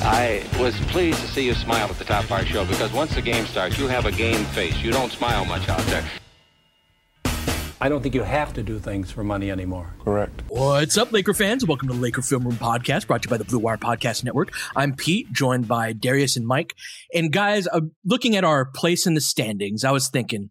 I 0.00 0.44
was 0.60 0.78
pleased 0.82 1.20
to 1.20 1.26
see 1.26 1.44
you 1.44 1.54
smile 1.54 1.88
at 1.88 1.98
the 1.98 2.04
top 2.04 2.22
of 2.22 2.30
our 2.30 2.44
show 2.44 2.64
because 2.64 2.92
once 2.92 3.16
the 3.16 3.22
game 3.22 3.44
starts, 3.46 3.78
you 3.78 3.88
have 3.88 4.06
a 4.06 4.12
game 4.12 4.44
face. 4.46 4.80
You 4.80 4.92
don't 4.92 5.10
smile 5.10 5.44
much 5.44 5.68
out 5.68 5.80
there. 5.86 6.04
I 7.80 7.88
don't 7.88 8.00
think 8.00 8.14
you 8.14 8.22
have 8.22 8.52
to 8.54 8.62
do 8.62 8.78
things 8.78 9.10
for 9.10 9.24
money 9.24 9.50
anymore. 9.50 9.92
Correct. 10.04 10.42
What's 10.48 10.96
up, 10.96 11.12
Laker 11.12 11.34
fans? 11.34 11.66
Welcome 11.66 11.88
to 11.88 11.94
the 11.94 12.00
Laker 12.00 12.22
Film 12.22 12.44
Room 12.44 12.56
Podcast, 12.56 13.08
brought 13.08 13.22
to 13.22 13.26
you 13.26 13.30
by 13.30 13.38
the 13.38 13.44
Blue 13.44 13.58
Wire 13.58 13.76
Podcast 13.76 14.22
Network. 14.22 14.52
I'm 14.76 14.94
Pete, 14.94 15.32
joined 15.32 15.66
by 15.66 15.92
Darius 15.94 16.36
and 16.36 16.46
Mike. 16.46 16.76
And 17.12 17.32
guys, 17.32 17.66
uh, 17.66 17.80
looking 18.04 18.36
at 18.36 18.44
our 18.44 18.66
place 18.66 19.04
in 19.04 19.14
the 19.14 19.20
standings, 19.20 19.84
I 19.84 19.90
was 19.90 20.08
thinking 20.08 20.50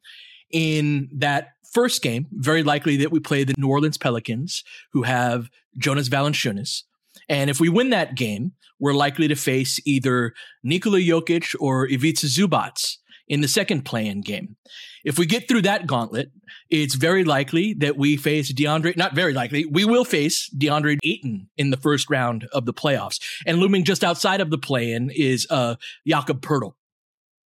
in 0.52 1.10
that 1.14 1.52
first 1.72 2.02
game, 2.02 2.28
very 2.32 2.64
likely 2.64 2.98
that 2.98 3.12
we 3.12 3.20
play 3.22 3.46
the 3.46 3.56
New 3.58 3.70
Orleans 3.70 3.98
Pelicans, 3.98 4.64
who 4.92 5.04
have 5.04 5.50
Jonas 5.78 6.10
Valanciunas. 6.10 6.84
And 7.30 7.50
if 7.50 7.62
we 7.62 7.70
win 7.70 7.92
that 7.92 8.16
game, 8.16 8.54
we're 8.80 8.94
likely 8.94 9.28
to 9.28 9.36
face 9.36 9.80
either 9.86 10.34
Nikola 10.64 11.00
Jokic 11.00 11.56
or 11.60 11.86
Ivica 11.86 12.28
Zubac 12.28 12.98
in 13.28 13.42
the 13.42 13.48
second 13.48 13.84
play-in 13.84 14.22
game. 14.22 14.56
If 15.04 15.18
we 15.18 15.26
get 15.26 15.48
through 15.48 15.64
that 15.64 15.88
gauntlet, 15.88 16.32
it's 16.70 16.96
very 16.96 17.24
likely 17.24 17.74
that 17.76 17.98
we 17.98 18.18
face 18.18 18.54
DeAndre, 18.54 18.98
not 18.98 19.16
very 19.16 19.34
likely, 19.34 19.66
we 19.66 19.86
will 19.86 20.06
face 20.06 20.50
DeAndre 20.58 20.98
Ayton 21.04 21.50
in 21.58 21.70
the 21.70 21.78
first 21.78 22.10
round 22.10 22.48
of 22.54 22.66
the 22.66 22.74
playoffs. 22.74 23.20
And 23.46 23.60
looming 23.60 23.84
just 23.84 24.04
outside 24.04 24.42
of 24.42 24.50
the 24.50 24.58
play-in 24.58 25.10
is 25.14 25.48
uh, 25.50 25.76
Jakob 26.06 26.42
Poeltl. 26.42 26.74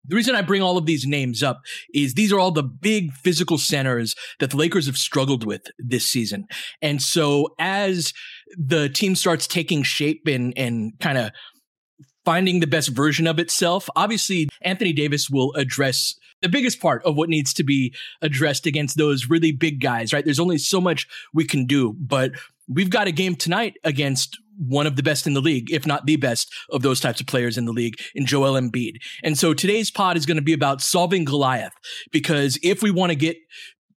The 0.08 0.16
reason 0.16 0.34
I 0.34 0.42
bring 0.42 0.64
all 0.64 0.78
of 0.78 0.88
these 0.88 1.06
names 1.06 1.44
up 1.44 1.62
is 1.94 2.16
these 2.16 2.34
are 2.34 2.40
all 2.40 2.50
the 2.50 2.64
big 2.64 3.14
physical 3.14 3.60
centers 3.60 4.16
that 4.40 4.50
the 4.50 4.58
Lakers 4.58 4.88
have 4.88 4.98
struggled 4.98 5.46
with 5.46 5.68
this 5.78 6.10
season. 6.10 6.48
And 6.82 7.00
so 7.02 7.54
as 7.60 8.12
the 8.58 8.90
team 8.90 9.16
starts 9.16 9.48
taking 9.48 9.84
shape 9.84 10.28
and, 10.28 10.54
and 10.58 11.00
kind 11.00 11.18
of 11.18 11.32
finding 12.26 12.60
the 12.60 12.68
best 12.68 12.90
version 12.90 13.28
of 13.28 13.40
itself, 13.40 13.90
obviously 13.96 14.48
Anthony 14.62 14.94
Davis 14.94 15.30
will 15.30 15.54
address 15.54 16.16
the 16.42 16.50
biggest 16.50 16.80
part 16.80 17.04
of 17.04 17.16
what 17.16 17.30
needs 17.30 17.54
to 17.54 17.64
be 17.64 17.94
addressed 18.22 18.66
against 18.66 18.98
those 18.98 19.30
really 19.30 19.52
big 19.52 19.80
guys, 19.80 20.12
right? 20.12 20.26
There's 20.26 20.40
only 20.40 20.58
so 20.58 20.82
much 20.82 21.08
we 21.34 21.46
can 21.46 21.66
do, 21.66 21.96
but 22.00 22.32
we've 22.68 22.90
got 22.90 23.08
a 23.08 23.12
game 23.12 23.36
tonight 23.36 23.78
against 23.84 24.38
one 24.58 24.86
of 24.86 24.96
the 24.96 25.04
best 25.04 25.26
in 25.26 25.34
the 25.34 25.42
league, 25.42 25.72
if 25.72 25.88
not 25.88 26.06
the 26.06 26.18
best 26.18 26.52
of 26.70 26.82
those 26.82 27.00
types 27.00 27.22
of 27.22 27.28
players 27.28 27.58
in 27.58 27.66
the 27.66 27.72
league 27.72 27.96
in 28.14 28.26
Joel 28.26 28.60
Embiid. 28.60 28.98
And 29.24 29.38
so 29.38 29.54
today's 29.54 29.90
pod 29.90 30.18
is 30.18 30.26
going 30.26 30.38
to 30.38 30.44
be 30.44 30.54
about 30.54 30.82
solving 30.82 31.26
Goliath 31.26 31.74
because 32.12 32.60
if 32.62 32.84
we 32.84 32.92
want 32.92 33.12
to 33.12 33.16
get 33.16 33.38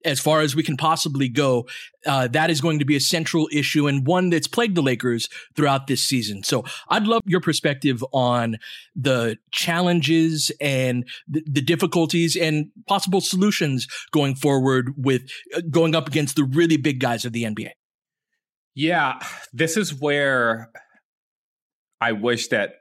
as 0.03 0.19
far 0.19 0.41
as 0.41 0.56
we 0.56 0.64
can 0.64 0.78
possibly 0.78 1.30
go, 1.30 1.68
uh, 2.06 2.28
that 2.28 2.50
is 2.50 2.62
going 2.62 2.80
to 2.80 2.86
be 2.86 2.96
a 2.96 3.00
central 3.00 3.47
issue 3.52 3.88
and 3.88 4.06
one 4.06 4.30
that's 4.30 4.47
plagued 4.47 4.75
the 4.75 4.81
Lakers 4.81 5.30
throughout 5.56 5.88
this 5.88 6.03
season. 6.03 6.44
So 6.44 6.64
I'd 6.90 7.08
love 7.08 7.22
your 7.25 7.41
perspective 7.41 8.03
on 8.12 8.58
the 8.96 9.38
challenges 9.52 10.52
and 10.59 11.08
the, 11.28 11.44
the 11.46 11.62
difficulties 11.62 12.36
and 12.36 12.68
possible 12.88 13.22
solutions 13.22 13.88
going 14.12 14.36
forward 14.36 14.94
with 14.97 15.24
uh, 15.56 15.62
going 15.69 15.96
up 15.96 16.08
against 16.08 16.35
the 16.35 16.44
really 16.44 16.78
big 16.78 17.00
guys 17.00 17.25
of 17.25 17.34
the 17.34 17.44
NBA. 17.44 17.72
Yeah, 18.75 19.20
this 19.52 19.78
is 19.78 19.94
where 19.94 20.72
I 22.02 22.12
wish 22.12 22.47
that 22.47 22.75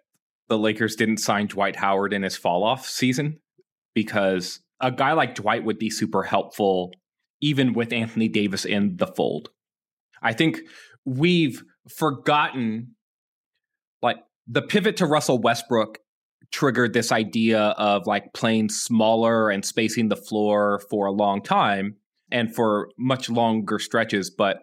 the 0.49 0.59
Lakers 0.59 0.97
didn't 0.97 1.19
sign 1.19 1.47
Dwight 1.47 1.77
Howard 1.77 2.13
in 2.13 2.23
his 2.23 2.37
fall 2.37 2.65
off 2.65 2.89
season 2.89 3.41
because 3.95 4.61
a 4.81 4.91
guy 4.91 5.13
like 5.13 5.35
Dwight 5.35 5.65
would 5.65 5.79
be 5.79 5.91
super 5.91 6.23
helpful 6.23 6.93
even 7.43 7.75
with 7.75 7.93
Anthony 7.93 8.29
Davis 8.29 8.65
in 8.65 8.97
the 8.97 9.07
fold. 9.07 9.51
I 10.23 10.33
think 10.33 10.61
we've 11.05 11.63
forgotten 11.89 12.95
like 14.01 14.19
the 14.47 14.63
pivot 14.63 14.97
to 14.99 15.07
Russell 15.07 15.39
Westbrook 15.39 15.99
triggered 16.53 16.93
this 16.93 17.13
idea 17.13 17.61
of 17.61 18.07
like 18.07 18.33
playing 18.33 18.69
smaller 18.69 19.51
and 19.51 19.65
spacing 19.65 20.09
the 20.09 20.17
floor 20.17 20.81
for 20.91 21.07
a 21.07 21.13
long 21.13 21.43
time 21.43 21.97
and 22.31 22.55
for 22.55 22.91
much 22.99 23.29
longer 23.29 23.79
stretches. 23.79 24.31
But 24.31 24.59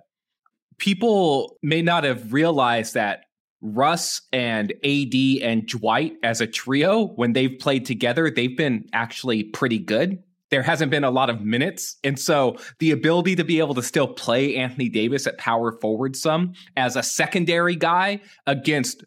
people 0.78 1.58
may 1.62 1.82
not 1.82 2.04
have 2.04 2.32
realized 2.32 2.94
that 2.94 3.26
Russ 3.62 4.22
and 4.32 4.72
AD 4.86 5.14
and 5.42 5.68
Dwight 5.68 6.14
as 6.24 6.40
a 6.40 6.48
trio, 6.48 7.08
when 7.08 7.34
they've 7.34 7.60
played 7.60 7.86
together, 7.86 8.32
they've 8.32 8.56
been 8.56 8.86
actually 8.94 9.44
pretty 9.44 9.80
good 9.80 10.24
there 10.52 10.64
hasn't 10.64 10.92
been 10.92 11.04
a 11.04 11.12
lot 11.12 11.30
of 11.30 11.42
minutes. 11.42 11.98
And 12.04 12.20
so 12.20 12.58
the 12.80 12.92
ability 12.92 13.36
to 13.36 13.44
be 13.44 13.60
able 13.60 13.76
to 13.76 13.84
still 13.84 14.08
play 14.08 14.56
Anthony 14.56 14.90
Davis 14.90 15.28
at 15.28 15.38
power 15.38 15.78
forward 15.80 16.16
some 16.16 16.54
as 16.76 16.96
a 16.96 17.04
secondary 17.04 17.76
guy 17.76 18.22
against 18.48 19.04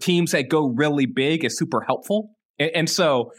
teams 0.00 0.32
that 0.32 0.48
go 0.48 0.66
really 0.66 1.06
big 1.06 1.44
is 1.44 1.58
super 1.58 1.80
helpful. 1.80 2.30
And, 2.58 2.70
and 2.74 2.90
so, 2.90 3.32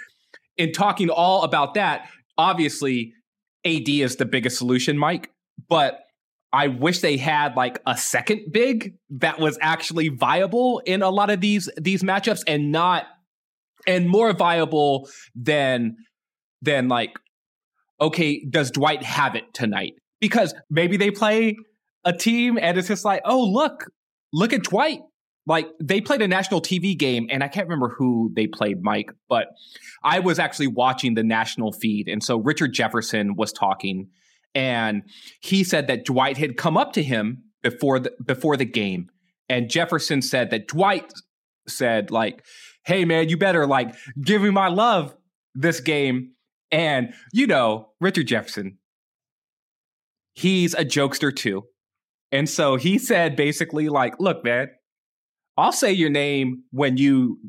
in 0.57 0.71
talking 0.71 1.09
all 1.09 1.43
about 1.43 1.73
that, 1.73 2.07
obviously 2.37 3.13
AD 3.65 3.89
is 3.89 4.15
the 4.15 4.25
biggest 4.25 4.57
solution, 4.57 4.97
Mike, 4.97 5.29
but 5.67 6.01
I 6.53 6.67
wish 6.67 7.01
they 7.01 7.17
had 7.17 7.55
like 7.57 7.81
a 7.85 7.97
second 7.97 8.51
big 8.51 8.95
that 9.09 9.39
was 9.39 9.57
actually 9.61 10.07
viable 10.07 10.81
in 10.85 11.01
a 11.01 11.09
lot 11.09 11.29
of 11.29 11.41
these 11.41 11.69
these 11.75 12.03
matchups 12.03 12.43
and 12.47 12.71
not 12.71 13.05
and 13.85 14.07
more 14.07 14.31
viable 14.31 15.09
than 15.35 15.97
than 16.65 16.87
like, 16.87 17.13
okay, 18.01 18.43
does 18.49 18.71
Dwight 18.71 19.03
have 19.03 19.35
it 19.35 19.53
tonight? 19.53 19.93
Because 20.19 20.53
maybe 20.69 20.97
they 20.97 21.11
play 21.11 21.55
a 22.03 22.11
team 22.11 22.57
and 22.61 22.77
it's 22.77 22.87
just 22.87 23.05
like, 23.05 23.21
oh, 23.25 23.43
look, 23.43 23.85
look 24.33 24.53
at 24.53 24.63
Dwight. 24.63 24.99
Like 25.47 25.67
they 25.81 26.01
played 26.01 26.21
a 26.21 26.27
national 26.27 26.59
TV 26.61 26.97
game, 26.97 27.27
and 27.29 27.43
I 27.43 27.47
can't 27.47 27.67
remember 27.67 27.89
who 27.89 28.31
they 28.35 28.47
played, 28.47 28.81
Mike, 28.81 29.11
but 29.29 29.49
I 30.03 30.19
was 30.19 30.39
actually 30.39 30.67
watching 30.67 31.13
the 31.13 31.23
national 31.23 31.71
feed. 31.71 32.07
And 32.07 32.23
so 32.23 32.37
Richard 32.37 32.73
Jefferson 32.73 33.35
was 33.35 33.53
talking, 33.53 34.07
and 34.55 35.03
he 35.41 35.63
said 35.63 35.85
that 35.85 36.03
Dwight 36.03 36.37
had 36.37 36.57
come 36.57 36.77
up 36.77 36.93
to 36.93 37.03
him 37.03 37.43
before 37.61 37.99
the 37.99 38.11
before 38.25 38.57
the 38.57 38.65
game. 38.65 39.09
And 39.47 39.69
Jefferson 39.69 40.23
said 40.23 40.49
that 40.49 40.67
Dwight 40.67 41.13
said, 41.67 42.09
like, 42.09 42.43
hey 42.83 43.05
man, 43.05 43.29
you 43.29 43.37
better 43.37 43.67
like 43.67 43.93
give 44.19 44.41
me 44.41 44.49
my 44.49 44.69
love 44.69 45.15
this 45.53 45.79
game. 45.79 46.31
And, 46.71 47.13
you 47.31 47.47
know, 47.47 47.89
Richard 48.01 48.27
Jefferson, 48.27 48.77
he's 50.33 50.73
a 50.73 50.85
jokester 50.85 51.35
too. 51.35 51.65
And 52.31 52.49
so 52.49 52.75
he 52.75 52.97
said 52.97 53.35
basically, 53.35 53.87
like, 53.87 54.19
look, 54.19 54.43
man, 54.43 54.69
I'll 55.57 55.71
say 55.71 55.93
your 55.93 56.09
name 56.09 56.63
when 56.71 56.97
you 56.97 57.39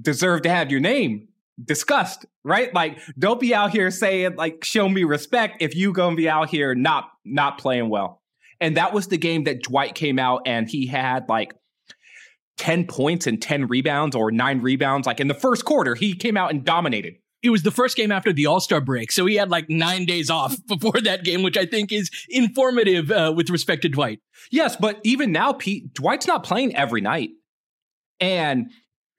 deserve 0.00 0.42
to 0.42 0.50
have 0.50 0.70
your 0.70 0.80
name 0.80 1.28
discussed, 1.62 2.26
right? 2.44 2.72
Like, 2.74 3.00
don't 3.18 3.40
be 3.40 3.54
out 3.54 3.70
here 3.70 3.90
saying 3.90 4.36
like, 4.36 4.62
"Show 4.62 4.88
me 4.88 5.04
respect" 5.04 5.62
if 5.62 5.74
you 5.74 5.92
gonna 5.92 6.16
be 6.16 6.28
out 6.28 6.50
here 6.50 6.74
not 6.74 7.10
not 7.24 7.58
playing 7.58 7.88
well. 7.88 8.22
And 8.60 8.76
that 8.76 8.92
was 8.92 9.08
the 9.08 9.18
game 9.18 9.44
that 9.44 9.62
Dwight 9.62 9.94
came 9.94 10.18
out 10.18 10.42
and 10.46 10.68
he 10.68 10.86
had 10.86 11.28
like 11.28 11.54
10 12.56 12.86
points 12.86 13.26
and 13.26 13.40
10 13.40 13.66
rebounds 13.66 14.16
or 14.16 14.30
nine 14.30 14.60
rebounds. 14.62 15.06
Like 15.06 15.20
in 15.20 15.28
the 15.28 15.34
first 15.34 15.64
quarter, 15.64 15.94
he 15.94 16.14
came 16.14 16.36
out 16.36 16.50
and 16.50 16.64
dominated. 16.64 17.16
It 17.42 17.50
was 17.50 17.62
the 17.62 17.70
first 17.70 17.96
game 17.96 18.10
after 18.10 18.32
the 18.32 18.46
All 18.46 18.60
Star 18.60 18.80
break. 18.80 19.12
So 19.12 19.26
he 19.26 19.36
had 19.36 19.50
like 19.50 19.68
nine 19.68 20.04
days 20.04 20.30
off 20.30 20.56
before 20.66 21.00
that 21.02 21.24
game, 21.24 21.42
which 21.42 21.56
I 21.56 21.66
think 21.66 21.92
is 21.92 22.10
informative 22.28 23.10
uh, 23.10 23.32
with 23.36 23.50
respect 23.50 23.82
to 23.82 23.88
Dwight. 23.88 24.20
Yes, 24.50 24.76
but 24.76 25.00
even 25.04 25.32
now, 25.32 25.52
Pete, 25.52 25.92
Dwight's 25.94 26.26
not 26.26 26.44
playing 26.44 26.74
every 26.74 27.00
night. 27.00 27.30
And 28.20 28.70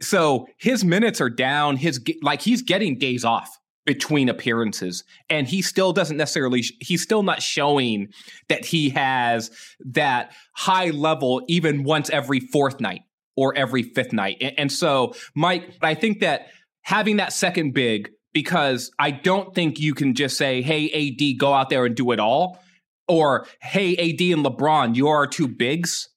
so 0.01 0.47
his 0.57 0.83
minutes 0.83 1.21
are 1.21 1.29
down. 1.29 1.77
His 1.77 2.03
like 2.21 2.41
he's 2.41 2.61
getting 2.61 2.97
days 2.97 3.23
off 3.23 3.57
between 3.87 4.27
appearances 4.27 5.05
and 5.29 5.47
he 5.47 5.61
still 5.61 5.93
doesn't 5.93 6.17
necessarily 6.17 6.61
he's 6.81 7.01
still 7.01 7.23
not 7.23 7.41
showing 7.41 8.09
that 8.49 8.65
he 8.65 8.89
has 8.89 9.49
that 9.79 10.33
high 10.53 10.89
level 10.89 11.41
even 11.47 11.83
once 11.85 12.09
every 12.09 12.41
fourth 12.41 12.81
night 12.81 13.01
or 13.37 13.57
every 13.57 13.81
fifth 13.81 14.11
night 14.11 14.35
and, 14.41 14.53
and 14.59 14.71
so 14.73 15.13
mike 15.35 15.73
i 15.81 15.93
think 15.93 16.19
that 16.19 16.47
having 16.87 17.17
that 17.17 17.33
second 17.33 17.73
big 17.73 18.09
because 18.33 18.91
i 18.97 19.11
don't 19.11 19.53
think 19.53 19.79
you 19.79 19.93
can 19.93 20.15
just 20.15 20.37
say 20.37 20.61
hey 20.61 20.89
ad 20.91 21.39
go 21.39 21.53
out 21.53 21.69
there 21.69 21.85
and 21.85 21.95
do 21.95 22.11
it 22.11 22.19
all 22.19 22.59
or 23.07 23.45
hey 23.61 23.95
ad 23.97 24.21
and 24.21 24.45
lebron 24.45 24.95
you 24.95 25.07
are 25.07 25.27
two 25.27 25.47
bigs. 25.47 26.09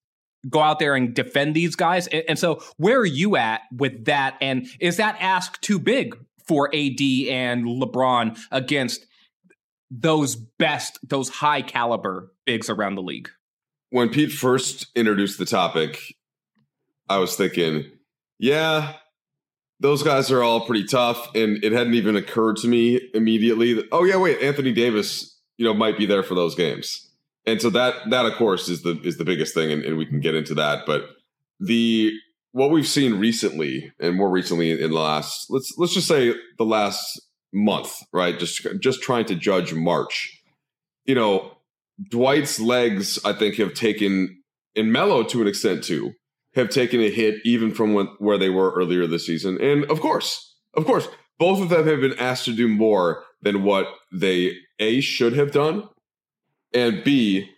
Go 0.49 0.61
out 0.61 0.79
there 0.79 0.95
and 0.95 1.13
defend 1.15 1.55
these 1.55 1.77
guys. 1.77 2.07
And, 2.07 2.25
and 2.31 2.39
so 2.39 2.63
where 2.79 2.99
are 2.99 3.07
you 3.07 3.37
at 3.37 3.61
with 3.77 4.07
that? 4.07 4.37
And 4.41 4.67
is 4.81 4.97
that 4.97 5.17
ask 5.21 5.61
too 5.61 5.79
big 5.79 6.17
for 6.47 6.69
AD 6.69 7.01
and 7.29 7.65
LeBron 7.67 8.39
against 8.51 9.05
those 9.91 10.37
best, 10.37 10.99
those 11.07 11.29
high 11.29 11.63
caliber 11.63 12.33
bigs 12.47 12.71
around 12.71 12.95
the 12.95 13.03
league. 13.03 13.29
When 13.91 14.09
Pete 14.09 14.33
first 14.33 14.87
introduced 14.95 15.39
the 15.39 15.45
topic, 15.45 16.01
I 17.09 17.19
was 17.19 17.37
thinking, 17.37 17.91
yeah, 18.39 18.95
those 19.81 20.03
guys 20.03 20.31
are 20.31 20.43
all 20.43 20.67
pretty 20.67 20.85
tough. 20.85 21.35
And 21.35 21.63
it 21.65 21.73
hadn't 21.73 21.95
even 21.95 22.15
occurred 22.15 22.57
to 22.59 22.69
me 22.69 23.01
immediately 23.15 23.75
that, 23.75 23.89
oh 23.91 24.05
yeah, 24.05 24.17
wait, 24.17 24.41
Anthony 24.41 24.73
Davis, 24.73 25.39
you 25.57 25.65
know, 25.65 25.75
might 25.75 25.99
be 25.99 26.07
there 26.07 26.23
for 26.23 26.35
those 26.35 26.55
games. 26.55 27.09
And 27.47 27.61
so 27.61 27.71
that 27.71 27.95
that 28.11 28.27
of 28.27 28.35
course 28.35 28.69
is 28.69 28.83
the 28.83 29.01
is 29.03 29.17
the 29.17 29.25
biggest 29.25 29.55
thing, 29.55 29.73
and, 29.73 29.83
and 29.83 29.97
we 29.97 30.07
can 30.07 30.21
get 30.21 30.35
into 30.35 30.55
that. 30.55 30.85
But 30.87 31.09
the 31.59 32.13
what 32.53 32.71
we've 32.71 32.87
seen 32.87 33.19
recently, 33.19 33.93
and 33.99 34.17
more 34.17 34.31
recently 34.31 34.71
in 34.71 34.91
the 34.91 34.99
last 34.99 35.47
let's 35.49 35.73
let's 35.79 35.95
just 35.95 36.07
say 36.07 36.35
the 36.59 36.65
last 36.65 37.21
month, 37.53 37.95
right? 38.13 38.39
Just 38.39 38.67
just 38.81 39.03
trying 39.03 39.25
to 39.27 39.35
judge 39.35 39.73
March. 39.73 40.43
You 41.07 41.15
know, 41.15 41.57
Dwight's 42.11 42.61
legs, 42.61 43.19
I 43.25 43.33
think, 43.33 43.57
have 43.57 43.73
taken 43.73 44.43
in 44.75 44.93
Melo 44.93 45.23
to 45.25 45.41
an 45.41 45.49
extent 45.49 45.83
too, 45.83 46.13
have 46.55 46.71
taken 46.71 47.01
a 47.01 47.11
hit 47.11 47.37
even 47.45 47.73
from 47.73 47.95
when, 47.95 48.07
where 48.19 48.39
they 48.39 48.51
were 48.51 48.73
earlier 48.73 49.07
this 49.07 49.27
season. 49.27 49.61
And 49.61 49.85
of 49.85 50.01
course, 50.01 50.57
of 50.75 50.85
course, 50.85 51.09
both 51.39 51.61
of 51.61 51.69
them 51.69 51.87
have 51.87 52.01
been 52.01 52.19
asked 52.19 52.45
to 52.47 52.53
do 52.53 52.69
more 52.69 53.25
than 53.43 53.63
what 53.63 53.87
they 54.13 54.57
a 54.79 55.01
should 55.01 55.35
have 55.35 55.53
done, 55.53 55.89
and 56.75 57.03
b 57.05 57.51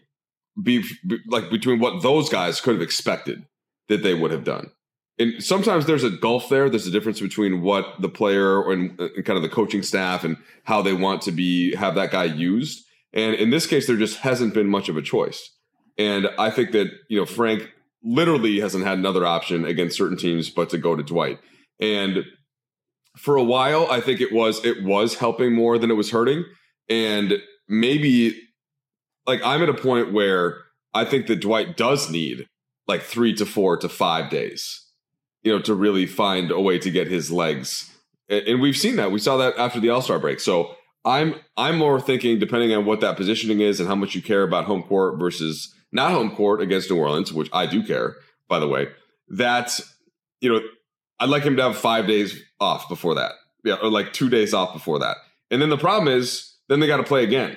be, 0.62 0.84
be 1.06 1.18
like 1.28 1.50
between 1.50 1.80
what 1.80 2.02
those 2.02 2.28
guys 2.28 2.60
could 2.60 2.74
have 2.74 2.82
expected 2.82 3.46
that 3.88 4.02
they 4.02 4.14
would 4.14 4.30
have 4.30 4.44
done 4.44 4.70
and 5.18 5.42
sometimes 5.42 5.86
there's 5.86 6.04
a 6.04 6.10
gulf 6.10 6.48
there. 6.48 6.70
There's 6.70 6.86
a 6.86 6.90
difference 6.90 7.20
between 7.20 7.62
what 7.62 8.00
the 8.00 8.08
player 8.08 8.70
and, 8.70 8.98
and, 8.98 9.24
kind 9.24 9.36
of 9.36 9.42
the 9.42 9.48
coaching 9.48 9.82
staff 9.82 10.24
and 10.24 10.36
how 10.64 10.82
they 10.82 10.94
want 10.94 11.22
to 11.22 11.32
be 11.32 11.74
have 11.76 11.94
that 11.94 12.10
guy 12.10 12.24
used. 12.24 12.84
And 13.12 13.34
in 13.34 13.50
this 13.50 13.66
case, 13.66 13.86
there 13.86 13.96
just 13.96 14.18
hasn't 14.20 14.54
been 14.54 14.68
much 14.68 14.88
of 14.88 14.96
a 14.96 15.02
choice. 15.02 15.50
And 15.98 16.28
I 16.38 16.50
think 16.50 16.72
that 16.72 16.90
you 17.08 17.18
know 17.18 17.26
Frank 17.26 17.70
literally 18.04 18.60
hasn't 18.60 18.84
had 18.84 18.98
another 18.98 19.26
option 19.26 19.64
against 19.64 19.96
certain 19.96 20.16
teams 20.16 20.50
but 20.50 20.70
to 20.70 20.78
go 20.78 20.96
to 20.96 21.02
Dwight. 21.02 21.38
And 21.80 22.24
for 23.16 23.36
a 23.36 23.44
while, 23.44 23.86
I 23.90 24.00
think 24.00 24.20
it 24.20 24.32
was 24.32 24.64
it 24.64 24.84
was 24.84 25.16
helping 25.16 25.54
more 25.54 25.78
than 25.78 25.90
it 25.90 25.94
was 25.94 26.10
hurting. 26.10 26.44
And 26.88 27.34
maybe 27.68 28.40
like 29.26 29.40
I'm 29.44 29.62
at 29.62 29.68
a 29.68 29.74
point 29.74 30.12
where 30.12 30.58
I 30.94 31.04
think 31.04 31.26
that 31.26 31.40
Dwight 31.40 31.76
does 31.76 32.10
need 32.10 32.46
like 32.88 33.02
three 33.02 33.34
to 33.34 33.46
four 33.46 33.76
to 33.76 33.88
five 33.88 34.30
days 34.30 34.82
you 35.42 35.52
know, 35.52 35.60
to 35.62 35.74
really 35.74 36.06
find 36.06 36.50
a 36.50 36.60
way 36.60 36.78
to 36.78 36.90
get 36.90 37.08
his 37.08 37.30
legs. 37.30 37.90
And 38.28 38.60
we've 38.60 38.76
seen 38.76 38.96
that. 38.96 39.12
We 39.12 39.18
saw 39.18 39.36
that 39.38 39.56
after 39.58 39.80
the 39.80 39.90
All 39.90 40.00
Star 40.00 40.18
break. 40.18 40.40
So 40.40 40.74
I'm 41.04 41.34
I'm 41.56 41.76
more 41.76 42.00
thinking, 42.00 42.38
depending 42.38 42.72
on 42.72 42.86
what 42.86 43.00
that 43.00 43.16
positioning 43.16 43.60
is 43.60 43.80
and 43.80 43.88
how 43.88 43.94
much 43.94 44.14
you 44.14 44.22
care 44.22 44.42
about 44.42 44.64
home 44.64 44.82
court 44.84 45.18
versus 45.18 45.74
not 45.92 46.12
home 46.12 46.34
court 46.34 46.60
against 46.60 46.90
New 46.90 46.98
Orleans, 46.98 47.32
which 47.32 47.48
I 47.52 47.66
do 47.66 47.82
care, 47.82 48.16
by 48.48 48.58
the 48.58 48.68
way. 48.68 48.88
That 49.28 49.78
you 50.40 50.52
know, 50.52 50.60
I'd 51.20 51.28
like 51.28 51.44
him 51.44 51.56
to 51.56 51.62
have 51.62 51.76
five 51.76 52.06
days 52.06 52.42
off 52.60 52.88
before 52.88 53.14
that, 53.14 53.32
yeah, 53.64 53.76
or 53.82 53.90
like 53.90 54.12
two 54.12 54.28
days 54.28 54.52
off 54.54 54.72
before 54.72 54.98
that. 55.00 55.16
And 55.50 55.60
then 55.60 55.70
the 55.70 55.78
problem 55.78 56.12
is, 56.12 56.56
then 56.68 56.80
they 56.80 56.86
got 56.86 56.96
to 56.96 57.02
play 57.04 57.22
again, 57.22 57.56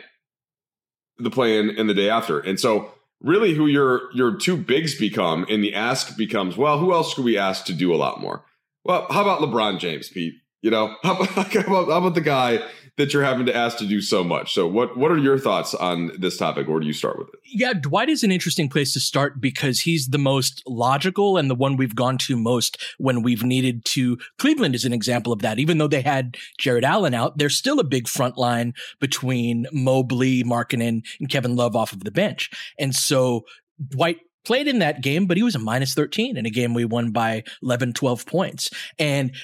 the 1.18 1.32
play 1.32 1.58
in 1.58 1.72
and 1.72 1.90
the 1.90 1.94
day 1.94 2.10
after. 2.10 2.40
And 2.40 2.60
so 2.60 2.92
really 3.22 3.54
who 3.54 3.66
your 3.66 4.12
your 4.14 4.36
two 4.36 4.56
bigs 4.56 4.96
become 4.96 5.46
and 5.50 5.64
the 5.64 5.74
ask 5.74 6.18
becomes 6.18 6.58
well 6.58 6.78
who 6.78 6.94
else 6.94 7.14
could 7.14 7.26
we 7.26 7.38
ask 7.38 7.66
to 7.66 7.74
do 7.74 7.94
a 7.94 7.98
lot 7.98 8.22
more 8.22 8.44
well 8.84 9.06
how 9.10 9.22
about 9.22 9.40
lebron 9.40 9.80
james 9.80 10.10
pete 10.10 10.36
you 10.62 10.70
know 10.70 10.96
how 11.04 11.16
about, 11.16 11.30
how 11.54 11.60
about, 11.62 11.88
how 11.88 11.98
about 11.98 12.16
the 12.16 12.22
guy 12.22 12.60
that 12.98 13.14
you're 13.14 13.24
having 13.24 13.46
to 13.46 13.56
ask 13.56 13.78
to 13.78 13.86
do 13.86 14.02
so 14.02 14.24
much. 14.24 14.54
So 14.54 14.68
what 14.68 14.98
what 14.98 15.12
are 15.12 15.18
your 15.18 15.38
thoughts 15.38 15.74
on 15.74 16.12
this 16.18 16.38
topic? 16.38 16.68
Where 16.68 16.80
do 16.80 16.88
you 16.88 16.94
start 16.94 17.18
with 17.18 17.30
it? 17.30 17.40
Yeah 17.46 17.74
dwight 17.74 18.10
is 18.10 18.24
an 18.24 18.32
interesting 18.32 18.70
place 18.70 18.94
to 18.94 19.00
start 19.00 19.42
because 19.42 19.82
he's 19.82 20.08
the 20.08 20.18
most 20.18 20.64
logical 20.66 21.38
and 21.38 21.50
the 21.50 21.56
one 21.56 21.76
we've 21.76 21.96
gone 21.96 22.18
to 22.20 22.38
most 22.38 22.82
when 22.98 23.22
we've 23.22 23.44
needed 23.44 23.86
to. 23.86 24.18
Cleveland 24.38 24.76
is 24.76 24.86
an 24.86 24.94
example 24.94 25.34
of 25.34 25.42
that. 25.42 25.60
Even 25.60 25.78
though 25.78 25.88
they 25.88 26.02
had 26.02 26.38
Jarrett 26.58 26.84
Allen 26.84 27.14
out 27.14 27.38
there's 27.38 27.58
still 27.58 27.80
a 27.80 27.84
big 27.84 28.08
front 28.08 28.38
line 28.38 28.74
between 29.00 29.68
mobley 29.72 30.44
markkanen 30.44 31.06
and 31.20 31.30
kevin 31.30 31.56
love 31.56 31.76
off 31.76 31.94
of 31.94 32.04
the 32.04 32.12
bench. 32.12 32.50
And 32.80 32.96
so 32.96 33.46
dwight 33.90 34.20
played 34.46 34.68
in 34.68 34.80
that 34.80 35.02
game, 35.02 35.26
but 35.26 35.38
he 35.38 35.44
was 35.44 35.56
a 35.56 35.60
minus 35.60 35.94
13 35.94 36.38
in 36.38 36.46
a 36.46 36.50
game 36.50 36.74
we 36.74 36.86
won 36.86 37.12
by 37.12 37.44
11, 37.64 37.94
12 37.94 38.26
points. 38.26 38.70
And 38.98 39.36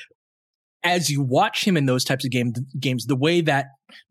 as 0.83 1.09
you 1.09 1.21
watch 1.21 1.65
him 1.65 1.77
in 1.77 1.85
those 1.85 2.03
types 2.03 2.25
of 2.25 2.31
game, 2.31 2.53
games, 2.79 3.05
the 3.05 3.15
way 3.15 3.41
that 3.41 3.67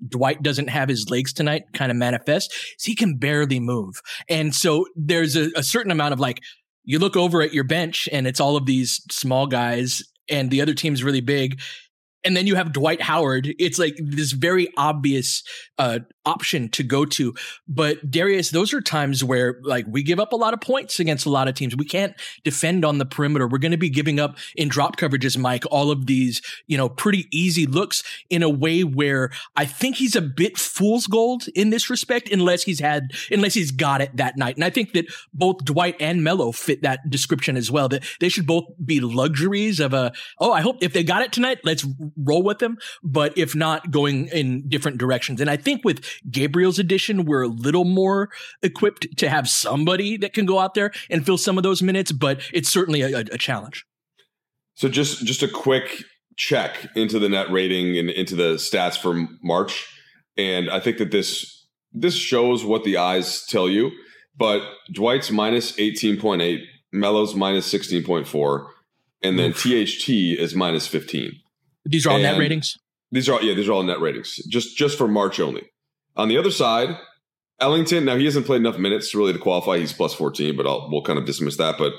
Dwight 0.07 0.43
doesn't 0.43 0.69
have 0.69 0.89
his 0.89 1.09
legs 1.11 1.33
tonight 1.33 1.65
kind 1.75 1.91
of 1.91 1.97
manifests 1.97 2.55
is 2.79 2.85
he 2.85 2.95
can 2.95 3.17
barely 3.17 3.61
move. 3.61 4.01
And 4.29 4.55
so 4.55 4.87
there's 4.95 5.37
a, 5.37 5.51
a 5.57 5.63
certain 5.63 5.91
amount 5.91 6.13
of 6.13 6.21
like, 6.21 6.41
you 6.85 6.99
look 6.99 7.17
over 7.17 7.43
at 7.43 7.53
your 7.53 7.65
bench 7.65 8.09
and 8.13 8.27
it's 8.27 8.41
all 8.41 8.57
of 8.57 8.67
these 8.67 9.01
small 9.11 9.47
guys 9.47 10.03
and 10.29 10.51
the 10.51 10.61
other 10.61 10.75
team's 10.75 11.03
really 11.03 11.21
big 11.21 11.61
and 12.25 12.37
then 12.37 12.47
you 12.47 12.55
have 12.55 12.73
Dwight 12.73 13.01
Howard. 13.01 13.55
It's 13.59 13.79
like 13.79 13.97
this 13.99 14.33
very 14.33 14.69
obvious 14.77 15.43
uh, 15.79 16.01
option 16.25 16.69
to 16.71 16.83
go 16.83 17.05
to. 17.05 17.35
But 17.69 18.11
Darius, 18.11 18.51
those 18.51 18.75
are 18.75 18.81
times 18.81 19.25
where 19.25 19.59
like 19.63 19.87
we 19.89 20.03
give 20.03 20.21
up 20.21 20.33
a 20.33 20.37
lot 20.37 20.55
of 20.55 20.61
points 20.61 21.01
against 21.01 21.27
a 21.27 21.31
lot 21.31 21.49
of 21.49 21.55
teams. 21.55 21.77
We 21.77 21.85
can't 21.85 22.15
defend 22.45 22.85
on 22.85 22.99
the 22.99 23.07
perimeter. 23.07 23.49
We're 23.49 23.59
going 23.59 23.73
to 23.73 23.79
be 23.79 23.91
giving 23.91 24.21
up 24.21 24.39
in 24.57 24.69
drop 24.69 24.97
coverages, 24.97 25.39
Mike, 25.39 25.65
all 25.71 25.91
of 25.91 26.07
these, 26.07 26.43
you 26.67 26.77
know, 26.77 26.89
pretty 26.89 27.27
easy 27.33 27.67
looks 27.67 28.03
in 28.29 28.43
a 28.43 28.49
way 28.49 28.85
where 28.85 29.31
I 29.57 29.65
think 29.65 29.97
he's 29.97 30.17
a 30.17 30.21
bit 30.21 30.59
fool's 30.59 31.07
gold 31.07 31.47
in 31.55 31.71
this 31.71 31.91
respect, 31.91 32.31
unless 32.31 32.63
he's 32.63 32.81
had, 32.81 33.13
unless 33.31 33.55
he's 33.55 33.71
got 33.71 34.01
it 34.01 34.17
that 34.17 34.37
night. 34.37 34.57
And 34.57 34.65
I 34.65 34.71
think 34.71 34.93
that 34.93 35.07
both 35.33 35.65
Dwight 35.65 35.97
and 36.01 36.23
Melo 36.23 36.53
fit 36.53 36.83
that 36.83 37.09
description 37.09 37.57
as 37.57 37.71
well. 37.71 37.89
That 37.89 38.05
they 38.21 38.29
should 38.29 38.47
both 38.47 38.65
be 38.85 39.01
luxuries 39.01 39.81
of 39.81 39.95
a, 39.95 40.13
oh, 40.39 40.53
I 40.53 40.61
hope 40.61 40.83
if 40.83 40.93
they 40.93 41.03
got 41.03 41.23
it 41.23 41.33
tonight, 41.33 41.61
let's 41.65 41.87
roll 42.17 42.43
with 42.43 42.59
them. 42.59 42.79
But 43.03 43.37
if 43.39 43.55
not, 43.55 43.91
going 43.91 44.29
in 44.29 44.69
different 44.69 44.99
directions. 44.99 45.41
And 45.41 45.49
I 45.49 45.57
think 45.57 45.85
with 45.85 46.05
Gabriel's 46.31 46.79
edition, 46.79 47.25
we're 47.25 47.43
a 47.43 47.49
little 47.49 47.85
more 47.85 48.31
equipped 48.63 49.07
to 49.19 49.29
have 49.29 49.49
somebody 49.49 50.17
that 50.17 50.33
can 50.33 50.47
go 50.47 50.59
out 50.59 50.75
there 50.75 50.93
and 51.09 51.25
fill 51.25 51.39
some 51.39 51.57
of 51.59 51.63
those 51.63 51.83
minutes, 51.83 52.13
but 52.13 52.41
it's 52.53 52.69
certainly 52.69 53.03
a, 53.03 53.19
a 53.19 53.39
challenge. 53.39 53.85
So 54.75 54.89
just 54.89 55.25
just 55.25 55.43
a 55.43 55.49
quick 55.49 56.03
check 56.37 56.89
into 56.95 57.19
the 57.19 57.29
net 57.29 57.51
rating 57.51 57.99
and 57.99 58.09
into 58.11 58.35
the 58.35 58.55
stats 58.55 58.97
for 58.97 59.27
March, 59.43 59.87
and 60.37 60.71
I 60.71 60.81
think 60.81 60.99
that 60.99 61.11
this 61.11 61.67
this 61.93 62.15
shows 62.15 62.65
what 62.65 62.85
the 62.85 62.97
eyes 62.97 63.45
tell 63.47 63.69
you. 63.69 63.91
But 64.37 64.63
Dwight's 64.93 65.31
minus 65.31 65.79
eighteen 65.79 66.19
point 66.19 66.41
eight, 66.41 66.61
Melo's 66.93 67.35
minus 67.35 67.67
sixteen 67.67 68.05
point 68.05 68.27
four, 68.27 68.73
and 69.23 69.39
then. 69.39 69.53
THT 69.53 70.09
is 70.09 70.55
minus 70.55 70.87
fifteen. 70.87 71.33
These 71.85 72.07
are 72.07 72.11
all 72.11 72.17
and 72.17 72.23
net 72.23 72.39
ratings. 72.39 72.77
These 73.11 73.29
are 73.29 73.35
all, 73.35 73.43
yeah, 73.43 73.55
these 73.55 73.69
are 73.69 73.73
all 73.73 73.83
net 73.83 74.01
ratings. 74.01 74.37
Just 74.49 74.77
just 74.77 74.97
for 74.97 75.09
March 75.09 75.41
only. 75.41 75.63
On 76.17 76.29
the 76.29 76.39
other 76.39 76.51
side, 76.51 76.97
Ellington. 77.61 78.05
Now 78.05 78.17
he 78.17 78.25
hasn't 78.25 78.47
played 78.47 78.61
enough 78.61 78.79
minutes 78.79 79.15
really 79.15 79.33
to 79.33 79.39
qualify. 79.39 79.79
He's 79.79 79.93
plus 79.93 80.15
fourteen, 80.15 80.57
but 80.57 80.67
I'll, 80.67 80.89
we'll 80.91 81.03
kind 81.03 81.19
of 81.19 81.27
dismiss 81.27 81.57
that. 81.59 81.77
But 81.79 81.93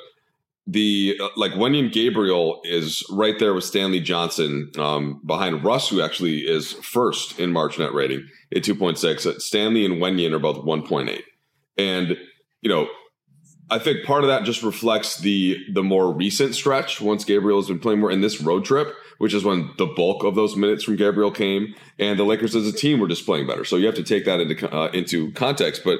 the 0.67 1.17
uh, 1.21 1.29
like 1.35 1.51
Wenyen 1.53 1.91
Gabriel 1.91 2.61
is 2.63 3.03
right 3.09 3.37
there 3.39 3.53
with 3.53 3.63
Stanley 3.63 3.99
Johnson 3.99 4.71
um, 4.77 5.21
behind 5.25 5.63
Russ, 5.63 5.89
who 5.89 6.01
actually 6.01 6.39
is 6.39 6.73
first 6.73 7.39
in 7.39 7.51
March 7.51 7.79
net 7.79 7.93
rating 7.93 8.27
at 8.55 8.63
2.6. 8.63 9.25
Uh, 9.25 9.39
Stanley 9.39 9.85
and 9.85 9.95
Wenyen 9.95 10.33
are 10.33 10.39
both 10.39 10.63
1.8. 10.65 11.21
And, 11.77 12.17
you 12.61 12.69
know, 12.69 12.87
I 13.69 13.79
think 13.79 14.05
part 14.05 14.23
of 14.23 14.27
that 14.27 14.43
just 14.43 14.63
reflects 14.63 15.17
the 15.17 15.57
the 15.73 15.83
more 15.83 16.13
recent 16.13 16.55
stretch 16.55 17.01
once 17.01 17.23
Gabriel 17.23 17.59
has 17.59 17.67
been 17.67 17.79
playing 17.79 17.99
more 17.99 18.11
in 18.11 18.21
this 18.21 18.41
road 18.41 18.65
trip, 18.65 18.93
which 19.21 19.35
is 19.35 19.43
when 19.43 19.69
the 19.77 19.85
bulk 19.85 20.23
of 20.23 20.33
those 20.33 20.55
minutes 20.55 20.83
from 20.83 20.95
Gabriel 20.95 21.29
came, 21.29 21.75
and 21.99 22.17
the 22.17 22.23
Lakers 22.23 22.55
as 22.55 22.67
a 22.67 22.71
team 22.71 22.99
were 22.99 23.07
just 23.07 23.23
playing 23.23 23.45
better. 23.45 23.63
So 23.63 23.75
you 23.75 23.85
have 23.85 23.93
to 23.93 24.03
take 24.03 24.25
that 24.25 24.39
into 24.39 24.75
uh, 24.75 24.89
into 24.93 25.31
context. 25.33 25.83
But 25.85 25.99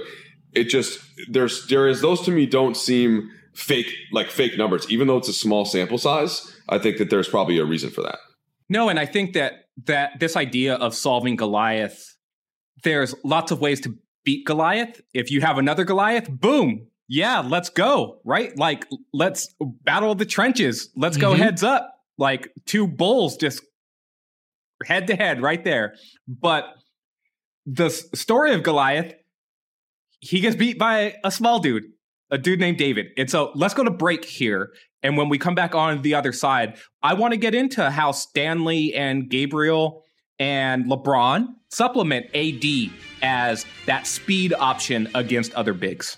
it 0.53 0.69
just 0.69 0.99
there's 1.29 1.67
there 1.67 1.87
is 1.87 2.01
those 2.01 2.21
to 2.21 2.31
me 2.31 2.47
don't 2.47 2.75
seem 2.75 3.29
fake 3.53 3.93
like 4.11 4.31
fake 4.31 4.57
numbers, 4.57 4.89
even 4.89 5.05
though 5.05 5.17
it's 5.17 5.27
a 5.27 5.33
small 5.33 5.65
sample 5.65 5.99
size. 5.99 6.51
I 6.67 6.79
think 6.79 6.97
that 6.97 7.11
there's 7.11 7.29
probably 7.29 7.59
a 7.59 7.63
reason 7.63 7.91
for 7.91 8.01
that. 8.01 8.17
No, 8.69 8.89
and 8.89 8.97
I 8.97 9.05
think 9.05 9.33
that 9.33 9.65
that 9.85 10.19
this 10.19 10.35
idea 10.35 10.73
of 10.73 10.95
solving 10.95 11.35
Goliath, 11.35 12.17
there's 12.83 13.13
lots 13.23 13.51
of 13.51 13.61
ways 13.61 13.81
to 13.81 13.95
beat 14.25 14.47
Goliath. 14.47 14.99
If 15.13 15.29
you 15.29 15.41
have 15.41 15.59
another 15.59 15.83
Goliath, 15.83 16.27
boom, 16.27 16.87
yeah, 17.07 17.41
let's 17.41 17.69
go, 17.69 18.19
right? 18.25 18.57
Like, 18.57 18.87
let's 19.13 19.53
battle 19.61 20.15
the 20.15 20.25
trenches. 20.25 20.89
Let's 20.95 21.17
go 21.17 21.33
mm-hmm. 21.33 21.43
heads 21.43 21.61
up. 21.61 22.00
Like, 22.21 22.51
two 22.67 22.87
bulls 22.87 23.35
just 23.35 23.63
head 24.85 25.07
to 25.07 25.15
head 25.15 25.41
right 25.41 25.63
there. 25.63 25.95
But 26.27 26.65
the 27.65 27.89
story 27.89 28.53
of 28.53 28.61
Goliath, 28.61 29.15
he 30.19 30.39
gets 30.39 30.55
beat 30.55 30.77
by 30.77 31.15
a 31.23 31.31
small 31.31 31.57
dude, 31.57 31.85
a 32.29 32.37
dude 32.37 32.59
named 32.59 32.77
David. 32.77 33.07
And 33.17 33.27
so 33.27 33.51
let's 33.55 33.73
go 33.73 33.83
to 33.83 33.89
break 33.89 34.23
here. 34.23 34.71
And 35.01 35.17
when 35.17 35.29
we 35.29 35.39
come 35.39 35.55
back 35.55 35.73
on 35.73 36.03
the 36.03 36.13
other 36.13 36.31
side, 36.31 36.77
I 37.01 37.15
want 37.15 37.31
to 37.31 37.37
get 37.37 37.55
into 37.55 37.89
how 37.89 38.11
Stanley 38.11 38.93
and 38.93 39.27
Gabriel 39.27 40.03
and 40.37 40.85
LeBron 40.85 41.47
supplement 41.69 42.27
AD 42.35 42.91
as 43.23 43.65
that 43.87 44.05
speed 44.05 44.53
option 44.53 45.09
against 45.15 45.55
other 45.55 45.73
bigs. 45.73 46.17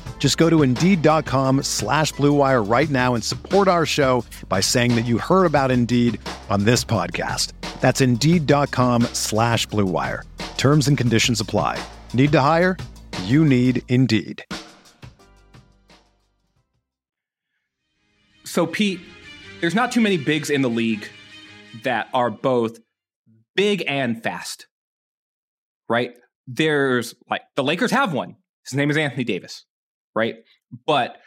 Just 0.21 0.37
go 0.37 0.51
to 0.51 0.61
Indeed.com 0.61 1.63
slash 1.63 2.13
BlueWire 2.13 2.69
right 2.69 2.89
now 2.91 3.15
and 3.15 3.23
support 3.23 3.67
our 3.67 3.87
show 3.87 4.23
by 4.47 4.59
saying 4.59 4.93
that 4.93 5.05
you 5.05 5.17
heard 5.17 5.45
about 5.45 5.71
Indeed 5.71 6.19
on 6.47 6.63
this 6.63 6.85
podcast. 6.85 7.53
That's 7.81 8.01
Indeed.com 8.01 9.01
slash 9.13 9.67
BlueWire. 9.69 10.21
Terms 10.57 10.87
and 10.87 10.95
conditions 10.95 11.41
apply. 11.41 11.83
Need 12.13 12.31
to 12.33 12.39
hire? 12.39 12.77
You 13.23 13.43
need 13.43 13.81
Indeed. 13.87 14.45
So, 18.43 18.67
Pete, 18.67 18.99
there's 19.59 19.73
not 19.73 19.91
too 19.91 20.01
many 20.01 20.17
bigs 20.17 20.51
in 20.51 20.61
the 20.61 20.69
league 20.69 21.07
that 21.83 22.09
are 22.13 22.29
both 22.29 22.77
big 23.55 23.83
and 23.87 24.21
fast, 24.21 24.67
right? 25.89 26.13
There's 26.45 27.15
like 27.27 27.41
the 27.55 27.63
Lakers 27.63 27.89
have 27.89 28.13
one. 28.13 28.35
His 28.67 28.75
name 28.75 28.91
is 28.91 28.97
Anthony 28.97 29.23
Davis 29.23 29.65
right? 30.15 30.35
But 30.85 31.17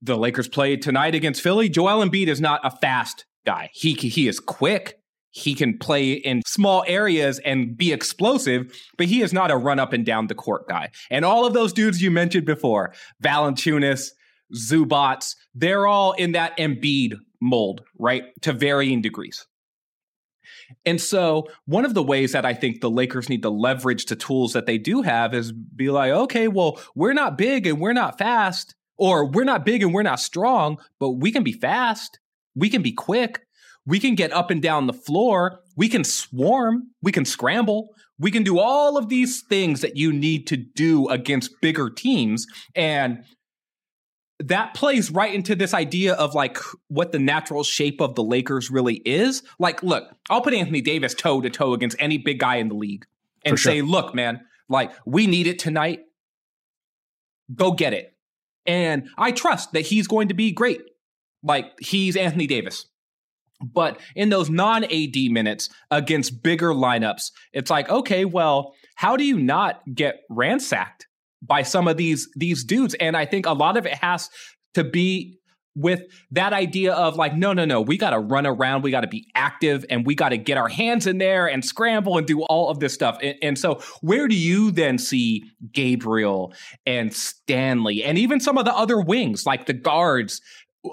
the 0.00 0.16
Lakers 0.16 0.48
play 0.48 0.76
tonight 0.76 1.14
against 1.14 1.42
Philly. 1.42 1.68
Joel 1.68 2.04
Embiid 2.04 2.26
is 2.26 2.40
not 2.40 2.60
a 2.64 2.70
fast 2.70 3.24
guy. 3.46 3.70
He 3.72 3.92
he 3.94 4.28
is 4.28 4.40
quick. 4.40 4.98
He 5.30 5.54
can 5.54 5.78
play 5.78 6.12
in 6.12 6.42
small 6.46 6.84
areas 6.86 7.38
and 7.38 7.74
be 7.74 7.90
explosive, 7.92 8.78
but 8.98 9.06
he 9.06 9.22
is 9.22 9.32
not 9.32 9.50
a 9.50 9.56
run 9.56 9.78
up 9.78 9.94
and 9.94 10.04
down 10.04 10.26
the 10.26 10.34
court 10.34 10.68
guy. 10.68 10.90
And 11.10 11.24
all 11.24 11.46
of 11.46 11.54
those 11.54 11.72
dudes 11.72 12.02
you 12.02 12.10
mentioned 12.10 12.44
before, 12.44 12.92
Valanciunas, 13.22 14.10
Zubac, 14.54 15.34
they're 15.54 15.86
all 15.86 16.12
in 16.12 16.32
that 16.32 16.54
Embiid 16.58 17.14
mold, 17.40 17.82
right? 17.98 18.24
To 18.42 18.52
varying 18.52 19.00
degrees. 19.00 19.46
And 20.84 21.00
so, 21.00 21.48
one 21.66 21.84
of 21.84 21.94
the 21.94 22.02
ways 22.02 22.32
that 22.32 22.44
I 22.44 22.54
think 22.54 22.80
the 22.80 22.90
Lakers 22.90 23.28
need 23.28 23.42
to 23.42 23.50
leverage 23.50 24.06
the 24.06 24.16
tools 24.16 24.52
that 24.52 24.66
they 24.66 24.78
do 24.78 25.02
have 25.02 25.34
is 25.34 25.52
be 25.52 25.90
like, 25.90 26.12
okay, 26.12 26.48
well, 26.48 26.80
we're 26.94 27.12
not 27.12 27.38
big 27.38 27.66
and 27.66 27.80
we're 27.80 27.92
not 27.92 28.18
fast, 28.18 28.74
or 28.96 29.26
we're 29.26 29.44
not 29.44 29.64
big 29.64 29.82
and 29.82 29.94
we're 29.94 30.02
not 30.02 30.20
strong, 30.20 30.78
but 30.98 31.12
we 31.12 31.32
can 31.32 31.42
be 31.42 31.52
fast. 31.52 32.18
We 32.54 32.68
can 32.68 32.82
be 32.82 32.92
quick. 32.92 33.40
We 33.86 33.98
can 33.98 34.14
get 34.14 34.32
up 34.32 34.50
and 34.50 34.62
down 34.62 34.86
the 34.86 34.92
floor. 34.92 35.60
We 35.76 35.88
can 35.88 36.04
swarm. 36.04 36.90
We 37.02 37.12
can 37.12 37.24
scramble. 37.24 37.88
We 38.18 38.30
can 38.30 38.44
do 38.44 38.58
all 38.58 38.96
of 38.96 39.08
these 39.08 39.42
things 39.42 39.80
that 39.80 39.96
you 39.96 40.12
need 40.12 40.46
to 40.48 40.56
do 40.56 41.08
against 41.08 41.60
bigger 41.60 41.90
teams. 41.90 42.46
And 42.76 43.24
that 44.42 44.74
plays 44.74 45.10
right 45.10 45.32
into 45.32 45.54
this 45.54 45.72
idea 45.72 46.14
of 46.14 46.34
like 46.34 46.58
what 46.88 47.12
the 47.12 47.18
natural 47.18 47.62
shape 47.62 48.00
of 48.00 48.14
the 48.14 48.22
Lakers 48.22 48.70
really 48.70 48.96
is. 49.04 49.42
Like, 49.58 49.82
look, 49.82 50.04
I'll 50.30 50.40
put 50.40 50.54
Anthony 50.54 50.80
Davis 50.80 51.14
toe 51.14 51.40
to 51.40 51.50
toe 51.50 51.74
against 51.74 51.96
any 51.98 52.18
big 52.18 52.40
guy 52.40 52.56
in 52.56 52.68
the 52.68 52.74
league 52.74 53.06
and 53.44 53.58
sure. 53.58 53.72
say, 53.72 53.82
look, 53.82 54.14
man, 54.14 54.40
like 54.68 54.92
we 55.06 55.26
need 55.26 55.46
it 55.46 55.58
tonight. 55.58 56.00
Go 57.54 57.72
get 57.72 57.92
it. 57.92 58.16
And 58.66 59.08
I 59.16 59.32
trust 59.32 59.72
that 59.72 59.82
he's 59.82 60.06
going 60.06 60.28
to 60.28 60.34
be 60.34 60.52
great. 60.52 60.80
Like 61.42 61.66
he's 61.80 62.16
Anthony 62.16 62.46
Davis. 62.46 62.86
But 63.60 64.00
in 64.16 64.28
those 64.28 64.50
non 64.50 64.84
AD 64.84 65.16
minutes 65.30 65.68
against 65.90 66.42
bigger 66.42 66.70
lineups, 66.70 67.30
it's 67.52 67.70
like, 67.70 67.88
okay, 67.88 68.24
well, 68.24 68.74
how 68.96 69.16
do 69.16 69.24
you 69.24 69.38
not 69.38 69.82
get 69.94 70.22
ransacked? 70.28 71.06
By 71.42 71.62
some 71.62 71.88
of 71.88 71.96
these 71.96 72.28
these 72.36 72.64
dudes. 72.64 72.94
And 72.94 73.16
i 73.16 73.24
think 73.24 73.46
a 73.46 73.52
lot 73.52 73.76
of 73.76 73.86
it 73.86 73.94
has 73.94 74.30
to 74.74 74.84
be 74.84 75.38
with 75.74 76.02
that 76.30 76.52
idea 76.52 76.92
of 76.92 77.16
like 77.16 77.34
no 77.34 77.52
no 77.52 77.64
no 77.64 77.80
we 77.80 77.96
got 77.96 78.10
to 78.10 78.18
run 78.18 78.46
around 78.46 78.82
we 78.82 78.90
got 78.90 79.00
to 79.00 79.08
be 79.08 79.26
active 79.34 79.84
and 79.88 80.04
we 80.04 80.14
got 80.14 80.28
to 80.28 80.36
get 80.36 80.58
our 80.58 80.68
hands 80.68 81.06
in 81.06 81.18
there 81.18 81.46
and 81.46 81.64
scramble 81.64 82.18
and 82.18 82.26
do 82.26 82.42
all 82.42 82.68
of 82.68 82.78
this 82.78 82.92
stuff. 82.92 83.16
And, 83.22 83.36
and, 83.42 83.58
so 83.58 83.80
where 84.00 84.28
do 84.28 84.36
you 84.36 84.70
then 84.70 84.98
see 84.98 85.44
gabriel 85.72 86.52
and 86.84 87.14
stanley 87.14 88.04
and 88.04 88.18
even 88.18 88.40
some 88.40 88.58
of 88.58 88.64
the 88.64 88.74
other 88.74 89.00
wings 89.00 89.46
like 89.46 89.66
the 89.66 89.72
guards? 89.72 90.40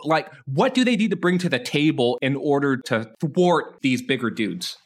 Like 0.04 0.32
what 0.46 0.74
do 0.74 0.86
they 0.86 0.96
need 0.96 1.12
to 1.12 1.18
bring 1.18 1.40
to 1.40 1.50
the 1.50 1.60
table 1.60 2.18
in 2.22 2.36
order 2.36 2.78
to 2.78 3.12
thwart 3.20 3.80
these 3.82 4.02
bigger 4.02 4.30
dudes? 4.30 4.78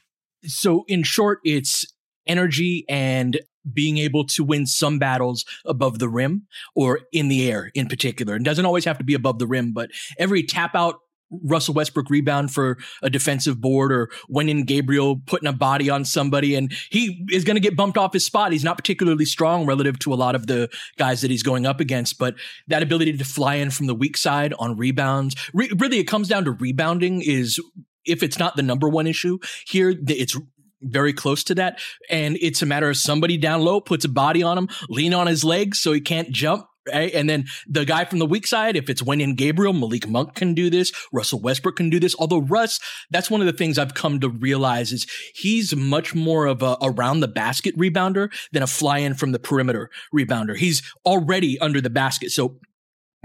So 0.46 0.86
in 0.88 1.03
short 1.03 1.39
it's 1.43 1.86
energy 2.25 2.86
and 2.89 3.39
being 3.72 3.98
able 3.98 4.25
to 4.25 4.43
win 4.43 4.65
some 4.65 5.00
battles 5.00 5.46
above 5.65 6.00
the 6.00 6.10
rim 6.10 6.48
or 6.75 7.01
in 7.12 7.27
the 7.27 7.50
air 7.50 7.72
in 7.74 7.88
particular. 7.88 8.36
It 8.36 8.43
doesn't 8.43 8.65
always 8.65 8.86
have 8.86 8.98
to 8.98 9.03
be 9.03 9.13
above 9.13 9.39
the 9.39 9.48
rim, 9.48 9.74
but 9.74 9.89
every 10.17 10.43
tap 10.43 10.75
out 10.75 11.00
Russell 11.43 11.74
Westbrook 11.74 12.10
rebound 12.10 12.53
for 12.53 12.77
a 13.01 13.10
defensive 13.10 13.60
board 13.60 13.91
or 13.91 14.10
Wenyen 14.29 14.65
Gabriel 14.65 15.22
putting 15.25 15.48
a 15.48 15.53
body 15.53 15.89
on 15.89 16.05
somebody 16.05 16.55
and 16.55 16.72
he 16.91 17.25
is 17.32 17.43
going 17.43 17.55
to 17.55 17.62
get 17.62 17.75
bumped 17.75 17.98
off 17.98 18.13
his 18.13 18.25
spot. 18.25 18.51
He's 18.51 18.63
not 18.63 18.77
particularly 18.77 19.25
strong 19.25 19.65
relative 19.65 20.00
to 20.00 20.13
a 20.13 20.15
lot 20.15 20.36
of 20.36 20.48
the 20.48 20.70
guys 20.98 21.22
that 21.22 21.32
he's 21.32 21.43
going 21.43 21.65
up 21.65 21.79
against, 21.79 22.20
but 22.20 22.36
that 22.67 22.84
ability 22.84 23.17
to 23.17 23.25
fly 23.25 23.55
in 23.55 23.72
from 23.72 23.88
the 23.88 23.96
weak 23.96 24.17
side 24.17 24.53
on 24.60 24.77
rebounds, 24.77 25.36
re- 25.53 25.72
really 25.77 26.00
it 26.00 26.05
comes 26.05 26.27
down 26.27 26.46
to 26.46 26.51
rebounding 26.51 27.22
is 27.22 27.60
if 28.05 28.22
it's 28.22 28.38
not 28.38 28.55
the 28.55 28.63
number 28.63 28.89
one 28.89 29.08
issue 29.08 29.39
here, 29.65 29.96
it's 30.08 30.38
very 30.84 31.13
close 31.13 31.44
to 31.46 31.56
that. 31.56 31.80
And 32.10 32.38
it's 32.42 32.62
a 32.62 32.66
matter 32.66 32.90
of 32.90 32.98
somebody 32.98 33.38
down 33.38 33.62
low 33.62 33.82
puts 33.82 34.06
a 34.06 34.10
body 34.10 34.44
on 34.44 34.58
him, 34.58 34.70
lean 34.90 35.13
on 35.13 35.28
his 35.28 35.44
legs 35.44 35.82
so 35.82 35.94
he 35.94 36.02
can't 36.02 36.30
jump 36.32 36.68
Right? 36.92 37.13
And 37.13 37.30
then 37.30 37.46
the 37.68 37.86
guy 37.86 38.04
from 38.06 38.20
the 38.20 38.25
weak 38.25 38.46
side, 38.46 38.75
if 38.75 38.90
it's 38.90 39.02
Wenyen 39.02 39.38
Gabriel, 39.38 39.74
Malik 39.74 40.08
Monk 40.08 40.36
can 40.36 40.54
do 40.54 40.70
this. 40.70 40.92
Russell 41.13 41.40
Westbrook 41.40 41.78
can 41.78 41.90
do 41.90 42.00
this. 42.00 42.16
Although 42.20 42.42
Russ, 42.42 42.80
that's 43.10 43.32
one 43.32 43.40
of 43.40 43.48
the 43.48 43.54
things 43.54 43.78
I've 43.78 43.94
come 43.94 44.20
to 44.20 44.30
realize 44.30 44.92
is 44.92 45.08
he's 45.34 45.75
much 45.75 46.13
more 46.13 46.46
of 46.46 46.62
a 46.62 46.75
around 46.82 47.22
the 47.22 47.28
basket 47.28 47.78
rebounder 47.78 48.34
than 48.52 48.63
a 48.63 48.68
fly 48.68 48.98
in 48.98 49.13
from 49.13 49.32
the 49.32 49.40
perimeter 49.40 49.90
rebounder. 50.13 50.58
He's 50.58 50.82
already 51.06 51.58
under 51.60 51.80
the 51.80 51.90
basket. 51.90 52.32
So 52.32 52.60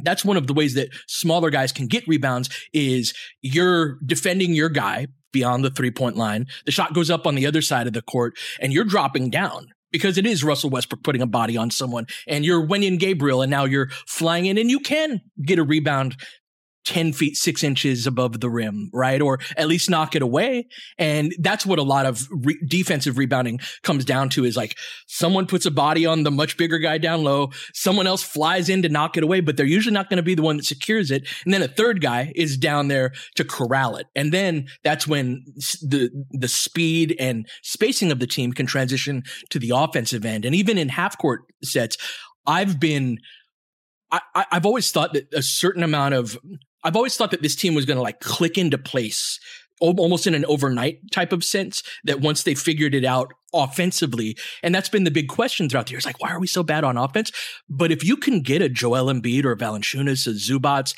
that's 0.02 0.24
one 0.24 0.36
of 0.36 0.46
the 0.46 0.54
ways 0.54 0.74
that 0.74 0.90
smaller 1.06 1.50
guys 1.50 1.72
can 1.72 1.86
get 1.86 2.06
rebounds 2.06 2.48
is 2.72 3.14
you're 3.42 3.98
defending 4.04 4.54
your 4.54 4.68
guy 4.68 5.06
beyond 5.32 5.64
the 5.64 5.70
three 5.70 5.90
point 5.90 6.16
line. 6.16 6.46
The 6.64 6.72
shot 6.72 6.94
goes 6.94 7.10
up 7.10 7.26
on 7.26 7.34
the 7.34 7.46
other 7.46 7.62
side 7.62 7.86
of 7.86 7.92
the 7.92 8.02
court 8.02 8.36
and 8.60 8.72
you're 8.72 8.84
dropping 8.84 9.30
down 9.30 9.68
because 9.90 10.18
it 10.18 10.26
is 10.26 10.44
Russell 10.44 10.70
Westbrook 10.70 11.02
putting 11.02 11.22
a 11.22 11.26
body 11.26 11.56
on 11.56 11.70
someone 11.70 12.06
and 12.26 12.44
you're 12.44 12.66
Wenyen 12.66 12.98
Gabriel 12.98 13.42
and 13.42 13.50
now 13.50 13.64
you're 13.64 13.88
flying 14.06 14.46
in 14.46 14.58
and 14.58 14.70
you 14.70 14.80
can 14.80 15.20
get 15.42 15.58
a 15.58 15.64
rebound 15.64 16.16
10 16.88 17.12
feet, 17.12 17.36
six 17.36 17.62
inches 17.62 18.06
above 18.06 18.40
the 18.40 18.48
rim, 18.48 18.88
right? 18.94 19.20
Or 19.20 19.40
at 19.58 19.68
least 19.68 19.90
knock 19.90 20.16
it 20.16 20.22
away. 20.22 20.66
And 20.96 21.34
that's 21.38 21.66
what 21.66 21.78
a 21.78 21.82
lot 21.82 22.06
of 22.06 22.26
re- 22.30 22.58
defensive 22.66 23.18
rebounding 23.18 23.60
comes 23.82 24.06
down 24.06 24.30
to 24.30 24.46
is 24.46 24.56
like 24.56 24.74
someone 25.06 25.46
puts 25.46 25.66
a 25.66 25.70
body 25.70 26.06
on 26.06 26.22
the 26.22 26.30
much 26.30 26.56
bigger 26.56 26.78
guy 26.78 26.96
down 26.96 27.24
low. 27.24 27.50
Someone 27.74 28.06
else 28.06 28.22
flies 28.22 28.70
in 28.70 28.80
to 28.82 28.88
knock 28.88 29.18
it 29.18 29.22
away, 29.22 29.40
but 29.40 29.58
they're 29.58 29.66
usually 29.66 29.92
not 29.92 30.08
going 30.08 30.16
to 30.16 30.22
be 30.22 30.34
the 30.34 30.40
one 30.40 30.56
that 30.56 30.64
secures 30.64 31.10
it. 31.10 31.28
And 31.44 31.52
then 31.52 31.60
a 31.60 31.68
third 31.68 32.00
guy 32.00 32.32
is 32.34 32.56
down 32.56 32.88
there 32.88 33.12
to 33.34 33.44
corral 33.44 33.96
it. 33.96 34.06
And 34.16 34.32
then 34.32 34.68
that's 34.82 35.06
when 35.06 35.44
the, 35.82 36.08
the 36.30 36.48
speed 36.48 37.14
and 37.20 37.46
spacing 37.62 38.10
of 38.10 38.18
the 38.18 38.26
team 38.26 38.54
can 38.54 38.64
transition 38.64 39.24
to 39.50 39.58
the 39.58 39.72
offensive 39.74 40.24
end. 40.24 40.46
And 40.46 40.54
even 40.54 40.78
in 40.78 40.88
half 40.88 41.18
court 41.18 41.42
sets, 41.62 41.98
I've 42.46 42.80
been 42.80 43.18
I, 44.10 44.46
have 44.50 44.66
always 44.66 44.90
thought 44.90 45.12
that 45.12 45.32
a 45.34 45.42
certain 45.42 45.82
amount 45.82 46.14
of 46.14 46.38
I've 46.88 46.96
always 46.96 47.18
thought 47.18 47.32
that 47.32 47.42
this 47.42 47.54
team 47.54 47.74
was 47.74 47.84
going 47.84 47.98
to 47.98 48.02
like 48.02 48.20
click 48.20 48.56
into 48.56 48.78
place 48.78 49.38
almost 49.78 50.26
in 50.26 50.34
an 50.34 50.46
overnight 50.46 50.98
type 51.12 51.34
of 51.34 51.44
sense 51.44 51.82
that 52.04 52.20
once 52.20 52.44
they 52.44 52.54
figured 52.54 52.94
it 52.94 53.04
out 53.04 53.34
offensively 53.52 54.36
and 54.62 54.74
that's 54.74 54.88
been 54.88 55.04
the 55.04 55.10
big 55.10 55.28
question 55.28 55.68
throughout 55.68 55.86
the 55.86 55.92
years 55.92 56.04
like 56.06 56.20
why 56.20 56.30
are 56.30 56.40
we 56.40 56.46
so 56.46 56.62
bad 56.62 56.84
on 56.84 56.96
offense? 56.96 57.30
But 57.68 57.92
if 57.92 58.02
you 58.02 58.16
can 58.16 58.40
get 58.40 58.62
a 58.62 58.70
Joel 58.70 59.12
Embiid 59.12 59.44
or 59.44 59.54
Valanciunas 59.54 60.26
a 60.26 60.30
Zubac 60.30 60.94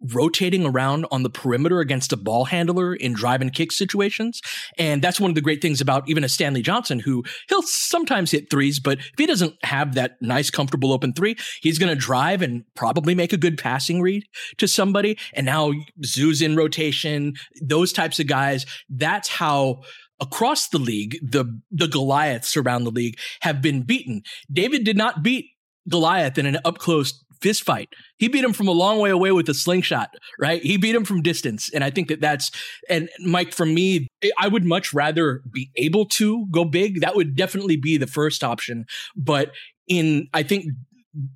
rotating 0.00 0.64
around 0.64 1.06
on 1.10 1.22
the 1.22 1.30
perimeter 1.30 1.80
against 1.80 2.12
a 2.12 2.16
ball 2.16 2.46
handler 2.46 2.94
in 2.94 3.12
drive 3.12 3.40
and 3.40 3.52
kick 3.52 3.72
situations. 3.72 4.40
And 4.78 5.02
that's 5.02 5.20
one 5.20 5.30
of 5.30 5.34
the 5.34 5.40
great 5.40 5.60
things 5.60 5.80
about 5.80 6.08
even 6.08 6.24
a 6.24 6.28
Stanley 6.28 6.62
Johnson, 6.62 7.00
who 7.00 7.24
he'll 7.48 7.62
sometimes 7.62 8.30
hit 8.30 8.50
threes, 8.50 8.80
but 8.80 8.98
if 8.98 9.18
he 9.18 9.26
doesn't 9.26 9.54
have 9.64 9.94
that 9.94 10.20
nice, 10.20 10.50
comfortable 10.50 10.92
open 10.92 11.12
three, 11.12 11.36
he's 11.60 11.78
going 11.78 11.94
to 11.94 12.00
drive 12.00 12.42
and 12.42 12.64
probably 12.74 13.14
make 13.14 13.32
a 13.32 13.36
good 13.36 13.58
passing 13.58 14.00
read 14.00 14.24
to 14.58 14.66
somebody. 14.66 15.18
And 15.34 15.46
now 15.46 15.72
Zu's 16.04 16.42
in 16.42 16.56
rotation, 16.56 17.34
those 17.60 17.92
types 17.92 18.18
of 18.18 18.26
guys. 18.26 18.66
That's 18.88 19.28
how 19.28 19.82
across 20.20 20.68
the 20.68 20.78
league, 20.78 21.18
the, 21.22 21.60
the 21.70 21.88
Goliaths 21.88 22.56
around 22.56 22.84
the 22.84 22.90
league 22.90 23.18
have 23.40 23.62
been 23.62 23.82
beaten. 23.82 24.22
David 24.52 24.84
did 24.84 24.96
not 24.96 25.22
beat 25.22 25.46
Goliath 25.88 26.38
in 26.38 26.46
an 26.46 26.58
up 26.64 26.78
close 26.78 27.24
fist 27.42 27.62
fight. 27.62 27.88
He 28.18 28.28
beat 28.28 28.44
him 28.44 28.52
from 28.52 28.68
a 28.68 28.72
long 28.72 28.98
way 28.98 29.10
away 29.10 29.32
with 29.32 29.48
a 29.48 29.54
slingshot, 29.54 30.10
right? 30.38 30.62
He 30.62 30.76
beat 30.76 30.94
him 30.94 31.04
from 31.04 31.22
distance. 31.22 31.70
And 31.72 31.82
I 31.82 31.90
think 31.90 32.08
that 32.08 32.20
that's, 32.20 32.50
and 32.88 33.08
Mike, 33.20 33.52
for 33.52 33.66
me, 33.66 34.08
I 34.38 34.48
would 34.48 34.64
much 34.64 34.92
rather 34.92 35.42
be 35.50 35.70
able 35.76 36.06
to 36.06 36.46
go 36.50 36.64
big. 36.64 37.00
That 37.00 37.16
would 37.16 37.34
definitely 37.36 37.76
be 37.76 37.96
the 37.96 38.06
first 38.06 38.44
option. 38.44 38.84
But 39.16 39.52
in, 39.88 40.28
I 40.34 40.42
think 40.42 40.66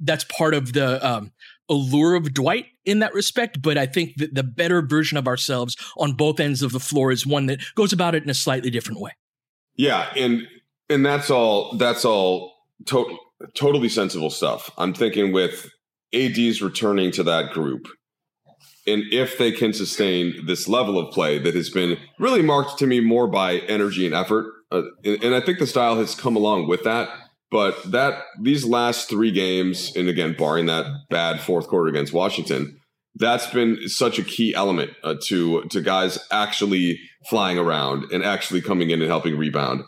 that's 0.00 0.24
part 0.24 0.54
of 0.54 0.72
the, 0.72 1.04
um, 1.06 1.32
allure 1.68 2.14
of 2.14 2.34
Dwight 2.34 2.66
in 2.84 2.98
that 2.98 3.14
respect, 3.14 3.62
but 3.62 3.78
I 3.78 3.86
think 3.86 4.16
that 4.16 4.34
the 4.34 4.42
better 4.42 4.82
version 4.82 5.16
of 5.16 5.26
ourselves 5.26 5.76
on 5.96 6.12
both 6.12 6.38
ends 6.38 6.62
of 6.62 6.72
the 6.72 6.80
floor 6.80 7.10
is 7.10 7.26
one 7.26 7.46
that 7.46 7.60
goes 7.74 7.92
about 7.92 8.14
it 8.14 8.22
in 8.22 8.28
a 8.28 8.34
slightly 8.34 8.70
different 8.70 9.00
way. 9.00 9.12
Yeah, 9.74 10.10
and 10.14 10.42
and 10.90 11.04
that's 11.04 11.30
all 11.30 11.76
that's 11.78 12.04
all 12.04 12.52
to- 12.86 13.18
totally 13.54 13.88
sensible 13.88 14.30
stuff. 14.30 14.70
I'm 14.76 14.92
thinking 14.92 15.32
with 15.32 15.70
AD's 16.14 16.62
returning 16.62 17.10
to 17.12 17.22
that 17.24 17.52
group, 17.52 17.86
and 18.86 19.02
if 19.10 19.38
they 19.38 19.52
can 19.52 19.72
sustain 19.72 20.46
this 20.46 20.68
level 20.68 20.98
of 20.98 21.12
play 21.12 21.38
that 21.38 21.54
has 21.54 21.70
been 21.70 21.98
really 22.18 22.42
marked 22.42 22.78
to 22.78 22.86
me 22.86 23.00
more 23.00 23.26
by 23.26 23.58
energy 23.58 24.06
and 24.06 24.14
effort, 24.14 24.52
uh, 24.70 24.82
and, 25.04 25.22
and 25.24 25.34
I 25.34 25.40
think 25.40 25.58
the 25.58 25.66
style 25.66 25.96
has 25.96 26.14
come 26.14 26.36
along 26.36 26.68
with 26.68 26.84
that. 26.84 27.08
But 27.50 27.92
that 27.92 28.24
these 28.42 28.64
last 28.64 29.08
three 29.08 29.30
games, 29.30 29.94
and 29.94 30.08
again, 30.08 30.34
barring 30.36 30.66
that 30.66 30.86
bad 31.08 31.40
fourth 31.40 31.68
quarter 31.68 31.88
against 31.88 32.12
Washington, 32.12 32.80
that's 33.14 33.46
been 33.46 33.88
such 33.88 34.18
a 34.18 34.24
key 34.24 34.54
element 34.54 34.90
uh, 35.04 35.14
to 35.26 35.62
to 35.64 35.80
guys 35.80 36.18
actually 36.32 36.98
flying 37.30 37.58
around 37.58 38.10
and 38.12 38.24
actually 38.24 38.60
coming 38.60 38.90
in 38.90 39.00
and 39.00 39.08
helping 39.08 39.38
rebound, 39.38 39.84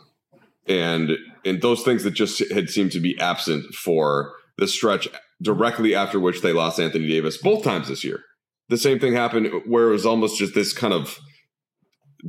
and 0.67 1.13
and 1.45 1.61
those 1.61 1.83
things 1.83 2.05
that 2.05 2.13
just 2.13 2.43
had 2.53 2.69
seemed 2.71 2.93
to 2.93 3.01
be 3.01 3.19
absent 3.19 3.75
for 3.75 4.33
the 4.59 4.69
stretch 4.69 5.09
directly 5.43 5.95
after 5.95 6.19
which 6.19 6.43
they 6.43 6.53
lost 6.53 6.81
Anthony 6.81 7.09
Davis 7.09 7.37
both 7.39 7.63
times 7.63 7.89
this 7.89 8.05
year. 8.05 8.21
The 8.69 8.79
same 8.79 8.99
thing 8.99 9.15
happened 9.15 9.49
where 9.67 9.89
it 9.89 9.93
was 9.93 10.07
almost 10.07 10.39
just 10.39 10.55
this 10.55 10.73
kind 10.73 10.93
of 10.93 11.19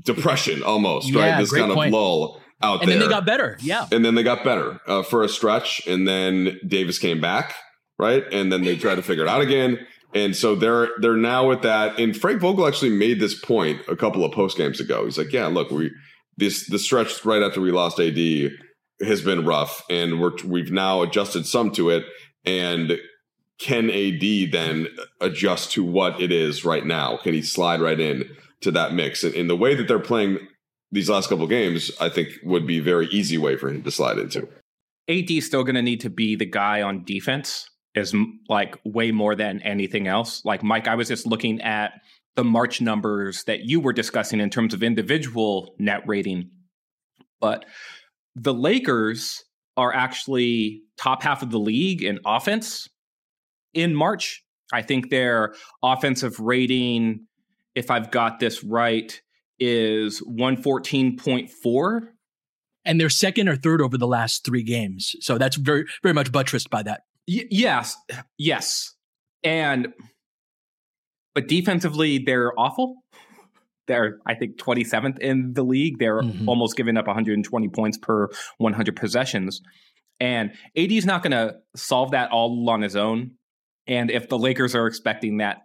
depression, 0.03 0.63
almost 0.63 1.09
yeah, 1.09 1.31
right, 1.31 1.39
this 1.39 1.51
kind 1.51 1.73
point. 1.73 1.87
of 1.87 1.93
lull 1.93 2.41
out 2.61 2.81
and 2.81 2.89
there. 2.89 2.95
And 2.95 3.01
then 3.01 3.09
they 3.09 3.13
got 3.13 3.25
better, 3.25 3.57
yeah. 3.61 3.87
And 3.91 4.05
then 4.05 4.15
they 4.15 4.23
got 4.23 4.43
better 4.43 4.79
uh, 4.87 5.03
for 5.03 5.23
a 5.23 5.29
stretch, 5.29 5.81
and 5.87 6.07
then 6.07 6.59
Davis 6.67 6.99
came 6.99 7.19
back, 7.21 7.55
right, 7.97 8.23
and 8.31 8.51
then 8.51 8.63
they 8.63 8.75
tried 8.75 8.95
to 8.95 9.01
figure 9.01 9.23
it 9.23 9.29
out 9.29 9.41
again. 9.41 9.79
And 10.13 10.35
so 10.35 10.55
they're 10.55 10.89
they're 10.99 11.17
now 11.17 11.47
with 11.47 11.63
that. 11.63 11.99
And 11.99 12.15
Frank 12.15 12.41
Vogel 12.41 12.67
actually 12.67 12.91
made 12.91 13.19
this 13.19 13.39
point 13.39 13.81
a 13.87 13.95
couple 13.95 14.23
of 14.23 14.31
post 14.31 14.57
games 14.57 14.79
ago. 14.79 15.05
He's 15.05 15.17
like, 15.17 15.33
"Yeah, 15.33 15.47
look, 15.47 15.69
we 15.69 15.91
this 16.37 16.67
the 16.67 16.79
stretch 16.79 17.25
right 17.25 17.43
after 17.43 17.59
we 17.59 17.71
lost 17.71 17.99
AD 17.99 18.51
has 19.01 19.21
been 19.21 19.45
rough, 19.45 19.83
and 19.89 20.19
we're 20.19 20.31
we've 20.45 20.71
now 20.71 21.01
adjusted 21.01 21.45
some 21.45 21.71
to 21.71 21.89
it. 21.89 22.05
And 22.45 22.97
can 23.59 23.89
AD 23.89 24.51
then 24.51 24.87
adjust 25.19 25.71
to 25.73 25.83
what 25.83 26.21
it 26.21 26.31
is 26.31 26.63
right 26.63 26.85
now? 26.85 27.17
Can 27.17 27.33
he 27.33 27.41
slide 27.41 27.81
right 27.81 27.99
in 27.99 28.29
to 28.61 28.71
that 28.71 28.93
mix? 28.93 29.23
And 29.23 29.33
in 29.33 29.47
the 29.47 29.55
way 29.55 29.75
that 29.75 29.87
they're 29.87 29.99
playing 29.99 30.39
these 30.91 31.09
last 31.09 31.29
couple 31.29 31.47
games, 31.47 31.91
I 31.99 32.09
think 32.09 32.29
would 32.43 32.67
be 32.67 32.79
a 32.79 32.83
very 32.83 33.07
easy 33.07 33.37
way 33.37 33.57
for 33.57 33.69
him 33.69 33.83
to 33.83 33.91
slide 33.91 34.19
into. 34.19 34.47
AD 35.09 35.31
is 35.31 35.45
still 35.45 35.63
going 35.63 35.75
to 35.75 35.81
need 35.81 36.01
to 36.01 36.09
be 36.09 36.35
the 36.35 36.45
guy 36.45 36.81
on 36.81 37.03
defense 37.03 37.69
is 37.95 38.15
like 38.47 38.77
way 38.83 39.11
more 39.11 39.35
than 39.35 39.61
anything 39.61 40.07
else. 40.07 40.43
Like 40.45 40.63
Mike, 40.63 40.87
I 40.87 40.95
was 40.95 41.07
just 41.07 41.25
looking 41.25 41.61
at 41.61 41.93
the 42.35 42.43
March 42.43 42.79
numbers 42.81 43.43
that 43.45 43.61
you 43.61 43.79
were 43.79 43.93
discussing 43.93 44.39
in 44.39 44.49
terms 44.49 44.73
of 44.73 44.83
individual 44.83 45.75
net 45.79 46.03
rating, 46.05 46.51
but 47.41 47.65
the 48.35 48.53
Lakers 48.53 49.43
are 49.77 49.93
actually 49.93 50.81
top 50.97 51.23
half 51.23 51.41
of 51.43 51.51
the 51.51 51.59
league 51.59 52.03
in 52.03 52.19
offense 52.25 52.89
in 53.73 53.95
March. 53.95 54.43
I 54.73 54.81
think 54.81 55.09
their 55.09 55.53
offensive 55.81 56.39
rating, 56.39 57.27
if 57.75 57.89
I've 57.89 58.11
got 58.11 58.39
this 58.39 58.63
right, 58.63 59.21
is 59.59 60.21
114.4. 60.21 62.01
And 62.83 62.99
they're 62.99 63.09
second 63.09 63.49
or 63.49 63.55
third 63.55 63.81
over 63.81 63.97
the 63.97 64.07
last 64.07 64.43
three 64.45 64.63
games. 64.63 65.15
So 65.19 65.37
that's 65.37 65.55
very, 65.55 65.85
very 66.03 66.13
much 66.13 66.31
buttressed 66.31 66.69
by 66.69 66.83
that. 66.83 67.01
Y- 67.27 67.47
yes. 67.49 67.95
Yes. 68.37 68.93
And, 69.43 69.93
but 71.35 71.47
defensively, 71.47 72.17
they're 72.17 72.57
awful. 72.59 72.95
They're, 73.87 74.19
I 74.25 74.35
think, 74.35 74.57
27th 74.57 75.19
in 75.19 75.53
the 75.53 75.63
league. 75.63 75.99
They're 75.99 76.21
mm-hmm. 76.21 76.47
almost 76.47 76.75
giving 76.75 76.97
up 76.97 77.07
120 77.07 77.69
points 77.69 77.97
per 77.97 78.29
100 78.57 78.95
possessions. 78.95 79.61
And 80.19 80.51
AD 80.75 80.91
is 80.91 81.05
not 81.05 81.23
going 81.23 81.31
to 81.31 81.55
solve 81.75 82.11
that 82.11 82.31
all 82.31 82.69
on 82.69 82.81
his 82.81 82.95
own. 82.95 83.31
And 83.87 84.11
if 84.11 84.29
the 84.29 84.37
Lakers 84.37 84.75
are 84.75 84.87
expecting 84.87 85.37
that, 85.37 85.59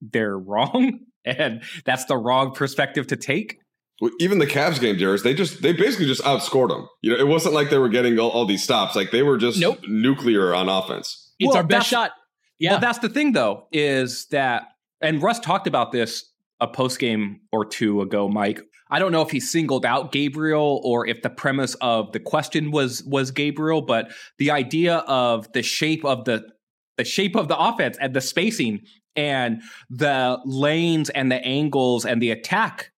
they're 0.00 0.38
wrong. 0.38 1.00
And 1.26 1.62
that's 1.86 2.04
the 2.04 2.18
wrong 2.18 2.52
perspective 2.52 3.06
to 3.06 3.16
take. 3.16 3.56
Well, 3.98 4.10
even 4.20 4.40
the 4.40 4.46
Cavs 4.46 4.78
game, 4.78 4.98
Darius, 4.98 5.22
they 5.22 5.32
just 5.32 5.62
they 5.62 5.72
basically 5.72 6.04
just 6.04 6.22
outscored 6.22 6.68
them. 6.68 6.86
You 7.00 7.12
know, 7.12 7.16
it 7.16 7.26
wasn't 7.26 7.54
like 7.54 7.70
they 7.70 7.78
were 7.78 7.88
getting 7.88 8.18
all, 8.18 8.28
all 8.28 8.44
these 8.44 8.62
stops. 8.62 8.94
Like 8.94 9.10
they 9.10 9.22
were 9.22 9.38
just 9.38 9.58
nope. 9.58 9.78
nuclear 9.88 10.54
on 10.54 10.68
offense. 10.68 11.32
It's 11.38 11.48
well, 11.48 11.56
our 11.56 11.62
best 11.62 11.88
shot. 11.88 12.10
Yeah. 12.58 12.72
Well, 12.72 12.80
that's 12.80 12.98
the 12.98 13.08
thing 13.08 13.32
though, 13.32 13.68
is 13.72 14.26
that 14.32 14.64
and 15.00 15.22
Russ 15.22 15.40
talked 15.40 15.66
about 15.66 15.92
this 15.92 16.30
a 16.60 16.68
post 16.68 16.98
game 16.98 17.40
or 17.52 17.64
two 17.64 18.00
ago, 18.00 18.28
Mike. 18.28 18.60
I 18.90 18.98
don't 18.98 19.12
know 19.12 19.22
if 19.22 19.30
he 19.30 19.40
singled 19.40 19.84
out 19.84 20.12
Gabriel 20.12 20.80
or 20.84 21.06
if 21.06 21.22
the 21.22 21.30
premise 21.30 21.74
of 21.80 22.12
the 22.12 22.20
question 22.20 22.70
was 22.70 23.02
was 23.04 23.30
Gabriel, 23.30 23.82
but 23.82 24.12
the 24.38 24.50
idea 24.50 24.98
of 24.98 25.50
the 25.52 25.62
shape 25.62 26.04
of 26.04 26.24
the 26.24 26.44
the 26.96 27.04
shape 27.04 27.34
of 27.34 27.48
the 27.48 27.58
offense 27.58 27.96
and 28.00 28.14
the 28.14 28.20
spacing 28.20 28.80
and 29.16 29.62
the 29.90 30.38
lanes 30.44 31.10
and 31.10 31.30
the 31.30 31.44
angles 31.44 32.04
and 32.04 32.20
the 32.20 32.30
attack 32.30 32.90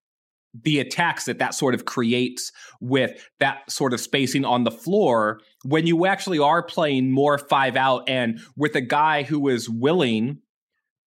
the 0.65 0.79
attacks 0.79 1.25
that 1.27 1.39
that 1.39 1.55
sort 1.55 1.75
of 1.75 1.85
creates 1.85 2.51
with 2.81 3.29
that 3.41 3.71
sort 3.71 3.93
of 3.93 4.01
spacing 4.01 4.45
on 4.45 4.65
the 4.65 4.71
floor 4.71 5.41
when 5.65 5.87
you 5.87 6.07
actually 6.07 6.39
are 6.39 6.63
playing 6.63 7.11
more 7.11 7.37
five 7.37 7.77
out 7.77 8.09
and 8.09 8.41
with 8.57 8.75
a 8.75 8.81
guy 8.81 9.23
who 9.23 9.49
is 9.49 9.69
willing 9.69 10.39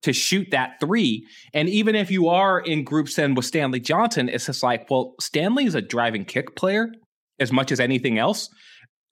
to 0.04 0.14
shoot 0.14 0.48
that 0.52 0.80
three. 0.80 1.26
And 1.54 1.68
even 1.70 1.96
if 1.96 2.10
you 2.10 2.30
are 2.30 2.60
in 2.60 2.84
group 2.84 3.10
send 3.10 3.36
with 3.36 3.46
Stanley 3.46 3.80
Johnson, 3.80 4.30
it's 4.30 4.46
just 4.46 4.64
like, 4.64 4.90
well, 4.90 5.16
Stanley 5.20 5.66
is 5.66 5.76
a 5.76 5.82
driving 5.82 6.26
kick 6.26 6.56
player 6.56 6.92
as 7.40 7.52
much 7.52 7.72
as 7.72 7.80
anything 7.80 8.18
else. 8.18 8.50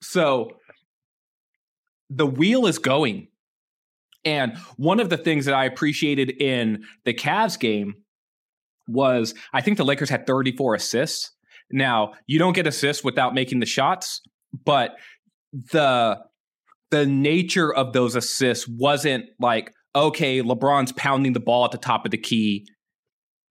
So 0.02 0.50
the 2.10 2.26
wheel 2.26 2.66
is 2.66 2.78
going. 2.78 3.28
And 4.24 4.56
one 4.76 5.00
of 5.00 5.10
the 5.10 5.16
things 5.16 5.44
that 5.44 5.54
I 5.54 5.64
appreciated 5.64 6.30
in 6.30 6.84
the 7.04 7.14
Cavs 7.14 7.58
game 7.58 7.94
was 8.86 9.34
I 9.52 9.60
think 9.60 9.76
the 9.76 9.84
Lakers 9.84 10.10
had 10.10 10.26
34 10.26 10.74
assists. 10.74 11.30
Now, 11.70 12.12
you 12.26 12.38
don't 12.38 12.54
get 12.54 12.66
assists 12.66 13.04
without 13.04 13.34
making 13.34 13.60
the 13.60 13.66
shots, 13.66 14.22
but 14.64 14.92
the 15.72 16.18
the 16.90 17.04
nature 17.04 17.72
of 17.72 17.92
those 17.92 18.16
assists 18.16 18.66
wasn't 18.66 19.26
like 19.38 19.72
okay, 20.06 20.42
LeBron's 20.42 20.92
pounding 20.92 21.32
the 21.32 21.40
ball 21.40 21.64
at 21.64 21.72
the 21.72 21.78
top 21.78 22.04
of 22.04 22.10
the 22.10 22.18
key. 22.18 22.66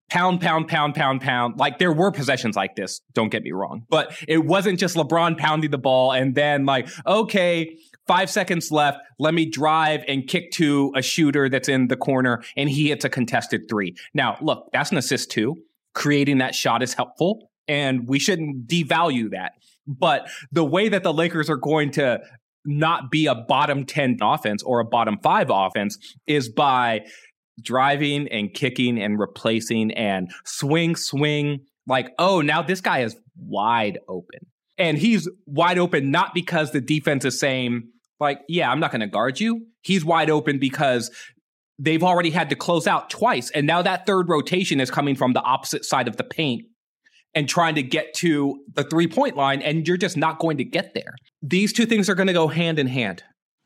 Pound, 0.10 0.40
pound, 0.40 0.70
pound, 0.70 0.96
pound, 0.96 1.22
pound. 1.22 1.60
Like 1.60 1.80
there 1.80 1.92
were 1.92 2.12
possessions 2.12 2.56
like 2.56 2.76
this, 2.76 3.02
don't 3.14 3.30
get 3.30 3.44
me 3.44 3.52
wrong. 3.52 3.84
But 3.90 4.18
it 4.28 4.46
wasn't 4.46 4.80
just 4.80 4.96
LeBron 4.96 5.38
pounding 5.38 5.72
the 5.72 5.78
ball 5.78 6.14
and 6.14 6.34
then 6.34 6.66
like, 6.66 6.88
okay, 7.06 7.78
five 8.08 8.30
seconds 8.30 8.72
left. 8.72 9.00
Let 9.20 9.34
me 9.34 9.46
drive 9.46 10.06
and 10.08 10.26
kick 10.26 10.52
to 10.54 10.94
a 10.96 11.02
shooter 11.02 11.50
that's 11.50 11.68
in 11.68 11.90
the 11.90 11.98
corner 11.98 12.42
and 12.56 12.70
he 12.70 12.88
hits 12.88 13.04
a 13.04 13.10
contested 13.10 13.68
three. 13.70 13.96
Now, 14.14 14.38
look, 14.42 14.70
that's 14.72 14.92
an 14.92 14.98
assist 14.98 15.30
too. 15.30 15.58
Creating 15.94 16.38
that 16.38 16.56
shot 16.56 16.82
is 16.82 16.94
helpful 16.94 17.52
and 17.68 18.08
we 18.08 18.18
shouldn't 18.18 18.66
devalue 18.66 19.32
that. 19.32 19.54
But 19.86 20.30
the 20.52 20.64
way 20.64 20.88
that 20.88 21.04
the 21.04 21.14
Lakers 21.14 21.50
are 21.50 21.58
going 21.58 21.92
to 21.92 22.22
not 22.68 23.10
be 23.10 23.26
a 23.26 23.34
bottom 23.34 23.86
10 23.86 24.18
offense 24.22 24.62
or 24.62 24.80
a 24.80 24.86
bottom 24.86 25.18
five 25.24 25.48
offense 25.50 25.98
is 26.28 26.50
by 26.50 27.02
driving 27.62 28.28
and 28.28 28.54
kicking 28.54 29.02
and 29.02 29.20
replacing 29.20 29.92
and 29.94 30.30
swing, 30.46 30.96
swing. 30.96 31.62
Like, 31.88 32.12
oh, 32.20 32.42
now 32.42 32.62
this 32.62 32.82
guy 32.82 33.00
is 33.00 33.16
wide 33.38 34.00
open. 34.08 34.42
And 34.78 34.98
he's 34.98 35.28
wide 35.48 35.80
open 35.80 36.12
not 36.12 36.34
because 36.36 36.72
the 36.72 36.82
defense 36.82 37.26
is 37.26 37.40
saying, 37.40 37.90
like, 38.20 38.42
yeah, 38.48 38.70
I'm 38.70 38.80
not 38.80 38.92
going 38.92 39.02
to 39.02 39.08
guard 39.08 39.40
you. 39.40 39.66
He's 39.82 40.06
wide 40.06 40.30
open 40.30 40.60
because 40.60 41.10
they've 41.80 42.04
already 42.04 42.30
had 42.30 42.50
to 42.50 42.56
close 42.56 42.86
out 42.86 43.10
twice. 43.10 43.50
And 43.52 43.66
now 43.66 43.82
that 43.82 44.06
third 44.06 44.30
rotation 44.30 44.80
is 44.80 44.92
coming 44.92 45.16
from 45.16 45.34
the 45.34 45.42
opposite 45.42 45.86
side 45.86 46.08
of 46.08 46.18
the 46.18 46.24
paint 46.24 46.66
and 47.38 47.48
trying 47.48 47.76
to 47.76 47.84
get 47.84 48.16
to 48.16 48.60
the 48.74 48.84
three 48.84 49.08
point 49.08 49.36
line, 49.36 49.62
and 49.62 49.88
you're 49.88 49.96
just 49.96 50.18
not 50.18 50.40
going 50.40 50.58
to 50.58 50.64
get 50.64 50.96
there. 50.96 51.14
These 51.44 51.72
two 51.72 51.86
things 51.86 52.10
are 52.10 52.16
going 52.16 52.26
to 52.26 52.34
go 52.34 52.48
hand 52.48 52.80
in 52.80 52.88
hand, 52.88 53.22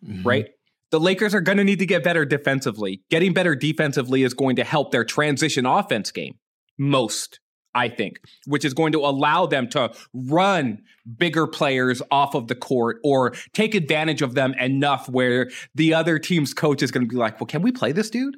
mm-hmm. 0.06 0.28
right? 0.28 0.50
The 0.90 1.00
Lakers 1.00 1.34
are 1.34 1.40
going 1.40 1.58
to 1.58 1.64
need 1.64 1.80
to 1.80 1.86
get 1.86 2.04
better 2.04 2.26
defensively. 2.26 3.02
Getting 3.10 3.32
better 3.32 3.56
defensively 3.56 4.24
is 4.24 4.34
going 4.34 4.58
to 4.58 4.66
help 4.66 4.92
their 4.92 5.06
transition 5.06 5.66
offense 5.66 6.12
game 6.12 6.34
most, 6.78 7.40
I 7.74 7.88
think, 7.88 8.20
which 8.46 8.66
is 8.66 8.74
going 8.74 8.92
to 8.92 9.00
allow 9.00 9.46
them 9.46 9.70
to 9.70 9.94
run 10.14 10.80
bigger 11.18 11.48
players 11.48 12.02
off 12.12 12.36
of 12.36 12.50
the 12.50 12.56
court 12.56 12.98
or 13.06 13.32
take 13.54 13.74
advantage 13.74 14.22
of 14.22 14.36
them 14.36 14.54
enough 14.56 15.08
where 15.08 15.50
the 15.76 15.94
other 15.94 16.20
team's 16.20 16.54
coach 16.54 16.84
is 16.84 16.92
going 16.92 17.08
to 17.08 17.10
be 17.10 17.16
like, 17.16 17.40
well, 17.40 17.48
can 17.48 17.62
we 17.62 17.72
play 17.72 17.94
this 17.94 18.10
dude 18.10 18.36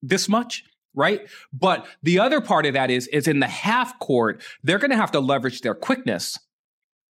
this 0.00 0.30
much? 0.30 0.64
Right? 0.94 1.26
But 1.52 1.86
the 2.02 2.18
other 2.18 2.40
part 2.40 2.66
of 2.66 2.74
that 2.74 2.90
is 2.90 3.06
is 3.08 3.28
in 3.28 3.40
the 3.40 3.48
half 3.48 3.98
court, 3.98 4.42
they're 4.62 4.78
going 4.78 4.90
to 4.90 4.96
have 4.96 5.12
to 5.12 5.20
leverage 5.20 5.60
their 5.60 5.74
quickness 5.74 6.38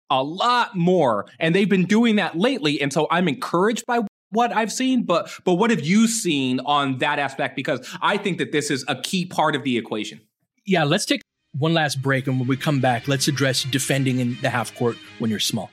a 0.09 0.23
lot 0.23 0.75
more, 0.75 1.27
and 1.39 1.53
they've 1.53 1.69
been 1.69 1.85
doing 1.85 2.15
that 2.15 2.37
lately. 2.37 2.81
And 2.81 2.91
so 2.91 3.07
I'm 3.11 3.27
encouraged 3.27 3.85
by 3.85 4.01
what 4.31 4.55
I've 4.55 4.71
seen, 4.71 5.03
but 5.03 5.31
but 5.43 5.55
what 5.55 5.69
have 5.69 5.81
you 5.81 6.07
seen 6.07 6.59
on 6.61 6.97
that 6.99 7.19
aspect? 7.19 7.55
Because 7.55 7.87
I 8.01 8.17
think 8.17 8.37
that 8.37 8.51
this 8.51 8.71
is 8.71 8.85
a 8.87 8.99
key 9.01 9.25
part 9.25 9.55
of 9.55 9.63
the 9.63 9.77
equation. 9.77 10.21
Yeah, 10.65 10.83
let's 10.83 11.05
take 11.05 11.21
one 11.57 11.73
last 11.73 12.01
break, 12.01 12.27
and 12.27 12.39
when 12.39 12.47
we 12.47 12.57
come 12.57 12.79
back, 12.79 13.07
let's 13.07 13.27
address 13.27 13.63
defending 13.63 14.19
in 14.19 14.37
the 14.41 14.49
half 14.49 14.75
court 14.75 14.97
when 15.17 15.29
you're 15.29 15.39
small. 15.39 15.71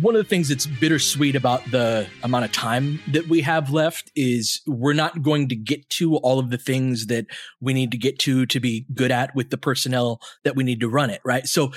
One 0.00 0.14
of 0.14 0.22
the 0.22 0.28
things 0.28 0.48
that's 0.48 0.66
bittersweet 0.66 1.34
about 1.34 1.64
the 1.70 2.06
amount 2.22 2.44
of 2.44 2.52
time 2.52 3.00
that 3.08 3.28
we 3.28 3.40
have 3.40 3.70
left 3.70 4.10
is 4.14 4.60
we're 4.66 4.92
not 4.92 5.22
going 5.22 5.48
to 5.48 5.56
get 5.56 5.88
to 5.88 6.16
all 6.16 6.38
of 6.38 6.50
the 6.50 6.58
things 6.58 7.06
that 7.06 7.26
we 7.60 7.72
need 7.72 7.90
to 7.90 7.96
get 7.96 8.18
to 8.18 8.44
to 8.46 8.60
be 8.60 8.84
good 8.94 9.10
at 9.10 9.34
with 9.34 9.50
the 9.50 9.56
personnel 9.56 10.20
that 10.44 10.54
we 10.54 10.64
need 10.64 10.80
to 10.80 10.88
run 10.88 11.08
it, 11.08 11.20
right? 11.24 11.46
So 11.46 11.72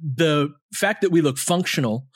the 0.00 0.54
fact 0.72 1.02
that 1.02 1.10
we 1.10 1.20
look 1.20 1.36
functional 1.36 2.06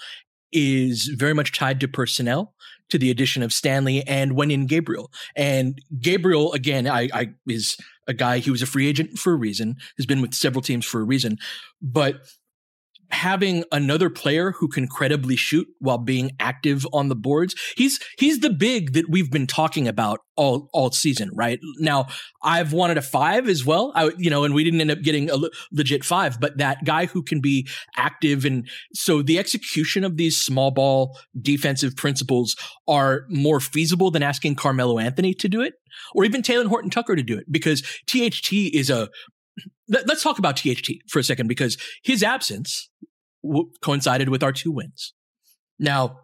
is 0.52 1.06
very 1.08 1.34
much 1.34 1.52
tied 1.52 1.80
to 1.80 1.88
personnel, 1.88 2.54
to 2.90 2.98
the 2.98 3.10
addition 3.10 3.42
of 3.42 3.52
Stanley 3.52 4.06
and 4.06 4.32
Wenyen 4.32 4.66
Gabriel. 4.68 5.10
And 5.34 5.80
Gabriel, 6.00 6.52
again, 6.52 6.86
I, 6.86 7.08
I 7.12 7.30
is 7.48 7.76
a 8.06 8.14
guy, 8.14 8.38
he 8.38 8.50
was 8.50 8.62
a 8.62 8.66
free 8.66 8.86
agent 8.86 9.18
for 9.18 9.32
a 9.32 9.36
reason, 9.36 9.76
has 9.96 10.06
been 10.06 10.20
with 10.20 10.34
several 10.34 10.62
teams 10.62 10.84
for 10.84 11.00
a 11.00 11.04
reason, 11.04 11.38
but 11.80 12.26
having 13.12 13.62
another 13.70 14.08
player 14.10 14.52
who 14.52 14.68
can 14.68 14.88
credibly 14.88 15.36
shoot 15.36 15.68
while 15.78 15.98
being 15.98 16.30
active 16.40 16.86
on 16.92 17.08
the 17.08 17.14
boards. 17.14 17.54
He's 17.76 18.00
he's 18.18 18.40
the 18.40 18.50
big 18.50 18.94
that 18.94 19.08
we've 19.08 19.30
been 19.30 19.46
talking 19.46 19.86
about 19.86 20.20
all 20.36 20.68
all 20.72 20.90
season, 20.90 21.30
right? 21.34 21.60
Now, 21.78 22.06
I've 22.42 22.72
wanted 22.72 22.96
a 22.96 23.02
5 23.02 23.48
as 23.48 23.64
well. 23.64 23.92
I 23.94 24.10
you 24.16 24.30
know, 24.30 24.44
and 24.44 24.54
we 24.54 24.64
didn't 24.64 24.80
end 24.80 24.90
up 24.90 25.02
getting 25.02 25.30
a 25.30 25.36
legit 25.70 26.04
5, 26.04 26.40
but 26.40 26.58
that 26.58 26.84
guy 26.84 27.06
who 27.06 27.22
can 27.22 27.40
be 27.40 27.68
active 27.96 28.44
and 28.44 28.66
so 28.94 29.22
the 29.22 29.38
execution 29.38 30.04
of 30.04 30.16
these 30.16 30.38
small 30.38 30.70
ball 30.70 31.18
defensive 31.40 31.94
principles 31.96 32.56
are 32.88 33.26
more 33.28 33.60
feasible 33.60 34.10
than 34.10 34.22
asking 34.22 34.56
Carmelo 34.56 34.98
Anthony 34.98 35.34
to 35.34 35.48
do 35.48 35.60
it 35.60 35.74
or 36.14 36.24
even 36.24 36.42
Talen 36.42 36.66
Horton 36.66 36.90
Tucker 36.90 37.16
to 37.16 37.22
do 37.22 37.38
it 37.38 37.50
because 37.50 37.82
THT 38.06 38.52
is 38.52 38.90
a 38.90 39.08
let, 39.88 40.08
us 40.08 40.22
talk 40.22 40.38
about 40.38 40.56
THT 40.56 40.90
for 41.08 41.18
a 41.18 41.24
second 41.24 41.48
because 41.48 41.76
his 42.02 42.22
absence 42.22 42.90
w- 43.44 43.70
coincided 43.82 44.28
with 44.28 44.42
our 44.42 44.52
two 44.52 44.70
wins. 44.70 45.12
Now, 45.78 46.20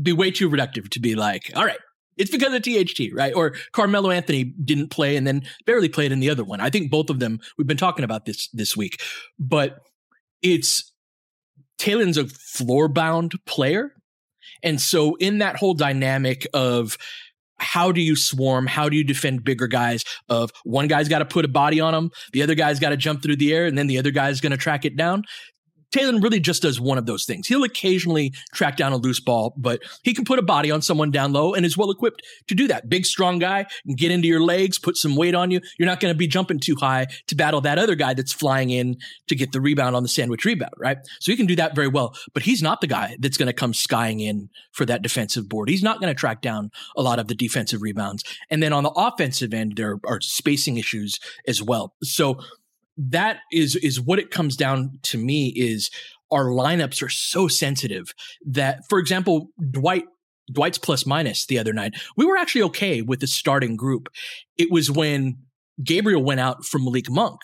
be 0.00 0.12
way 0.12 0.30
too 0.30 0.48
reductive 0.48 0.88
to 0.90 1.00
be 1.00 1.14
like, 1.14 1.50
all 1.54 1.64
right, 1.64 1.78
it's 2.16 2.30
because 2.30 2.52
of 2.52 2.62
THT, 2.62 3.14
right? 3.14 3.34
Or 3.34 3.54
Carmelo 3.72 4.10
Anthony 4.10 4.44
didn't 4.44 4.88
play 4.88 5.16
and 5.16 5.26
then 5.26 5.42
barely 5.66 5.88
played 5.88 6.12
in 6.12 6.20
the 6.20 6.30
other 6.30 6.44
one. 6.44 6.60
I 6.60 6.70
think 6.70 6.90
both 6.90 7.10
of 7.10 7.18
them, 7.18 7.40
we've 7.56 7.66
been 7.66 7.76
talking 7.76 8.04
about 8.04 8.26
this 8.26 8.48
this 8.52 8.76
week, 8.76 9.00
but 9.38 9.78
it's 10.42 10.92
Talen's 11.78 12.16
a 12.16 12.26
floor 12.26 12.88
bound 12.88 13.34
player. 13.46 13.92
And 14.62 14.80
so 14.80 15.16
in 15.16 15.38
that 15.38 15.56
whole 15.56 15.74
dynamic 15.74 16.46
of 16.54 16.98
how 17.62 17.92
do 17.92 18.00
you 18.00 18.16
swarm? 18.16 18.66
How 18.66 18.88
do 18.88 18.96
you 18.96 19.04
defend 19.04 19.44
bigger 19.44 19.66
guys? 19.66 20.04
Of 20.28 20.50
one 20.64 20.88
guy's 20.88 21.08
got 21.08 21.20
to 21.20 21.24
put 21.24 21.44
a 21.44 21.48
body 21.48 21.80
on 21.80 21.94
him, 21.94 22.10
the 22.32 22.42
other 22.42 22.54
guy's 22.54 22.78
got 22.78 22.90
to 22.90 22.96
jump 22.96 23.22
through 23.22 23.36
the 23.36 23.54
air, 23.54 23.66
and 23.66 23.78
then 23.78 23.86
the 23.86 23.98
other 23.98 24.10
guy's 24.10 24.40
going 24.40 24.50
to 24.50 24.56
track 24.56 24.84
it 24.84 24.96
down. 24.96 25.24
Talen 25.92 26.22
really 26.22 26.40
just 26.40 26.62
does 26.62 26.80
one 26.80 26.98
of 26.98 27.06
those 27.06 27.24
things. 27.24 27.46
He'll 27.46 27.64
occasionally 27.64 28.32
track 28.52 28.76
down 28.76 28.92
a 28.92 28.96
loose 28.96 29.20
ball, 29.20 29.54
but 29.56 29.80
he 30.02 30.14
can 30.14 30.24
put 30.24 30.38
a 30.38 30.42
body 30.42 30.70
on 30.70 30.82
someone 30.82 31.10
down 31.10 31.32
low 31.32 31.54
and 31.54 31.64
is 31.64 31.76
well 31.76 31.90
equipped 31.90 32.22
to 32.48 32.54
do 32.54 32.66
that. 32.68 32.88
Big, 32.88 33.06
strong 33.06 33.38
guy 33.38 33.66
get 33.96 34.10
into 34.10 34.28
your 34.28 34.40
legs, 34.40 34.78
put 34.78 34.96
some 34.96 35.16
weight 35.16 35.34
on 35.34 35.50
you. 35.50 35.60
You're 35.78 35.86
not 35.86 36.00
going 36.00 36.12
to 36.12 36.18
be 36.18 36.26
jumping 36.26 36.58
too 36.58 36.76
high 36.76 37.06
to 37.26 37.34
battle 37.34 37.60
that 37.62 37.78
other 37.78 37.94
guy 37.94 38.14
that's 38.14 38.32
flying 38.32 38.70
in 38.70 38.96
to 39.28 39.34
get 39.34 39.52
the 39.52 39.60
rebound 39.60 39.94
on 39.96 40.02
the 40.02 40.08
sandwich 40.08 40.44
rebound, 40.44 40.72
right? 40.78 40.98
So 41.20 41.32
he 41.32 41.36
can 41.36 41.46
do 41.46 41.56
that 41.56 41.74
very 41.74 41.88
well, 41.88 42.14
but 42.34 42.42
he's 42.42 42.62
not 42.62 42.80
the 42.80 42.86
guy 42.86 43.16
that's 43.20 43.36
going 43.36 43.46
to 43.46 43.52
come 43.52 43.74
skying 43.74 44.20
in 44.20 44.48
for 44.72 44.84
that 44.86 45.02
defensive 45.02 45.48
board. 45.48 45.68
He's 45.68 45.82
not 45.82 46.00
going 46.00 46.12
to 46.12 46.18
track 46.18 46.42
down 46.42 46.70
a 46.96 47.02
lot 47.02 47.18
of 47.18 47.28
the 47.28 47.34
defensive 47.34 47.82
rebounds. 47.82 48.24
And 48.50 48.62
then 48.62 48.72
on 48.72 48.82
the 48.82 48.90
offensive 48.90 49.52
end, 49.54 49.76
there 49.76 49.98
are 50.06 50.20
spacing 50.20 50.76
issues 50.76 51.18
as 51.46 51.62
well. 51.62 51.94
So 52.02 52.38
that 52.96 53.38
is 53.52 53.76
is 53.76 54.00
what 54.00 54.18
it 54.18 54.30
comes 54.30 54.56
down 54.56 54.98
to 55.02 55.18
me 55.18 55.52
is 55.56 55.90
our 56.30 56.46
lineups 56.46 57.02
are 57.02 57.08
so 57.08 57.48
sensitive 57.48 58.12
that 58.44 58.80
for 58.88 58.98
example 58.98 59.48
Dwight 59.70 60.04
Dwight's 60.52 60.78
plus 60.78 61.06
minus 61.06 61.46
the 61.46 61.58
other 61.58 61.72
night 61.72 61.94
we 62.16 62.26
were 62.26 62.36
actually 62.36 62.62
okay 62.62 63.02
with 63.02 63.20
the 63.20 63.26
starting 63.26 63.76
group 63.76 64.08
it 64.56 64.70
was 64.70 64.90
when 64.90 65.38
Gabriel 65.82 66.22
went 66.22 66.40
out 66.40 66.64
for 66.64 66.78
Malik 66.78 67.10
Monk 67.10 67.40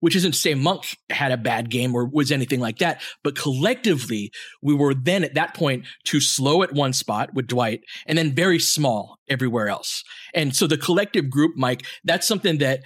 which 0.00 0.16
isn't 0.16 0.32
to 0.32 0.38
say 0.38 0.54
Monk 0.54 0.96
had 1.10 1.32
a 1.32 1.36
bad 1.36 1.70
game 1.70 1.94
or 1.94 2.06
was 2.06 2.30
anything 2.30 2.60
like 2.60 2.78
that, 2.78 3.02
but 3.24 3.36
collectively, 3.36 4.30
we 4.62 4.74
were 4.74 4.94
then 4.94 5.24
at 5.24 5.34
that 5.34 5.54
point 5.54 5.86
too 6.04 6.20
slow 6.20 6.62
at 6.62 6.72
one 6.72 6.92
spot 6.92 7.34
with 7.34 7.46
Dwight 7.46 7.80
and 8.06 8.16
then 8.16 8.34
very 8.34 8.58
small 8.58 9.18
everywhere 9.28 9.68
else. 9.68 10.04
And 10.34 10.54
so 10.54 10.66
the 10.66 10.78
collective 10.78 11.30
group, 11.30 11.56
Mike, 11.56 11.84
that's 12.04 12.26
something 12.26 12.58
that 12.58 12.80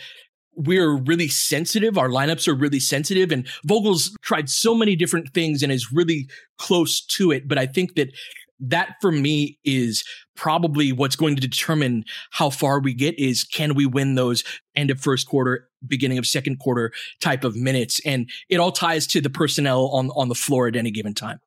we're 0.54 0.96
really 0.96 1.28
sensitive. 1.28 1.96
Our 1.96 2.08
lineups 2.08 2.46
are 2.46 2.54
really 2.54 2.80
sensitive 2.80 3.32
and 3.32 3.46
Vogel's 3.64 4.16
tried 4.22 4.50
so 4.50 4.74
many 4.74 4.96
different 4.96 5.32
things 5.32 5.62
and 5.62 5.72
is 5.72 5.92
really 5.92 6.28
close 6.58 7.04
to 7.16 7.30
it. 7.30 7.48
But 7.48 7.58
I 7.58 7.66
think 7.66 7.94
that 7.94 8.08
that 8.62 8.94
for 9.00 9.10
me 9.10 9.58
is 9.64 10.04
probably 10.36 10.92
what's 10.92 11.16
going 11.16 11.34
to 11.34 11.40
determine 11.40 12.04
how 12.30 12.48
far 12.48 12.80
we 12.80 12.94
get 12.94 13.18
is 13.18 13.44
can 13.44 13.74
we 13.74 13.86
win 13.86 14.14
those 14.14 14.44
end 14.76 14.90
of 14.90 15.00
first 15.00 15.26
quarter, 15.26 15.68
beginning 15.86 16.18
of 16.18 16.26
second 16.26 16.58
quarter 16.58 16.92
type 17.20 17.44
of 17.44 17.56
minutes. 17.56 18.00
And 18.06 18.30
it 18.48 18.58
all 18.58 18.72
ties 18.72 19.06
to 19.08 19.20
the 19.20 19.30
personnel 19.30 19.88
on, 19.88 20.10
on 20.10 20.28
the 20.28 20.34
floor 20.34 20.68
at 20.68 20.76
any 20.76 20.90
given 20.90 21.14
time. 21.14 21.40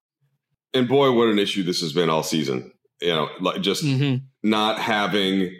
And 0.73 0.87
boy, 0.87 1.11
what 1.11 1.29
an 1.29 1.39
issue 1.39 1.63
this 1.63 1.79
has 1.79 1.93
been 1.93 2.09
all 2.09 2.23
season. 2.23 2.71
You 3.01 3.09
know, 3.09 3.29
like 3.39 3.61
just 3.61 3.83
mm-hmm. 3.83 4.25
not 4.43 4.79
having, 4.79 5.55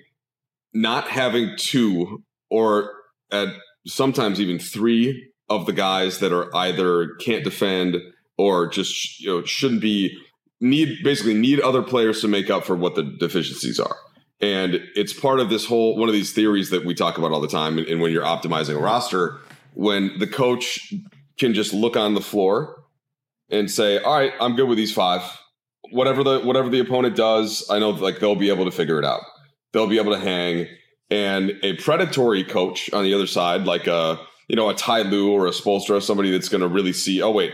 not 0.74 1.08
having 1.08 1.56
two 1.58 2.24
or 2.50 2.92
at 3.36 3.56
sometimes 3.86 4.40
even 4.40 4.60
three 4.60 5.32
of 5.50 5.66
the 5.66 5.74
guys 5.74 6.20
that 6.20 6.34
are 6.34 6.56
either 6.56 7.16
can't 7.16 7.44
defend 7.44 7.98
or 8.38 8.68
just 8.68 9.20
you 9.20 9.30
know 9.30 9.44
shouldn't 9.46 9.82
be 9.82 10.18
need 10.60 11.04
basically 11.04 11.34
need 11.34 11.60
other 11.60 11.82
players 11.82 12.22
to 12.22 12.28
make 12.28 12.50
up 12.50 12.64
for 12.64 12.76
what 12.76 12.96
the 12.96 13.04
deficiencies 13.04 13.80
are. 13.80 13.96
And 14.42 14.82
it's 14.96 15.14
part 15.14 15.40
of 15.40 15.50
this 15.50 15.66
whole 15.66 15.98
one 15.98 16.10
of 16.10 16.14
these 16.14 16.34
theories 16.34 16.70
that 16.70 16.86
we 16.86 16.94
talk 16.94 17.18
about 17.18 17.32
all 17.32 17.42
the 17.42 17.48
time. 17.48 17.78
And, 17.78 17.88
and 17.88 18.02
when 18.02 18.12
you're 18.12 18.24
optimizing 18.24 18.76
a 18.76 18.80
roster, 18.80 19.40
when 19.74 20.18
the 20.20 20.28
coach 20.28 20.94
can 21.38 21.54
just 21.54 21.74
look 21.74 21.96
on 21.96 22.14
the 22.14 22.22
floor 22.22 22.84
and 23.50 23.70
say, 23.70 24.00
"All 24.00 24.18
right, 24.18 24.34
I'm 24.40 24.56
good 24.56 24.68
with 24.68 24.78
these 24.78 24.94
five. 24.94 25.22
Whatever 25.92 26.24
the 26.24 26.40
whatever 26.40 26.70
the 26.70 26.80
opponent 26.80 27.16
does, 27.16 27.66
I 27.70 27.80
know 27.80 27.92
like 27.92 28.20
they'll 28.20 28.36
be 28.36 28.50
able 28.50 28.66
to 28.66 28.72
figure 28.72 29.00
it 29.00 29.06
out. 29.06 29.22
They'll 29.72 29.88
be 29.88 30.00
able 30.00 30.14
to 30.14 30.20
hang." 30.20 30.68
And 31.10 31.54
a 31.62 31.74
predatory 31.74 32.44
coach 32.44 32.92
on 32.92 33.04
the 33.04 33.14
other 33.14 33.28
side, 33.28 33.66
like 33.66 33.88
a 33.88 34.20
you 34.48 34.56
know 34.56 34.70
a 34.70 34.74
Ty 34.74 35.04
Lue 35.04 35.32
or 35.32 35.48
a 35.48 35.52
Spoelstra, 35.52 36.02
somebody 36.02 36.32
that's 36.32 36.50
going 36.50 36.62
to 36.62 36.68
really 36.68 36.94
see, 36.94 37.22
oh 37.22 37.32
wait, 37.32 37.54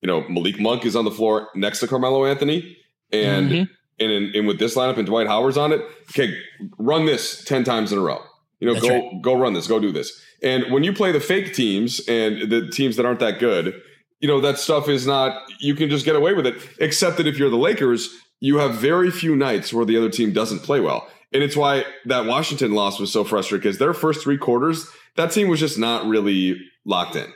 you 0.00 0.06
know 0.06 0.26
Malik 0.28 0.60
Monk 0.60 0.84
is 0.84 0.94
on 0.94 1.04
the 1.04 1.10
floor 1.10 1.48
next 1.54 1.80
to 1.80 1.88
Carmelo 1.88 2.24
Anthony, 2.24 2.76
and 3.10 3.50
mm-hmm. 3.50 3.72
and, 3.98 4.12
in, 4.12 4.32
and 4.34 4.46
with 4.46 4.58
this 4.58 4.76
lineup 4.76 4.98
and 4.98 5.06
Dwight 5.06 5.26
Howard's 5.26 5.58
on 5.58 5.72
it, 5.72 5.80
okay, 6.10 6.36
run 6.78 7.06
this 7.06 7.44
ten 7.44 7.64
times 7.64 7.92
in 7.92 7.98
a 7.98 8.02
row. 8.02 8.22
You 8.60 8.68
know, 8.68 8.74
That's 8.74 8.86
go 8.86 8.94
right. 8.94 9.22
go 9.22 9.34
run 9.34 9.54
this, 9.54 9.66
go 9.66 9.80
do 9.80 9.90
this. 9.90 10.22
And 10.40 10.72
when 10.72 10.84
you 10.84 10.92
play 10.92 11.10
the 11.10 11.20
fake 11.20 11.54
teams 11.54 12.00
and 12.06 12.48
the 12.50 12.68
teams 12.68 12.94
that 12.96 13.04
aren't 13.04 13.18
that 13.18 13.40
good, 13.40 13.74
you 14.20 14.28
know 14.28 14.40
that 14.40 14.58
stuff 14.58 14.88
is 14.88 15.04
not. 15.08 15.42
You 15.58 15.74
can 15.74 15.90
just 15.90 16.04
get 16.04 16.14
away 16.14 16.34
with 16.34 16.46
it. 16.46 16.54
Except 16.78 17.16
that 17.16 17.26
if 17.26 17.36
you're 17.36 17.50
the 17.50 17.56
Lakers, 17.56 18.14
you 18.38 18.58
have 18.58 18.74
very 18.74 19.10
few 19.10 19.34
nights 19.34 19.72
where 19.72 19.84
the 19.84 19.96
other 19.96 20.08
team 20.08 20.32
doesn't 20.32 20.60
play 20.60 20.78
well. 20.78 21.08
And 21.32 21.42
it's 21.42 21.56
why 21.56 21.84
that 22.06 22.26
Washington 22.26 22.72
loss 22.72 23.00
was 23.00 23.12
so 23.12 23.24
frustrating 23.24 23.62
because 23.62 23.78
their 23.78 23.94
first 23.94 24.22
three 24.22 24.38
quarters, 24.38 24.86
that 25.16 25.30
team 25.30 25.48
was 25.48 25.60
just 25.60 25.78
not 25.78 26.06
really 26.06 26.60
locked 26.84 27.16
in. 27.16 27.32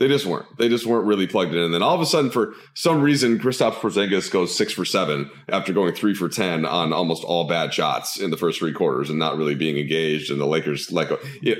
They 0.00 0.08
just 0.08 0.26
weren't. 0.26 0.46
They 0.58 0.68
just 0.68 0.86
weren't 0.86 1.06
really 1.06 1.28
plugged 1.28 1.54
in. 1.54 1.60
And 1.60 1.72
then 1.72 1.82
all 1.82 1.94
of 1.94 2.00
a 2.00 2.06
sudden, 2.06 2.30
for 2.30 2.54
some 2.74 3.00
reason, 3.00 3.38
Kristaps 3.38 3.74
Porzingis 3.74 4.30
goes 4.30 4.56
six 4.56 4.72
for 4.72 4.84
seven 4.84 5.30
after 5.48 5.72
going 5.72 5.94
three 5.94 6.14
for 6.14 6.28
ten 6.28 6.64
on 6.64 6.92
almost 6.92 7.22
all 7.22 7.46
bad 7.46 7.72
shots 7.72 8.18
in 8.18 8.30
the 8.30 8.36
first 8.36 8.58
three 8.58 8.72
quarters 8.72 9.08
and 9.08 9.20
not 9.20 9.36
really 9.36 9.54
being 9.54 9.78
engaged. 9.78 10.32
And 10.32 10.40
the 10.40 10.46
Lakers 10.46 10.90
let 10.90 11.10
go. 11.10 11.18
It, 11.42 11.58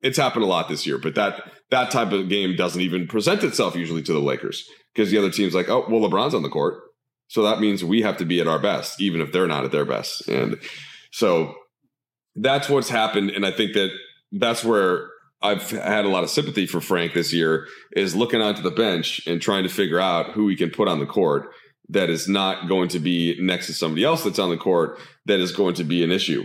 it's 0.00 0.16
happened 0.16 0.44
a 0.44 0.48
lot 0.48 0.68
this 0.68 0.86
year, 0.86 0.96
but 0.96 1.14
that 1.16 1.42
that 1.70 1.90
type 1.90 2.12
of 2.12 2.30
game 2.30 2.56
doesn't 2.56 2.80
even 2.80 3.06
present 3.06 3.44
itself 3.44 3.76
usually 3.76 4.02
to 4.02 4.12
the 4.12 4.18
Lakers 4.18 4.66
because 4.94 5.10
the 5.10 5.18
other 5.18 5.30
team's 5.30 5.54
like, 5.54 5.68
oh, 5.68 5.84
well, 5.90 6.08
LeBron's 6.08 6.34
on 6.34 6.42
the 6.42 6.48
court, 6.48 6.82
so 7.28 7.42
that 7.42 7.60
means 7.60 7.84
we 7.84 8.00
have 8.00 8.16
to 8.16 8.24
be 8.24 8.40
at 8.40 8.48
our 8.48 8.58
best, 8.58 9.00
even 9.00 9.20
if 9.20 9.32
they're 9.32 9.46
not 9.46 9.64
at 9.64 9.72
their 9.72 9.84
best. 9.84 10.26
And 10.28 10.58
so 11.12 11.54
that's 12.36 12.68
what's 12.68 12.88
happened, 12.88 13.30
and 13.30 13.44
I 13.44 13.50
think 13.50 13.74
that 13.74 13.90
that's 14.32 14.64
where 14.64 15.10
I've 15.40 15.70
had 15.70 16.04
a 16.04 16.08
lot 16.08 16.24
of 16.24 16.30
sympathy 16.30 16.66
for 16.66 16.80
Frank 16.80 17.14
this 17.14 17.32
year 17.32 17.66
is 17.92 18.16
looking 18.16 18.42
onto 18.42 18.62
the 18.62 18.70
bench 18.70 19.26
and 19.26 19.40
trying 19.40 19.62
to 19.62 19.68
figure 19.68 20.00
out 20.00 20.32
who 20.32 20.48
he 20.48 20.56
can 20.56 20.70
put 20.70 20.88
on 20.88 20.98
the 20.98 21.06
court 21.06 21.50
that 21.90 22.10
is 22.10 22.28
not 22.28 22.68
going 22.68 22.88
to 22.88 22.98
be 22.98 23.36
next 23.40 23.66
to 23.66 23.74
somebody 23.74 24.04
else 24.04 24.24
that's 24.24 24.38
on 24.38 24.50
the 24.50 24.56
court 24.56 24.98
that 25.26 25.40
is 25.40 25.52
going 25.52 25.74
to 25.74 25.84
be 25.84 26.02
an 26.04 26.10
issue. 26.10 26.44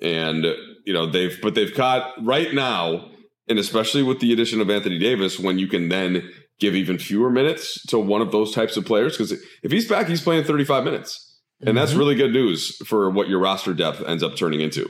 And 0.00 0.44
you 0.84 0.92
know 0.92 1.10
they've 1.10 1.38
but 1.40 1.54
they've 1.54 1.72
caught 1.72 2.12
right 2.22 2.52
now, 2.52 3.10
and 3.48 3.58
especially 3.58 4.02
with 4.02 4.20
the 4.20 4.32
addition 4.32 4.60
of 4.60 4.68
Anthony 4.68 4.98
Davis, 4.98 5.38
when 5.38 5.58
you 5.58 5.66
can 5.66 5.88
then 5.88 6.30
give 6.60 6.74
even 6.74 6.98
fewer 6.98 7.30
minutes 7.30 7.82
to 7.86 7.98
one 7.98 8.20
of 8.20 8.30
those 8.30 8.54
types 8.54 8.76
of 8.76 8.84
players 8.84 9.16
because 9.16 9.32
if 9.62 9.72
he's 9.72 9.88
back, 9.88 10.06
he's 10.06 10.20
playing 10.20 10.44
35 10.44 10.84
minutes, 10.84 11.23
and 11.64 11.70
mm-hmm. 11.70 11.76
that's 11.76 11.94
really 11.94 12.14
good 12.14 12.32
news 12.32 12.76
for 12.86 13.10
what 13.10 13.28
your 13.28 13.38
roster 13.38 13.74
depth 13.74 14.02
ends 14.06 14.22
up 14.22 14.36
turning 14.36 14.60
into 14.60 14.88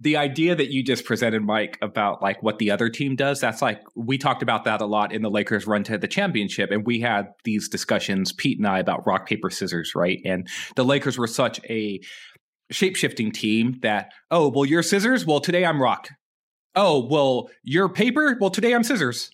the 0.00 0.16
idea 0.16 0.54
that 0.54 0.70
you 0.70 0.82
just 0.82 1.04
presented, 1.04 1.42
Mike, 1.42 1.78
about 1.80 2.20
like 2.20 2.42
what 2.42 2.58
the 2.58 2.70
other 2.70 2.88
team 2.88 3.16
does, 3.16 3.40
that's 3.40 3.62
like 3.62 3.82
we 3.94 4.18
talked 4.18 4.42
about 4.42 4.64
that 4.64 4.80
a 4.80 4.86
lot 4.86 5.12
in 5.12 5.22
the 5.22 5.30
Lakers 5.30 5.66
run 5.66 5.84
to 5.84 5.96
the 5.96 6.08
championship. 6.08 6.70
And 6.70 6.84
we 6.84 7.00
had 7.00 7.28
these 7.44 7.68
discussions, 7.68 8.32
Pete 8.32 8.58
and 8.58 8.66
I, 8.66 8.78
about 8.78 9.06
rock, 9.06 9.26
paper, 9.26 9.48
scissors, 9.48 9.94
right? 9.94 10.20
And 10.24 10.48
the 10.74 10.84
Lakers 10.84 11.16
were 11.16 11.26
such 11.26 11.60
a 11.64 12.00
shape 12.70 12.96
shifting 12.96 13.32
team 13.32 13.78
that, 13.82 14.12
oh, 14.30 14.48
well, 14.48 14.66
you're 14.66 14.82
scissors. 14.82 15.24
Well, 15.24 15.40
today 15.40 15.64
I'm 15.64 15.80
rock. 15.80 16.10
Oh, 16.74 17.06
well, 17.06 17.48
you're 17.62 17.88
paper. 17.88 18.36
Well, 18.38 18.50
today 18.50 18.74
I'm 18.74 18.84
scissors. 18.84 19.30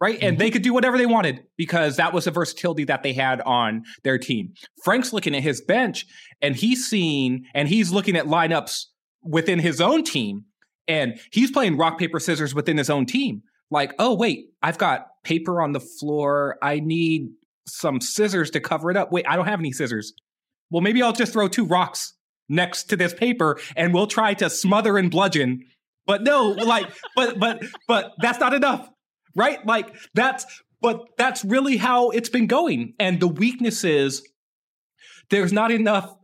Right. 0.00 0.16
Mm-hmm. 0.16 0.26
And 0.26 0.38
they 0.38 0.50
could 0.50 0.62
do 0.62 0.72
whatever 0.72 0.96
they 0.96 1.06
wanted 1.06 1.44
because 1.56 1.96
that 1.96 2.12
was 2.12 2.26
the 2.26 2.30
versatility 2.30 2.84
that 2.84 3.02
they 3.02 3.12
had 3.12 3.40
on 3.40 3.82
their 4.04 4.18
team. 4.18 4.54
Frank's 4.84 5.12
looking 5.12 5.34
at 5.34 5.42
his 5.42 5.60
bench 5.60 6.06
and 6.40 6.54
he's 6.54 6.86
seeing 6.86 7.46
and 7.52 7.68
he's 7.68 7.90
looking 7.90 8.16
at 8.16 8.26
lineups 8.26 8.84
within 9.22 9.58
his 9.58 9.80
own 9.80 10.04
team. 10.04 10.44
And 10.86 11.18
he's 11.32 11.50
playing 11.50 11.76
rock 11.76 11.98
paper 11.98 12.20
scissors 12.20 12.54
within 12.54 12.78
his 12.78 12.88
own 12.88 13.06
team. 13.06 13.42
Like 13.70 13.92
oh 13.98 14.14
wait 14.14 14.46
i've 14.62 14.78
got 14.78 15.08
paper 15.24 15.60
on 15.60 15.72
the 15.72 15.80
floor. 15.80 16.58
I 16.62 16.80
need 16.80 17.30
some 17.66 18.00
scissors 18.00 18.50
to 18.52 18.60
cover 18.60 18.90
it 18.90 18.96
up. 18.96 19.10
Wait 19.10 19.26
i 19.28 19.34
don't 19.36 19.46
have 19.46 19.58
any 19.58 19.72
scissors. 19.72 20.12
Well 20.70 20.80
maybe 20.80 21.02
i'll 21.02 21.12
just 21.12 21.32
throw 21.32 21.48
two 21.48 21.64
rocks 21.64 22.14
next 22.48 22.84
to 22.84 22.96
this 22.96 23.12
paper 23.12 23.58
and 23.76 23.92
we'll 23.92 24.06
try 24.06 24.32
to 24.34 24.48
smother 24.48 24.96
and 24.96 25.10
bludgeon. 25.10 25.64
But 26.06 26.22
no 26.22 26.50
like 26.50 26.88
but 27.16 27.38
but 27.40 27.64
but 27.88 28.12
that's 28.20 28.38
not 28.38 28.54
enough 28.54 28.88
right 29.34 29.64
like 29.66 29.94
that's 30.14 30.44
but 30.80 31.08
that's 31.16 31.44
really 31.44 31.76
how 31.76 32.10
it's 32.10 32.28
been 32.28 32.46
going 32.46 32.94
and 32.98 33.20
the 33.20 33.28
weakness 33.28 33.84
is 33.84 34.22
there's 35.30 35.52
not 35.52 35.70
enough 35.70 36.14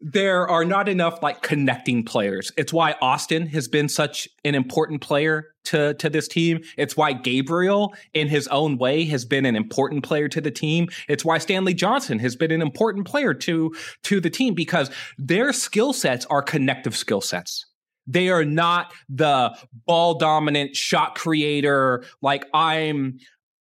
there 0.00 0.46
are 0.48 0.64
not 0.64 0.88
enough 0.88 1.22
like 1.22 1.42
connecting 1.42 2.04
players. 2.04 2.52
It's 2.56 2.72
why 2.72 2.94
Austin 3.00 3.46
has 3.48 3.66
been 3.66 3.88
such 3.88 4.28
an 4.44 4.54
important 4.54 5.00
player 5.00 5.46
to 5.64 5.94
to 5.94 6.10
this 6.10 6.28
team. 6.28 6.60
It's 6.76 6.96
why 6.96 7.12
Gabriel 7.12 7.94
in 8.12 8.28
his 8.28 8.46
own 8.48 8.76
way 8.78 9.04
has 9.06 9.24
been 9.24 9.46
an 9.46 9.56
important 9.56 10.04
player 10.04 10.28
to 10.28 10.40
the 10.40 10.50
team. 10.50 10.88
It's 11.08 11.24
why 11.24 11.38
Stanley 11.38 11.74
Johnson 11.74 12.18
has 12.18 12.36
been 12.36 12.50
an 12.50 12.62
important 12.62 13.06
player 13.06 13.32
to 13.34 13.74
to 14.04 14.20
the 14.20 14.30
team 14.30 14.54
because 14.54 14.90
their 15.16 15.52
skill 15.52 15.92
sets 15.92 16.26
are 16.26 16.42
connective 16.42 16.94
skill 16.94 17.20
sets. 17.20 17.64
They 18.06 18.28
are 18.28 18.44
not 18.44 18.92
the 19.08 19.56
ball 19.86 20.14
dominant 20.14 20.76
shot 20.76 21.14
creator 21.14 22.04
like 22.22 22.44
I'm 22.54 23.18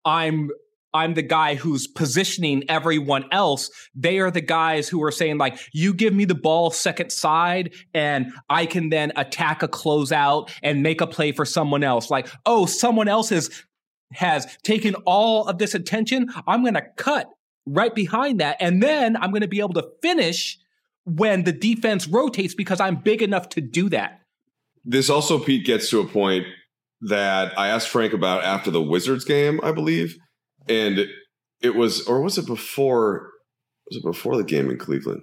I'm 0.06 0.50
I'm 0.94 1.14
the 1.14 1.22
guy 1.22 1.56
who's 1.56 1.86
positioning 1.86 2.64
everyone 2.70 3.26
else. 3.32 3.70
They 3.94 4.20
are 4.20 4.32
the 4.32 4.42
guys 4.42 4.88
who 4.88 5.04
are 5.04 5.12
saying, 5.12 5.38
like, 5.38 5.60
you 5.74 5.94
give 5.94 6.14
me 6.14 6.26
the 6.26 6.34
ball 6.34 6.72
second 6.72 7.12
side 7.12 7.74
and 7.94 8.32
I 8.50 8.66
can 8.66 8.90
then 8.90 9.12
attack 9.16 9.62
a 9.62 9.68
closeout 9.68 10.50
and 10.64 10.82
make 10.82 11.02
a 11.02 11.08
play 11.08 11.34
for 11.34 11.46
someone 11.46 11.84
else. 11.84 12.10
Like, 12.10 12.28
oh, 12.46 12.66
someone 12.66 13.08
else 13.08 13.30
has, 13.30 13.52
has 14.14 14.58
taken 14.64 14.96
all 15.06 15.46
of 15.48 15.60
this 15.60 15.76
attention. 15.76 16.30
I'm 16.48 16.64
to 16.76 16.84
cut 16.96 17.30
right 17.68 17.94
behind 17.94 18.40
that. 18.40 18.58
And 18.60 18.82
then 18.82 19.18
I'm 19.18 19.32
to 19.42 19.48
be 19.48 19.60
able 19.60 19.74
to 19.74 19.90
finish 20.02 20.58
when 21.06 21.44
the 21.44 21.52
defense 21.52 22.08
rotates 22.08 22.56
because 22.56 22.80
I'm 22.80 22.96
big 22.96 23.22
enough 23.22 23.50
to 23.50 23.62
do 23.62 23.90
that. 23.90 24.22
This 24.90 25.10
also, 25.10 25.38
Pete, 25.38 25.66
gets 25.66 25.90
to 25.90 26.00
a 26.00 26.08
point 26.08 26.46
that 27.02 27.58
I 27.60 27.68
asked 27.68 27.90
Frank 27.90 28.14
about 28.14 28.44
after 28.44 28.72
the 28.72 28.82
Wizards 28.82 29.26
game, 29.26 29.60
I 29.62 29.72
believe 29.72 30.18
and 30.70 31.08
it 31.62 31.76
was, 31.76 32.08
or 32.08 32.22
was 32.22 32.38
it 32.38 32.46
before? 32.46 33.32
Was 33.90 33.98
it 33.98 34.04
before 34.04 34.36
the 34.36 34.44
game 34.44 34.70
in 34.70 34.78
Cleveland? 34.78 35.22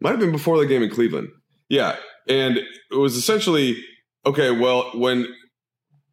Might 0.00 0.10
have 0.10 0.20
been 0.20 0.32
before 0.32 0.58
the 0.58 0.66
game 0.66 0.82
in 0.82 0.90
Cleveland. 0.90 1.28
Yeah, 1.68 1.96
and 2.26 2.58
it 2.58 2.96
was 2.96 3.16
essentially 3.16 3.82
okay. 4.24 4.50
Well, 4.50 4.90
when 4.94 5.26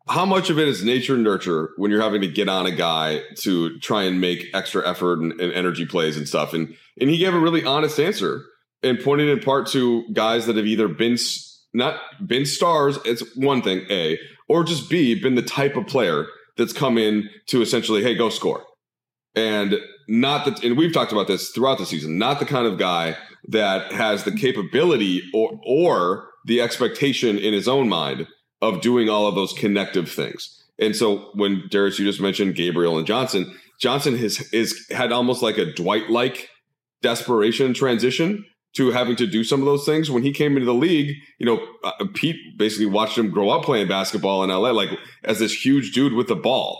how 0.09 0.25
much 0.25 0.49
of 0.49 0.59
it 0.59 0.67
is 0.67 0.83
nature 0.83 1.15
and 1.15 1.23
nurture 1.23 1.71
when 1.77 1.89
you're 1.89 2.01
having 2.01 2.21
to 2.21 2.27
get 2.27 2.49
on 2.49 2.65
a 2.65 2.71
guy 2.71 3.21
to 3.39 3.77
try 3.79 4.03
and 4.03 4.21
make 4.21 4.45
extra 4.53 4.87
effort 4.87 5.19
and, 5.19 5.39
and 5.39 5.53
energy 5.53 5.85
plays 5.85 6.17
and 6.17 6.27
stuff? 6.27 6.53
And 6.53 6.75
and 6.99 7.09
he 7.09 7.17
gave 7.17 7.33
a 7.33 7.39
really 7.39 7.63
honest 7.63 7.99
answer 7.99 8.43
and 8.83 8.99
pointed 8.99 9.29
in 9.29 9.39
part 9.39 9.67
to 9.67 10.03
guys 10.13 10.45
that 10.45 10.57
have 10.57 10.67
either 10.67 10.87
been 10.87 11.17
not 11.77 11.99
been 12.27 12.45
stars. 12.45 12.97
It's 13.05 13.23
one 13.35 13.61
thing, 13.61 13.85
a 13.89 14.19
or 14.49 14.63
just 14.63 14.89
b 14.89 15.19
been 15.21 15.35
the 15.35 15.41
type 15.41 15.75
of 15.75 15.87
player 15.87 16.25
that's 16.57 16.73
come 16.73 16.97
in 16.97 17.29
to 17.47 17.61
essentially, 17.61 18.03
hey, 18.03 18.15
go 18.15 18.29
score. 18.29 18.63
And 19.35 19.75
not 20.07 20.45
that, 20.45 20.63
and 20.63 20.77
we've 20.77 20.93
talked 20.93 21.11
about 21.11 21.27
this 21.27 21.51
throughout 21.51 21.77
the 21.77 21.85
season, 21.85 22.17
not 22.17 22.39
the 22.39 22.45
kind 22.45 22.65
of 22.65 22.79
guy 22.79 23.15
that 23.49 23.91
has 23.91 24.23
the 24.23 24.31
capability 24.31 25.21
or, 25.33 25.59
or 25.65 26.29
the 26.45 26.61
expectation 26.61 27.37
in 27.37 27.53
his 27.53 27.67
own 27.67 27.87
mind 27.87 28.27
of 28.61 28.81
doing 28.81 29.09
all 29.09 29.27
of 29.27 29.35
those 29.35 29.53
connective 29.53 30.09
things. 30.09 30.65
And 30.79 30.95
so 30.95 31.29
when 31.35 31.63
Darius, 31.69 31.99
you 31.99 32.05
just 32.05 32.21
mentioned 32.21 32.55
Gabriel 32.55 32.97
and 32.97 33.05
Johnson, 33.05 33.55
Johnson 33.79 34.17
has 34.17 34.41
is 34.51 34.87
had 34.89 35.11
almost 35.11 35.43
like 35.43 35.57
a 35.57 35.71
Dwight 35.71 36.09
like 36.09 36.49
desperation 37.01 37.75
transition 37.75 38.43
to 38.77 38.91
having 38.91 39.15
to 39.17 39.27
do 39.27 39.43
some 39.43 39.59
of 39.59 39.65
those 39.65 39.85
things. 39.85 40.09
When 40.09 40.23
he 40.23 40.31
came 40.31 40.53
into 40.53 40.65
the 40.65 40.73
league, 40.73 41.15
you 41.39 41.45
know, 41.45 41.67
uh, 41.83 42.05
Pete 42.13 42.37
basically 42.57 42.85
watched 42.85 43.17
him 43.17 43.29
grow 43.29 43.49
up 43.49 43.63
playing 43.63 43.87
basketball 43.87 44.43
in 44.43 44.49
LA, 44.49 44.71
like 44.71 44.89
as 45.23 45.39
this 45.39 45.65
huge 45.65 45.91
dude 45.91 46.13
with 46.13 46.27
the 46.27 46.35
ball 46.35 46.79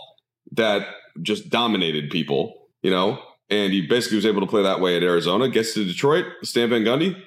that 0.52 0.86
just 1.22 1.50
dominated 1.50 2.10
people, 2.10 2.68
you 2.82 2.90
know, 2.90 3.20
and 3.50 3.72
he 3.72 3.86
basically 3.86 4.16
was 4.16 4.26
able 4.26 4.40
to 4.40 4.46
play 4.46 4.62
that 4.62 4.80
way 4.80 4.96
at 4.96 5.02
Arizona. 5.02 5.48
Gets 5.48 5.74
to 5.74 5.84
Detroit, 5.84 6.26
Stan 6.42 6.70
Van 6.70 6.82
Gundy, 6.82 7.20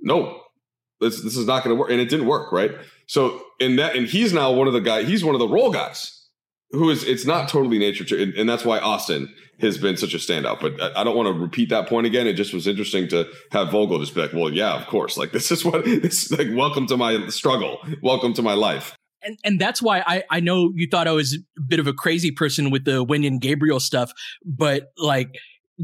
no, 0.00 0.40
this 1.00 1.22
this 1.22 1.36
is 1.36 1.46
not 1.46 1.62
going 1.62 1.76
to 1.76 1.80
work, 1.80 1.90
and 1.90 2.00
it 2.00 2.08
didn't 2.08 2.26
work, 2.26 2.52
right? 2.52 2.72
So 3.06 3.42
in 3.60 3.76
that, 3.76 3.94
and 3.94 4.06
he's 4.06 4.32
now 4.32 4.52
one 4.52 4.66
of 4.66 4.72
the 4.72 4.80
guys. 4.80 5.06
He's 5.06 5.24
one 5.24 5.34
of 5.34 5.38
the 5.38 5.48
role 5.48 5.70
guys 5.70 6.23
who 6.74 6.90
is. 6.90 7.04
It's 7.04 7.24
not 7.24 7.48
totally 7.48 7.78
nature, 7.78 8.04
to, 8.04 8.22
and, 8.22 8.34
and 8.34 8.48
that's 8.48 8.64
why 8.64 8.78
Austin 8.78 9.32
has 9.60 9.78
been 9.78 9.96
such 9.96 10.14
a 10.14 10.18
standout. 10.18 10.60
But 10.60 10.80
I, 10.80 11.00
I 11.00 11.04
don't 11.04 11.16
want 11.16 11.28
to 11.28 11.32
repeat 11.32 11.70
that 11.70 11.88
point 11.88 12.06
again. 12.06 12.26
It 12.26 12.34
just 12.34 12.52
was 12.52 12.66
interesting 12.66 13.08
to 13.08 13.28
have 13.52 13.70
Vogel 13.70 13.98
just 14.00 14.14
be 14.14 14.22
like, 14.22 14.32
"Well, 14.32 14.50
yeah, 14.50 14.74
of 14.74 14.86
course. 14.86 15.16
Like 15.16 15.32
this 15.32 15.50
is 15.50 15.64
what 15.64 15.84
this 15.84 16.30
like. 16.30 16.48
Welcome 16.52 16.86
to 16.88 16.96
my 16.96 17.28
struggle. 17.28 17.78
Welcome 18.02 18.34
to 18.34 18.42
my 18.42 18.54
life." 18.54 18.96
and 19.24 19.38
and 19.42 19.60
that's 19.60 19.80
why 19.82 20.02
I 20.06 20.22
I 20.30 20.40
know 20.40 20.70
you 20.74 20.86
thought 20.88 21.08
I 21.08 21.12
was 21.12 21.38
a 21.56 21.60
bit 21.60 21.80
of 21.80 21.86
a 21.86 21.92
crazy 21.92 22.30
person 22.30 22.70
with 22.70 22.84
the 22.84 23.04
Wenyen 23.04 23.40
Gabriel 23.40 23.80
stuff, 23.80 24.12
but 24.44 24.92
like 24.98 25.34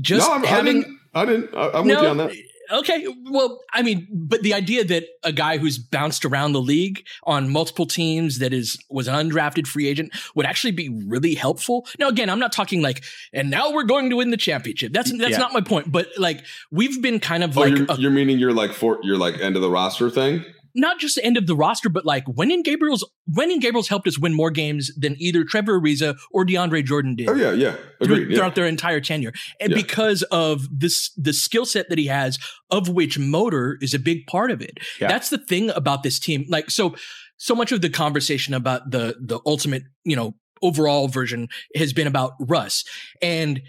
just 0.00 0.28
no, 0.28 0.38
having 0.46 0.84
I 1.14 1.24
didn't. 1.24 1.50
I 1.52 1.54
didn't 1.54 1.54
I, 1.54 1.78
am 1.78 1.86
no, 1.86 1.94
with 1.94 2.02
you 2.02 2.08
on 2.08 2.16
that. 2.18 2.32
Okay, 2.70 3.06
well, 3.30 3.60
I 3.72 3.82
mean, 3.82 4.06
but 4.10 4.42
the 4.42 4.54
idea 4.54 4.84
that 4.84 5.04
a 5.24 5.32
guy 5.32 5.58
who's 5.58 5.78
bounced 5.78 6.24
around 6.24 6.52
the 6.52 6.60
league 6.60 7.04
on 7.24 7.50
multiple 7.50 7.86
teams 7.86 8.38
that 8.38 8.52
is 8.52 8.78
was 8.88 9.08
an 9.08 9.14
undrafted 9.14 9.66
free 9.66 9.88
agent 9.88 10.12
would 10.34 10.46
actually 10.46 10.70
be 10.72 10.88
really 11.06 11.34
helpful. 11.34 11.86
Now, 11.98 12.08
again, 12.08 12.30
I'm 12.30 12.38
not 12.38 12.52
talking 12.52 12.82
like, 12.82 13.04
and 13.32 13.50
now 13.50 13.72
we're 13.72 13.84
going 13.84 14.10
to 14.10 14.16
win 14.16 14.30
the 14.30 14.36
championship. 14.36 14.92
That's 14.92 15.10
that's 15.18 15.32
yeah. 15.32 15.38
not 15.38 15.52
my 15.52 15.60
point. 15.60 15.90
But 15.90 16.08
like, 16.18 16.44
we've 16.70 17.00
been 17.02 17.20
kind 17.20 17.42
of 17.42 17.56
oh, 17.56 17.62
like, 17.62 17.76
you're, 17.76 17.86
a, 17.88 17.96
you're 17.96 18.10
meaning 18.10 18.38
you're 18.38 18.52
like 18.52 18.72
for 18.72 18.98
you're 19.02 19.18
like 19.18 19.40
end 19.40 19.56
of 19.56 19.62
the 19.62 19.70
roster 19.70 20.10
thing 20.10 20.44
not 20.74 20.98
just 20.98 21.16
the 21.16 21.24
end 21.24 21.36
of 21.36 21.46
the 21.46 21.54
roster, 21.54 21.88
but 21.88 22.04
like 22.04 22.24
Wenyen 22.26 22.64
Gabriel's 22.64 23.08
Wenyen 23.30 23.60
Gabriel's 23.60 23.88
helped 23.88 24.06
us 24.06 24.18
win 24.18 24.34
more 24.34 24.50
games 24.50 24.90
than 24.96 25.16
either 25.18 25.44
Trevor 25.44 25.80
Ariza 25.80 26.16
or 26.32 26.44
DeAndre 26.44 26.84
Jordan 26.84 27.16
did. 27.16 27.28
Oh 27.28 27.34
yeah, 27.34 27.52
yeah, 27.52 27.76
Agreed, 28.00 28.26
through, 28.26 28.36
throughout 28.36 28.54
their 28.54 28.66
entire 28.66 29.00
tenure, 29.00 29.32
and 29.60 29.70
yeah. 29.70 29.76
because 29.76 30.22
of 30.24 30.66
this 30.70 31.10
the 31.16 31.32
skill 31.32 31.66
set 31.66 31.88
that 31.88 31.98
he 31.98 32.06
has, 32.06 32.38
of 32.70 32.88
which 32.88 33.18
motor 33.18 33.78
is 33.80 33.94
a 33.94 33.98
big 33.98 34.26
part 34.26 34.50
of 34.50 34.60
it. 34.60 34.78
Yeah. 35.00 35.08
That's 35.08 35.30
the 35.30 35.38
thing 35.38 35.70
about 35.70 36.02
this 36.02 36.18
team. 36.18 36.44
Like 36.48 36.70
so, 36.70 36.94
so 37.36 37.54
much 37.54 37.72
of 37.72 37.80
the 37.82 37.90
conversation 37.90 38.54
about 38.54 38.90
the 38.90 39.16
the 39.20 39.40
ultimate, 39.46 39.84
you 40.04 40.16
know, 40.16 40.34
overall 40.62 41.08
version 41.08 41.48
has 41.74 41.92
been 41.92 42.06
about 42.06 42.32
Russ, 42.40 42.84
and 43.22 43.62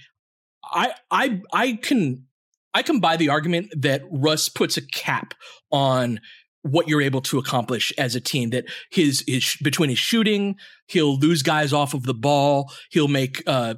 I 0.64 0.94
I 1.10 1.42
I 1.54 1.74
can 1.74 2.26
I 2.74 2.84
can 2.84 3.00
buy 3.00 3.18
the 3.18 3.30
argument 3.30 3.74
that 3.78 4.04
Russ 4.12 4.50
puts 4.50 4.78
a 4.78 4.82
cap 4.82 5.34
on 5.72 6.20
what 6.64 6.88
you're 6.88 7.02
able 7.02 7.22
to 7.22 7.38
accomplish 7.38 7.92
as 7.98 8.16
a 8.16 8.22
team 8.22 8.52
that 8.52 8.66
his, 8.92 9.24
his 9.28 9.58
between 9.64 9.90
his 9.90 10.00
shooting 10.00 10.56
he'll 10.88 11.18
lose 11.18 11.42
guys 11.42 11.74
off 11.74 11.94
of 11.94 12.04
the 12.04 12.14
ball 12.14 12.72
he'll 12.92 13.08
make 13.08 13.44
uh, 13.48 13.76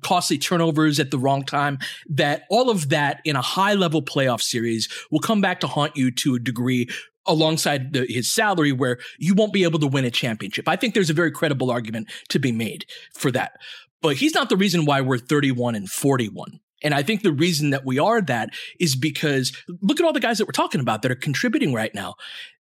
costly 0.00 0.38
turnovers 0.38 0.98
at 0.98 1.10
the 1.10 1.18
wrong 1.18 1.44
time 1.44 1.78
that 2.08 2.44
all 2.48 2.70
of 2.70 2.88
that 2.88 3.20
in 3.24 3.36
a 3.36 3.42
high 3.42 3.74
level 3.74 4.02
playoff 4.02 4.40
series 4.40 4.88
will 5.10 5.20
come 5.20 5.40
back 5.40 5.60
to 5.60 5.66
haunt 5.66 5.96
you 5.96 6.10
to 6.10 6.34
a 6.34 6.38
degree 6.38 6.88
alongside 7.26 7.92
the, 7.92 8.06
his 8.08 8.32
salary 8.32 8.72
where 8.72 8.98
you 9.18 9.34
won't 9.34 9.52
be 9.52 9.62
able 9.62 9.78
to 9.78 9.86
win 9.86 10.04
a 10.04 10.10
championship. 10.10 10.68
I 10.68 10.76
think 10.76 10.94
there's 10.94 11.10
a 11.10 11.14
very 11.14 11.30
credible 11.30 11.70
argument 11.70 12.10
to 12.30 12.38
be 12.38 12.52
made 12.52 12.86
for 13.14 13.30
that. 13.32 13.52
But 14.00 14.16
he's 14.16 14.34
not 14.34 14.48
the 14.48 14.56
reason 14.56 14.84
why 14.84 15.00
we're 15.00 15.18
31 15.18 15.74
and 15.74 15.88
41 15.88 16.58
and 16.82 16.94
I 16.94 17.02
think 17.02 17.22
the 17.22 17.32
reason 17.32 17.70
that 17.70 17.84
we 17.84 17.98
are 17.98 18.20
that 18.22 18.50
is 18.78 18.96
because 18.96 19.52
look 19.80 20.00
at 20.00 20.06
all 20.06 20.12
the 20.12 20.20
guys 20.20 20.38
that 20.38 20.46
we're 20.46 20.52
talking 20.52 20.80
about 20.80 21.02
that 21.02 21.10
are 21.10 21.16
contributing 21.16 21.72
right 21.72 21.94
now. 21.94 22.14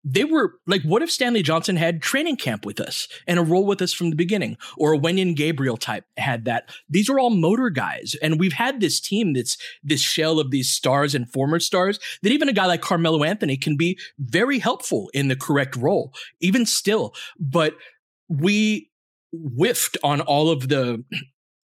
They 0.06 0.24
were 0.24 0.56
like, 0.66 0.82
what 0.82 1.00
if 1.00 1.10
Stanley 1.10 1.42
Johnson 1.42 1.76
had 1.76 2.02
training 2.02 2.36
camp 2.36 2.66
with 2.66 2.78
us 2.78 3.08
and 3.26 3.38
a 3.38 3.42
role 3.42 3.64
with 3.64 3.80
us 3.80 3.94
from 3.94 4.10
the 4.10 4.16
beginning, 4.16 4.58
or 4.76 4.92
a 4.92 4.98
Wenyen 4.98 5.34
Gabriel 5.34 5.78
type 5.78 6.04
had 6.18 6.44
that? 6.44 6.68
These 6.90 7.08
are 7.08 7.18
all 7.18 7.30
motor 7.30 7.70
guys, 7.70 8.14
and 8.22 8.38
we've 8.38 8.52
had 8.52 8.80
this 8.80 9.00
team 9.00 9.32
that's 9.32 9.56
this 9.82 10.02
shell 10.02 10.38
of 10.38 10.50
these 10.50 10.68
stars 10.68 11.14
and 11.14 11.32
former 11.32 11.58
stars. 11.58 11.98
That 12.22 12.32
even 12.32 12.50
a 12.50 12.52
guy 12.52 12.66
like 12.66 12.82
Carmelo 12.82 13.24
Anthony 13.24 13.56
can 13.56 13.78
be 13.78 13.98
very 14.18 14.58
helpful 14.58 15.10
in 15.14 15.28
the 15.28 15.36
correct 15.36 15.74
role, 15.74 16.12
even 16.38 16.66
still. 16.66 17.14
But 17.38 17.74
we 18.28 18.90
whiffed 19.32 19.96
on 20.02 20.20
all 20.20 20.50
of 20.50 20.68
the 20.68 21.02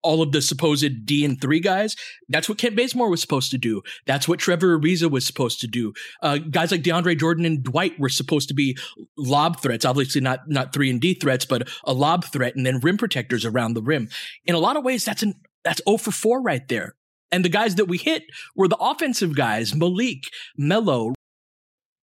all 0.03 0.23
of 0.23 0.33
the 0.33 0.43
supposed 0.43 1.07
D 1.07 1.25
and 1.25 1.41
three 1.41 1.61
guys. 1.61 1.97
That's 2.29 2.49
what 2.49 2.59
Kent 2.59 2.77
Bazemore 2.77 3.11
was 3.11 3.21
supposed 3.21 3.51
to 3.51 3.59
do. 3.59 3.83
That's 4.07 4.27
what 4.27 4.39
Trevor 4.39 4.79
Ariza 4.79 5.11
was 5.11 5.27
supposed 5.27 5.61
to 5.61 5.67
do. 5.67 5.93
Uh, 6.23 6.39
guys 6.39 6.71
like 6.71 6.83
DeAndre 6.83 7.19
Jordan 7.19 7.45
and 7.45 7.63
Dwight 7.63 7.99
were 7.99 8.09
supposed 8.09 8.49
to 8.49 8.55
be 8.55 8.77
lob 9.17 9.61
threats, 9.61 9.85
obviously 9.85 10.21
not 10.21 10.41
not 10.49 10.73
three 10.73 10.91
and 10.91 11.01
D 11.01 11.15
threats, 11.15 11.45
but 11.45 11.69
a 11.85 11.93
lob 11.93 12.25
threat, 12.25 12.57
and 12.57 12.65
then 12.65 12.81
rim 12.81 12.97
protectors 12.97 13.45
around 13.45 13.75
the 13.75 13.83
rim. 13.83 14.09
In 14.45 14.55
a 14.55 14.59
lot 14.59 14.77
of 14.77 14.85
ways, 14.85 15.05
that's 15.05 15.23
an 15.23 15.35
that's 15.65 15.83
0 15.87 15.99
for 15.99 16.11
4 16.11 16.43
right 16.43 16.67
there. 16.69 16.95
And 17.33 17.45
the 17.45 17.49
guys 17.49 17.77
that 17.77 17.85
we 17.87 17.99
hit 17.99 18.25
were 18.57 18.69
the 18.69 18.77
offensive 18.77 19.37
guys, 19.37 19.75
Malik, 19.75 20.25
Melo, 20.57 21.15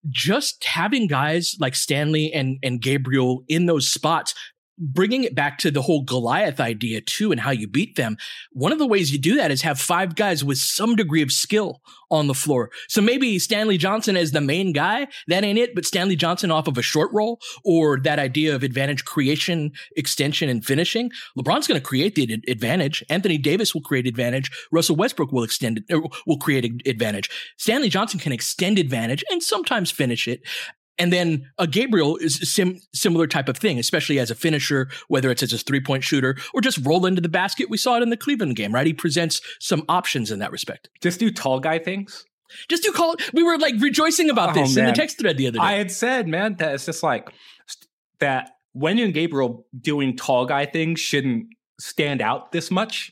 just 0.10 0.63
having 0.63 1.07
guys 1.07 1.55
like 1.60 1.75
Stanley 1.75 2.31
and, 2.31 2.57
and 2.63 2.81
Gabriel 2.81 3.43
in 3.47 3.65
those 3.65 3.89
spots 3.89 4.33
bringing 4.77 5.23
it 5.23 5.35
back 5.35 5.57
to 5.59 5.71
the 5.71 5.81
whole 5.81 6.03
Goliath 6.03 6.59
idea 6.59 7.01
too 7.01 7.31
and 7.31 7.41
how 7.41 7.51
you 7.51 7.67
beat 7.67 7.95
them. 7.95 8.17
One 8.51 8.71
of 8.71 8.79
the 8.79 8.87
ways 8.87 9.11
you 9.11 9.19
do 9.19 9.35
that 9.35 9.51
is 9.51 9.61
have 9.63 9.79
five 9.79 10.15
guys 10.15 10.43
with 10.43 10.57
some 10.57 10.95
degree 10.95 11.21
of 11.21 11.31
skill 11.31 11.81
on 12.09 12.27
the 12.27 12.33
floor. 12.33 12.69
So 12.87 13.01
maybe 13.01 13.37
Stanley 13.39 13.77
Johnson 13.77 14.15
as 14.15 14.31
the 14.31 14.41
main 14.41 14.71
guy, 14.71 15.07
that 15.27 15.43
ain't 15.43 15.59
it, 15.59 15.75
but 15.75 15.85
Stanley 15.85 16.15
Johnson 16.15 16.51
off 16.51 16.67
of 16.67 16.77
a 16.77 16.81
short 16.81 17.11
roll 17.11 17.39
or 17.65 17.99
that 18.01 18.19
idea 18.19 18.55
of 18.55 18.63
advantage 18.63 19.03
creation, 19.03 19.71
extension 19.95 20.49
and 20.49 20.63
finishing. 20.63 21.11
LeBron's 21.37 21.67
going 21.67 21.79
to 21.79 21.85
create 21.85 22.15
the 22.15 22.41
advantage. 22.47 23.03
Anthony 23.09 23.37
Davis 23.37 23.73
will 23.73 23.81
create 23.81 24.07
advantage. 24.07 24.51
Russell 24.71 24.95
Westbrook 24.95 25.31
will 25.31 25.43
extend 25.43 25.79
it, 25.79 25.93
er, 25.93 26.01
will 26.25 26.37
create 26.37 26.87
advantage. 26.87 27.29
Stanley 27.57 27.89
Johnson 27.89 28.19
can 28.19 28.31
extend 28.31 28.79
advantage 28.79 29.23
and 29.29 29.43
sometimes 29.43 29.91
finish 29.91 30.27
it. 30.27 30.41
And 30.99 31.13
then 31.13 31.49
a 31.57 31.67
Gabriel 31.67 32.17
is 32.17 32.41
a 32.41 32.45
sim- 32.45 32.79
similar 32.93 33.27
type 33.27 33.49
of 33.49 33.57
thing, 33.57 33.77
especially 33.77 34.19
as 34.19 34.31
a 34.31 34.36
finisher, 34.36 34.89
whether 35.07 35.29
it's 35.29 35.43
as 35.43 35.53
a 35.53 35.57
three 35.57 35.79
point 35.79 36.03
shooter 36.03 36.38
or 36.53 36.62
just 36.62 36.79
roll 36.86 37.05
into 37.05 37.21
the 37.21 37.29
basket. 37.29 37.69
We 37.69 37.77
saw 37.77 37.97
it 37.97 38.03
in 38.03 38.10
the 38.10 38.17
Cleveland 38.17 38.55
game, 38.55 38.73
right? 38.73 38.88
He 38.88 38.93
presents 38.93 39.41
some 39.60 39.83
options 39.88 40.31
in 40.31 40.39
that 40.39 40.51
respect. 40.51 40.89
Just 41.01 41.19
do 41.19 41.31
tall 41.31 41.60
guy 41.60 41.79
things. 41.79 42.25
Just 42.69 42.83
do 42.83 42.91
call. 42.91 43.15
We 43.33 43.43
were 43.43 43.57
like 43.57 43.75
rejoicing 43.79 44.29
about 44.29 44.51
oh, 44.51 44.62
this 44.62 44.75
man. 44.75 44.86
in 44.86 44.93
the 44.93 44.95
text 44.97 45.19
thread 45.19 45.38
the 45.38 45.47
other 45.47 45.60
day. 45.60 45.63
I 45.63 45.73
had 45.73 45.91
said, 45.91 46.27
man, 46.27 46.55
that 46.55 46.73
it's 46.73 46.86
just 46.86 47.03
like 47.03 47.29
that 48.19 48.51
Wenyen 48.75 49.13
Gabriel 49.13 49.65
doing 49.79 50.15
tall 50.15 50.45
guy 50.45 50.65
things 50.65 50.99
shouldn't 50.99 51.47
stand 51.79 52.21
out 52.21 52.51
this 52.51 52.71
much 52.71 53.12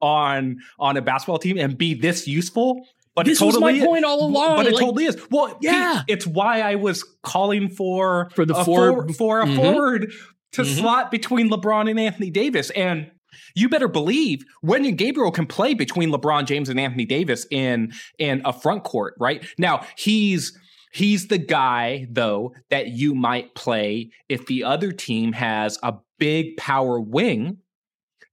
on 0.00 0.58
on 0.78 0.96
a 0.96 1.02
basketball 1.02 1.38
team 1.38 1.58
and 1.58 1.76
be 1.76 1.94
this 1.94 2.26
useful 2.26 2.86
but 3.14 3.26
this 3.26 3.38
totally 3.38 3.72
was 3.72 3.80
my 3.80 3.86
point 3.86 4.04
all 4.04 4.26
along. 4.26 4.56
But 4.56 4.66
it 4.66 4.74
like, 4.74 4.84
totally 4.84 5.04
is. 5.06 5.16
Well, 5.30 5.58
yeah, 5.60 6.02
it's 6.06 6.26
why 6.26 6.60
I 6.60 6.76
was 6.76 7.04
calling 7.22 7.68
for 7.68 8.30
for 8.34 8.44
the 8.44 8.56
a 8.56 8.64
forward, 8.64 9.08
for, 9.08 9.14
for 9.14 9.40
a 9.40 9.46
mm-hmm. 9.46 9.56
forward 9.56 10.12
to 10.52 10.62
mm-hmm. 10.62 10.80
slot 10.80 11.10
between 11.10 11.50
LeBron 11.50 11.90
and 11.90 11.98
Anthony 11.98 12.30
Davis, 12.30 12.70
and 12.70 13.10
you 13.54 13.68
better 13.68 13.88
believe 13.88 14.44
Wenyen 14.64 14.96
Gabriel 14.96 15.30
can 15.30 15.46
play 15.46 15.74
between 15.74 16.10
LeBron 16.10 16.46
James 16.46 16.68
and 16.68 16.78
Anthony 16.78 17.04
Davis 17.04 17.46
in 17.50 17.92
in 18.18 18.42
a 18.44 18.52
front 18.52 18.84
court. 18.84 19.14
Right 19.18 19.44
now, 19.58 19.84
he's 19.96 20.56
he's 20.92 21.28
the 21.28 21.38
guy 21.38 22.06
though 22.10 22.54
that 22.70 22.88
you 22.88 23.14
might 23.14 23.54
play 23.54 24.10
if 24.28 24.46
the 24.46 24.64
other 24.64 24.92
team 24.92 25.32
has 25.32 25.78
a 25.82 25.94
big 26.18 26.56
power 26.56 27.00
wing 27.00 27.58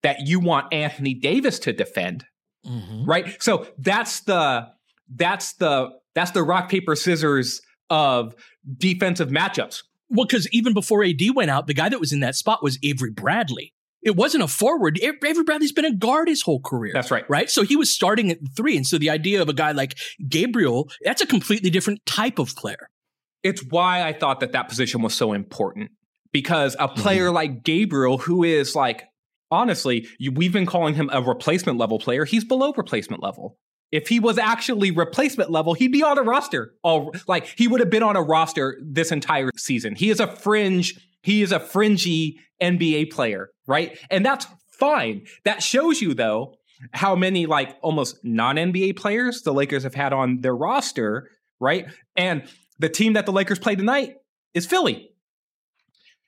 that 0.03 0.27
you 0.27 0.39
want 0.39 0.71
Anthony 0.73 1.13
Davis 1.13 1.59
to 1.59 1.73
defend 1.73 2.25
Mm-hmm. 2.65 3.05
Right. 3.05 3.41
So 3.41 3.67
that's 3.77 4.21
the 4.21 4.67
that's 5.13 5.53
the 5.53 5.89
that's 6.15 6.31
the 6.31 6.43
rock 6.43 6.69
paper 6.69 6.95
scissors 6.95 7.61
of 7.89 8.35
defensive 8.77 9.29
matchups. 9.29 9.83
Well, 10.09 10.25
because 10.25 10.47
even 10.51 10.73
before 10.73 11.03
AD 11.03 11.21
went 11.35 11.51
out, 11.51 11.67
the 11.67 11.73
guy 11.73 11.89
that 11.89 11.99
was 11.99 12.13
in 12.13 12.21
that 12.21 12.35
spot 12.35 12.63
was 12.63 12.79
Avery 12.83 13.11
Bradley. 13.11 13.73
It 14.01 14.15
wasn't 14.15 14.43
a 14.43 14.47
forward. 14.47 14.99
Avery 15.01 15.43
Bradley's 15.43 15.71
been 15.71 15.85
a 15.85 15.93
guard 15.93 16.29
his 16.29 16.41
whole 16.41 16.61
career. 16.61 16.93
That's 16.93 17.11
right. 17.11 17.29
Right. 17.29 17.49
So 17.49 17.63
he 17.63 17.75
was 17.75 17.93
starting 17.93 18.31
at 18.31 18.37
three. 18.55 18.77
And 18.77 18.87
so 18.87 18.97
the 18.97 19.09
idea 19.09 19.41
of 19.41 19.49
a 19.49 19.53
guy 19.53 19.71
like 19.71 19.97
Gabriel, 20.29 20.89
that's 21.03 21.21
a 21.21 21.25
completely 21.25 21.69
different 21.69 22.05
type 22.05 22.39
of 22.39 22.55
player. 22.55 22.89
It's 23.43 23.63
why 23.63 24.03
I 24.03 24.13
thought 24.13 24.39
that 24.39 24.53
that 24.53 24.69
position 24.69 25.01
was 25.01 25.13
so 25.13 25.33
important 25.33 25.91
because 26.31 26.75
a 26.79 26.87
player 26.87 27.25
mm-hmm. 27.25 27.35
like 27.35 27.63
Gabriel, 27.63 28.17
who 28.17 28.43
is 28.43 28.75
like 28.75 29.03
honestly, 29.51 30.07
you, 30.17 30.31
we've 30.31 30.53
been 30.53 30.65
calling 30.65 30.95
him 30.95 31.09
a 31.11 31.21
replacement 31.21 31.77
level 31.77 31.99
player. 31.99 32.25
He's 32.25 32.43
below 32.43 32.73
replacement 32.75 33.21
level. 33.23 33.57
If 33.91 34.09
he 34.09 34.19
was 34.19 34.37
actually 34.37 34.91
replacement 34.91 35.49
level, 35.49 35.73
he'd 35.73 35.91
be 35.91 36.03
on 36.03 36.17
a 36.17 36.23
roster. 36.23 36.73
All 36.83 37.13
like 37.27 37.47
he 37.57 37.67
would 37.67 37.79
have 37.79 37.89
been 37.89 38.03
on 38.03 38.15
a 38.15 38.21
roster 38.21 38.77
this 38.83 39.11
entire 39.11 39.49
season. 39.55 39.95
He 39.95 40.09
is 40.09 40.19
a 40.19 40.27
fringe. 40.27 40.99
He 41.23 41.41
is 41.41 41.51
a 41.51 41.59
fringy 41.59 42.39
NBA 42.61 43.11
player, 43.11 43.49
right? 43.65 43.97
And 44.09 44.25
that's 44.25 44.45
fine. 44.71 45.25
That 45.45 45.63
shows 45.63 46.01
you 46.01 46.13
though 46.13 46.55
how 46.91 47.15
many 47.15 47.45
like 47.45 47.77
almost 47.81 48.17
non 48.23 48.57
NBA 48.57 48.97
players 48.97 49.41
the 49.43 49.53
Lakers 49.53 49.83
have 49.83 49.95
had 49.95 50.11
on 50.11 50.41
their 50.41 50.55
roster 50.55 51.29
right? 51.59 51.87
And 52.15 52.43
the 52.79 52.89
team 52.89 53.13
that 53.13 53.25
the 53.25 53.31
Lakers 53.31 53.59
play 53.59 53.75
tonight 53.75 54.15
is 54.53 54.65
Philly. 54.65 55.09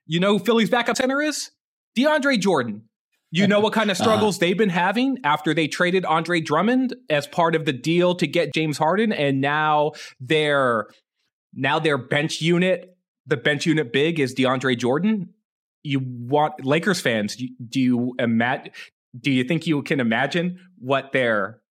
You 0.05 0.19
know 0.19 0.37
who 0.37 0.43
Philly's 0.43 0.69
backup 0.69 0.97
center 0.97 1.21
is? 1.21 1.51
DeAndre 1.97 2.39
Jordan. 2.39 2.88
You 3.31 3.47
know 3.47 3.59
what 3.59 3.73
kind 3.73 3.91
of 3.91 3.97
struggles 3.97 4.35
uh-huh. 4.35 4.39
they've 4.45 4.57
been 4.57 4.69
having 4.69 5.17
after 5.23 5.53
they 5.53 5.67
traded 5.67 6.05
Andre 6.05 6.41
Drummond 6.41 6.95
as 7.09 7.27
part 7.27 7.55
of 7.55 7.65
the 7.65 7.73
deal 7.73 8.15
to 8.15 8.27
get 8.27 8.53
James 8.53 8.77
Harden, 8.77 9.11
and 9.11 9.41
now 9.41 9.91
their 10.19 10.87
now 11.53 11.79
their 11.79 11.97
bench 11.97 12.41
unit, 12.41 12.97
the 13.25 13.37
bench 13.37 13.65
unit 13.65 13.91
big 13.91 14.19
is 14.19 14.33
DeAndre 14.35 14.77
Jordan. 14.77 15.33
You 15.83 16.01
want 16.03 16.65
Lakers 16.65 16.99
fans? 16.99 17.35
Do 17.35 17.79
you 17.79 18.15
imagine? 18.19 18.71
Do 19.19 19.31
you 19.31 19.43
think 19.43 19.65
you 19.65 19.81
can 19.81 19.99
imagine 19.99 20.59
what 20.77 21.11
their 21.13 21.61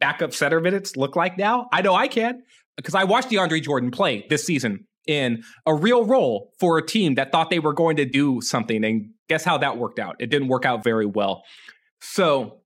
backup 0.00 0.32
center 0.32 0.60
minutes 0.60 0.96
look 0.96 1.16
like 1.16 1.38
now? 1.38 1.68
I 1.72 1.82
know 1.82 1.94
I 1.94 2.08
can 2.08 2.42
because 2.76 2.94
I 2.94 3.04
watched 3.04 3.30
DeAndre 3.30 3.62
Jordan 3.62 3.90
play 3.90 4.26
this 4.28 4.44
season 4.44 4.86
in 5.06 5.42
a 5.66 5.74
real 5.74 6.04
role 6.04 6.52
for 6.58 6.78
a 6.78 6.86
team 6.86 7.14
that 7.16 7.32
thought 7.32 7.50
they 7.50 7.58
were 7.58 7.72
going 7.72 7.96
to 7.96 8.04
do 8.04 8.40
something. 8.40 8.84
And 8.84 9.10
guess 9.28 9.44
how 9.44 9.58
that 9.58 9.78
worked 9.78 9.98
out? 9.98 10.16
It 10.18 10.30
didn't 10.30 10.48
work 10.48 10.64
out 10.64 10.84
very 10.84 11.06
well. 11.06 11.42
So 12.00 12.60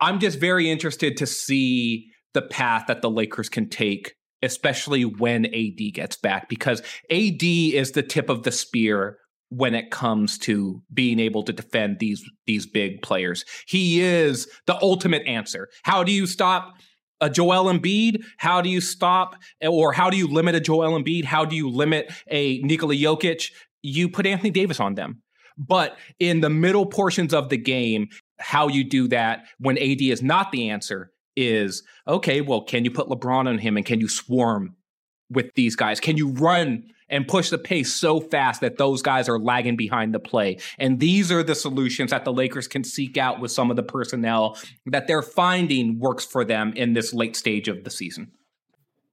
I'm 0.00 0.20
just 0.20 0.38
very 0.38 0.70
interested 0.70 1.16
to 1.18 1.26
see 1.26 2.10
the 2.34 2.42
path 2.42 2.84
that 2.88 3.02
the 3.02 3.10
Lakers 3.10 3.48
can 3.48 3.68
take, 3.68 4.14
especially 4.42 5.04
when 5.04 5.46
AD 5.46 5.92
gets 5.94 6.16
back, 6.16 6.48
because 6.48 6.80
AD 7.10 7.42
is 7.42 7.92
the 7.92 8.02
tip 8.02 8.28
of 8.28 8.44
the 8.44 8.52
spear 8.52 9.18
when 9.50 9.74
it 9.74 9.90
comes 9.90 10.38
to 10.38 10.82
being 10.92 11.18
able 11.18 11.42
to 11.42 11.52
defend 11.52 11.98
these 11.98 12.22
these 12.46 12.66
big 12.66 13.02
players. 13.02 13.44
He 13.66 14.00
is 14.00 14.46
the 14.66 14.78
ultimate 14.82 15.26
answer. 15.26 15.68
How 15.84 16.04
do 16.04 16.12
you 16.12 16.26
stop 16.26 16.74
a 17.20 17.30
Joel 17.30 17.72
Embiid? 17.72 18.22
How 18.36 18.60
do 18.60 18.68
you 18.68 18.80
stop 18.80 19.36
or 19.66 19.92
how 19.92 20.10
do 20.10 20.16
you 20.16 20.28
limit 20.28 20.54
a 20.54 20.60
Joel 20.60 21.00
Embiid? 21.00 21.24
How 21.24 21.44
do 21.44 21.56
you 21.56 21.70
limit 21.70 22.12
a 22.28 22.58
Nikola 22.60 22.94
Jokic? 22.94 23.50
You 23.82 24.08
put 24.08 24.26
Anthony 24.26 24.50
Davis 24.50 24.80
on 24.80 24.94
them. 24.94 25.22
But 25.58 25.96
in 26.18 26.40
the 26.40 26.50
middle 26.50 26.86
portions 26.86 27.34
of 27.34 27.48
the 27.48 27.56
game, 27.56 28.08
how 28.38 28.68
you 28.68 28.84
do 28.84 29.08
that 29.08 29.44
when 29.58 29.76
AD 29.76 30.00
is 30.00 30.22
not 30.22 30.52
the 30.52 30.70
answer 30.70 31.10
is 31.36 31.82
okay, 32.06 32.40
well, 32.40 32.62
can 32.62 32.84
you 32.84 32.90
put 32.90 33.08
LeBron 33.08 33.48
on 33.48 33.58
him 33.58 33.76
and 33.76 33.84
can 33.84 34.00
you 34.00 34.08
swarm 34.08 34.76
with 35.30 35.54
these 35.54 35.76
guys? 35.76 36.00
Can 36.00 36.16
you 36.16 36.28
run 36.30 36.84
and 37.08 37.26
push 37.26 37.50
the 37.50 37.58
pace 37.58 37.92
so 37.92 38.20
fast 38.20 38.60
that 38.60 38.76
those 38.76 39.02
guys 39.02 39.28
are 39.28 39.38
lagging 39.38 39.76
behind 39.76 40.14
the 40.14 40.18
play. 40.18 40.58
And 40.78 41.00
these 41.00 41.32
are 41.32 41.42
the 41.42 41.54
solutions 41.54 42.10
that 42.10 42.24
the 42.24 42.32
Lakers 42.32 42.68
can 42.68 42.84
seek 42.84 43.16
out 43.16 43.40
with 43.40 43.50
some 43.50 43.70
of 43.70 43.76
the 43.76 43.82
personnel 43.82 44.58
that 44.86 45.06
they're 45.06 45.22
finding 45.22 45.98
works 45.98 46.24
for 46.24 46.44
them 46.44 46.72
in 46.74 46.92
this 46.92 47.14
late 47.14 47.36
stage 47.36 47.68
of 47.68 47.84
the 47.84 47.90
season. 47.90 48.30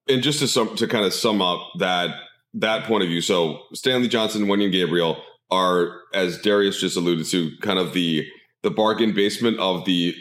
And 0.08 0.22
just 0.22 0.40
to 0.40 0.48
sum, 0.48 0.76
to 0.76 0.88
kind 0.88 1.06
of 1.06 1.14
sum 1.14 1.42
up 1.42 1.60
that 1.80 2.10
that 2.56 2.86
point 2.86 3.04
of 3.04 3.10
view, 3.10 3.22
so 3.22 3.64
Stanley 3.74 4.08
Johnson, 4.08 4.46
Wenyen 4.46 4.72
Gabriel 4.72 5.22
are, 5.52 6.02
as 6.14 6.40
Darius 6.40 6.80
just 6.80 6.98
alluded 6.98 7.26
to, 7.28 7.52
kind 7.62 7.80
of 7.80 7.94
the 7.94 8.26
the 8.64 8.72
bargain 8.72 9.14
basement 9.14 9.60
of 9.60 9.86
the 9.86 10.16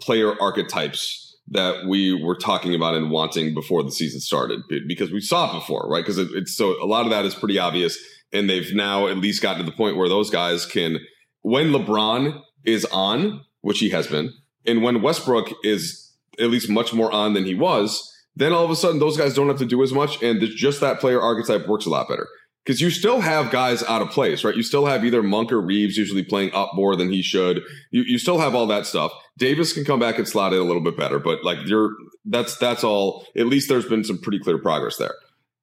player 0.00 0.34
archetypes 0.40 1.26
that 1.48 1.86
we 1.86 2.12
were 2.12 2.36
talking 2.36 2.74
about 2.74 2.94
and 2.94 3.10
wanting 3.10 3.54
before 3.54 3.82
the 3.82 3.90
season 3.90 4.20
started 4.20 4.60
because 4.86 5.10
we 5.10 5.20
saw 5.20 5.50
it 5.50 5.60
before, 5.60 5.88
right? 5.88 6.04
Because 6.04 6.18
it, 6.18 6.28
it's 6.34 6.56
so 6.56 6.72
a 6.82 6.86
lot 6.86 7.06
of 7.06 7.10
that 7.10 7.24
is 7.24 7.34
pretty 7.34 7.58
obvious, 7.58 7.96
and 8.32 8.50
they've 8.50 8.74
now 8.74 9.06
at 9.06 9.16
least 9.18 9.42
gotten 9.42 9.64
to 9.64 9.70
the 9.70 9.76
point 9.76 9.96
where 9.96 10.08
those 10.08 10.28
guys 10.28 10.66
can, 10.66 10.98
when 11.42 11.68
LeBron 11.68 12.42
is 12.64 12.84
on, 12.86 13.42
which 13.60 13.78
he 13.78 13.90
has 13.90 14.06
been, 14.08 14.32
and 14.66 14.82
when 14.82 15.02
Westbrook 15.02 15.52
is 15.62 16.12
at 16.38 16.50
least 16.50 16.68
much 16.68 16.92
more 16.92 17.10
on 17.12 17.32
than 17.32 17.46
he 17.46 17.54
was, 17.54 18.12
then 18.34 18.52
all 18.52 18.64
of 18.64 18.70
a 18.70 18.76
sudden 18.76 18.98
those 18.98 19.16
guys 19.16 19.32
don't 19.32 19.48
have 19.48 19.58
to 19.58 19.66
do 19.66 19.82
as 19.82 19.92
much, 19.92 20.22
and 20.22 20.42
just 20.56 20.80
that 20.80 21.00
player 21.00 21.22
archetype 21.22 21.66
works 21.66 21.86
a 21.86 21.90
lot 21.90 22.08
better 22.08 22.26
because 22.66 22.80
you 22.80 22.90
still 22.90 23.20
have 23.20 23.52
guys 23.52 23.84
out 23.84 24.02
of 24.02 24.10
place, 24.10 24.42
right? 24.42 24.56
You 24.56 24.64
still 24.64 24.86
have 24.86 25.04
either 25.04 25.22
Monk 25.22 25.52
or 25.52 25.60
Reaves 25.60 25.96
usually 25.96 26.24
playing 26.24 26.52
up 26.52 26.70
more 26.74 26.96
than 26.96 27.12
he 27.12 27.22
should. 27.22 27.62
You, 27.92 28.02
you 28.02 28.18
still 28.18 28.38
have 28.38 28.56
all 28.56 28.66
that 28.66 28.86
stuff. 28.86 29.12
Davis 29.38 29.72
can 29.72 29.84
come 29.84 30.00
back 30.00 30.18
and 30.18 30.26
slot 30.26 30.52
in 30.52 30.58
a 30.58 30.64
little 30.64 30.82
bit 30.82 30.96
better, 30.96 31.20
but 31.20 31.44
like 31.44 31.58
you're 31.66 31.90
that's 32.24 32.56
that's 32.56 32.82
all. 32.82 33.24
At 33.36 33.46
least 33.46 33.68
there's 33.68 33.86
been 33.86 34.02
some 34.02 34.18
pretty 34.18 34.40
clear 34.40 34.58
progress 34.58 34.96
there. 34.96 35.14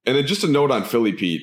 And 0.06 0.16
then 0.16 0.26
just 0.26 0.44
a 0.44 0.48
note 0.48 0.70
on 0.70 0.84
Philly, 0.84 1.12
Pete. 1.12 1.42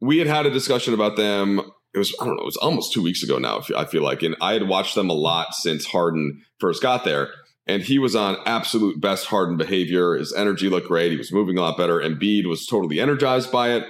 We 0.00 0.18
had 0.18 0.26
had 0.26 0.46
a 0.46 0.50
discussion 0.50 0.94
about 0.94 1.16
them. 1.16 1.60
It 1.94 1.98
was 1.98 2.14
I 2.20 2.24
don't 2.24 2.36
know. 2.36 2.42
It 2.42 2.46
was 2.46 2.56
almost 2.56 2.92
two 2.92 3.02
weeks 3.02 3.22
ago 3.22 3.38
now. 3.38 3.62
I 3.76 3.84
feel 3.84 4.02
like, 4.02 4.22
and 4.24 4.36
I 4.40 4.54
had 4.54 4.66
watched 4.68 4.96
them 4.96 5.10
a 5.10 5.14
lot 5.14 5.54
since 5.54 5.86
Harden 5.86 6.42
first 6.58 6.82
got 6.82 7.04
there 7.04 7.30
and 7.68 7.82
he 7.82 7.98
was 7.98 8.16
on 8.16 8.38
absolute 8.46 9.00
best 9.00 9.26
Harden 9.26 9.58
behavior. 9.58 10.14
His 10.14 10.32
energy 10.32 10.70
looked 10.70 10.88
great. 10.88 11.12
He 11.12 11.18
was 11.18 11.32
moving 11.32 11.58
a 11.58 11.60
lot 11.60 11.76
better. 11.76 12.00
and 12.00 12.18
Embiid 12.18 12.46
was 12.46 12.66
totally 12.66 12.98
energized 12.98 13.52
by 13.52 13.72
it. 13.72 13.84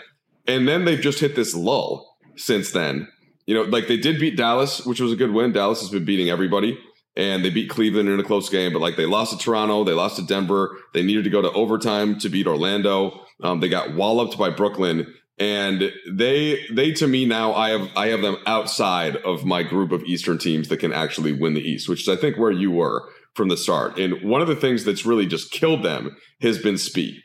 And 0.49 0.67
then 0.67 0.85
they've 0.85 1.01
just 1.01 1.21
hit 1.21 1.37
this 1.37 1.55
lull 1.55 2.17
since 2.37 2.73
then. 2.73 3.07
You 3.47 3.55
know, 3.55 3.63
like 3.63 3.87
they 3.87 3.99
did 3.99 4.19
beat 4.19 4.37
Dallas, 4.37 4.85
which 4.85 5.01
was 5.01 5.13
a 5.13 5.17
good 5.17 5.33
win. 5.33 5.53
Dallas 5.53 5.81
has 5.81 5.91
been 5.91 6.05
beating 6.05 6.31
everybody. 6.31 6.79
And 7.17 7.45
they 7.45 7.51
beat 7.51 7.69
Cleveland 7.69 8.09
in 8.09 8.21
a 8.21 8.25
close 8.25 8.49
game, 8.49 8.73
but 8.73 8.81
like 8.81 8.97
they 8.97 9.05
lost 9.05 9.33
to 9.33 9.39
Toronto, 9.39 9.83
they 9.83 9.93
lost 9.93 10.17
to 10.17 10.23
Denver. 10.23 10.77
They 10.95 11.03
needed 11.03 11.25
to 11.25 11.31
go 11.31 11.43
to 11.43 11.51
overtime 11.51 12.17
to 12.21 12.29
beat 12.29 12.47
Orlando. 12.47 13.21
Um, 13.43 13.59
they 13.59 13.69
got 13.69 13.97
walloped 13.97 14.39
by 14.39 14.51
Brooklyn, 14.51 15.13
and 15.37 15.93
they 16.09 16.65
they 16.73 16.93
to 16.93 17.09
me 17.09 17.25
now 17.25 17.55
I 17.55 17.71
have 17.71 17.89
I 17.97 18.09
have 18.09 18.23
them 18.23 18.37
outside 18.47 19.17
of 19.17 19.45
my 19.45 19.65
group 19.65 19.91
of 19.91 20.05
Eastern 20.05 20.39
teams 20.39 20.69
that 20.69 20.79
can 20.79 20.93
actually 20.93 21.33
win 21.33 21.55
the 21.55 21.61
East, 21.61 21.89
which 21.89 22.03
is 22.03 22.09
I 22.09 22.15
think 22.15 22.37
where 22.37 22.53
you 22.53 22.71
were 22.71 23.09
from 23.35 23.49
the 23.49 23.57
start. 23.57 23.99
And 23.99 24.23
one 24.23 24.41
of 24.41 24.47
the 24.47 24.57
things 24.57 24.85
that's 24.85 25.05
really 25.05 25.27
just 25.27 25.51
killed 25.51 25.83
them 25.83 26.17
has 26.41 26.59
been 26.59 26.79
speed. 26.79 27.21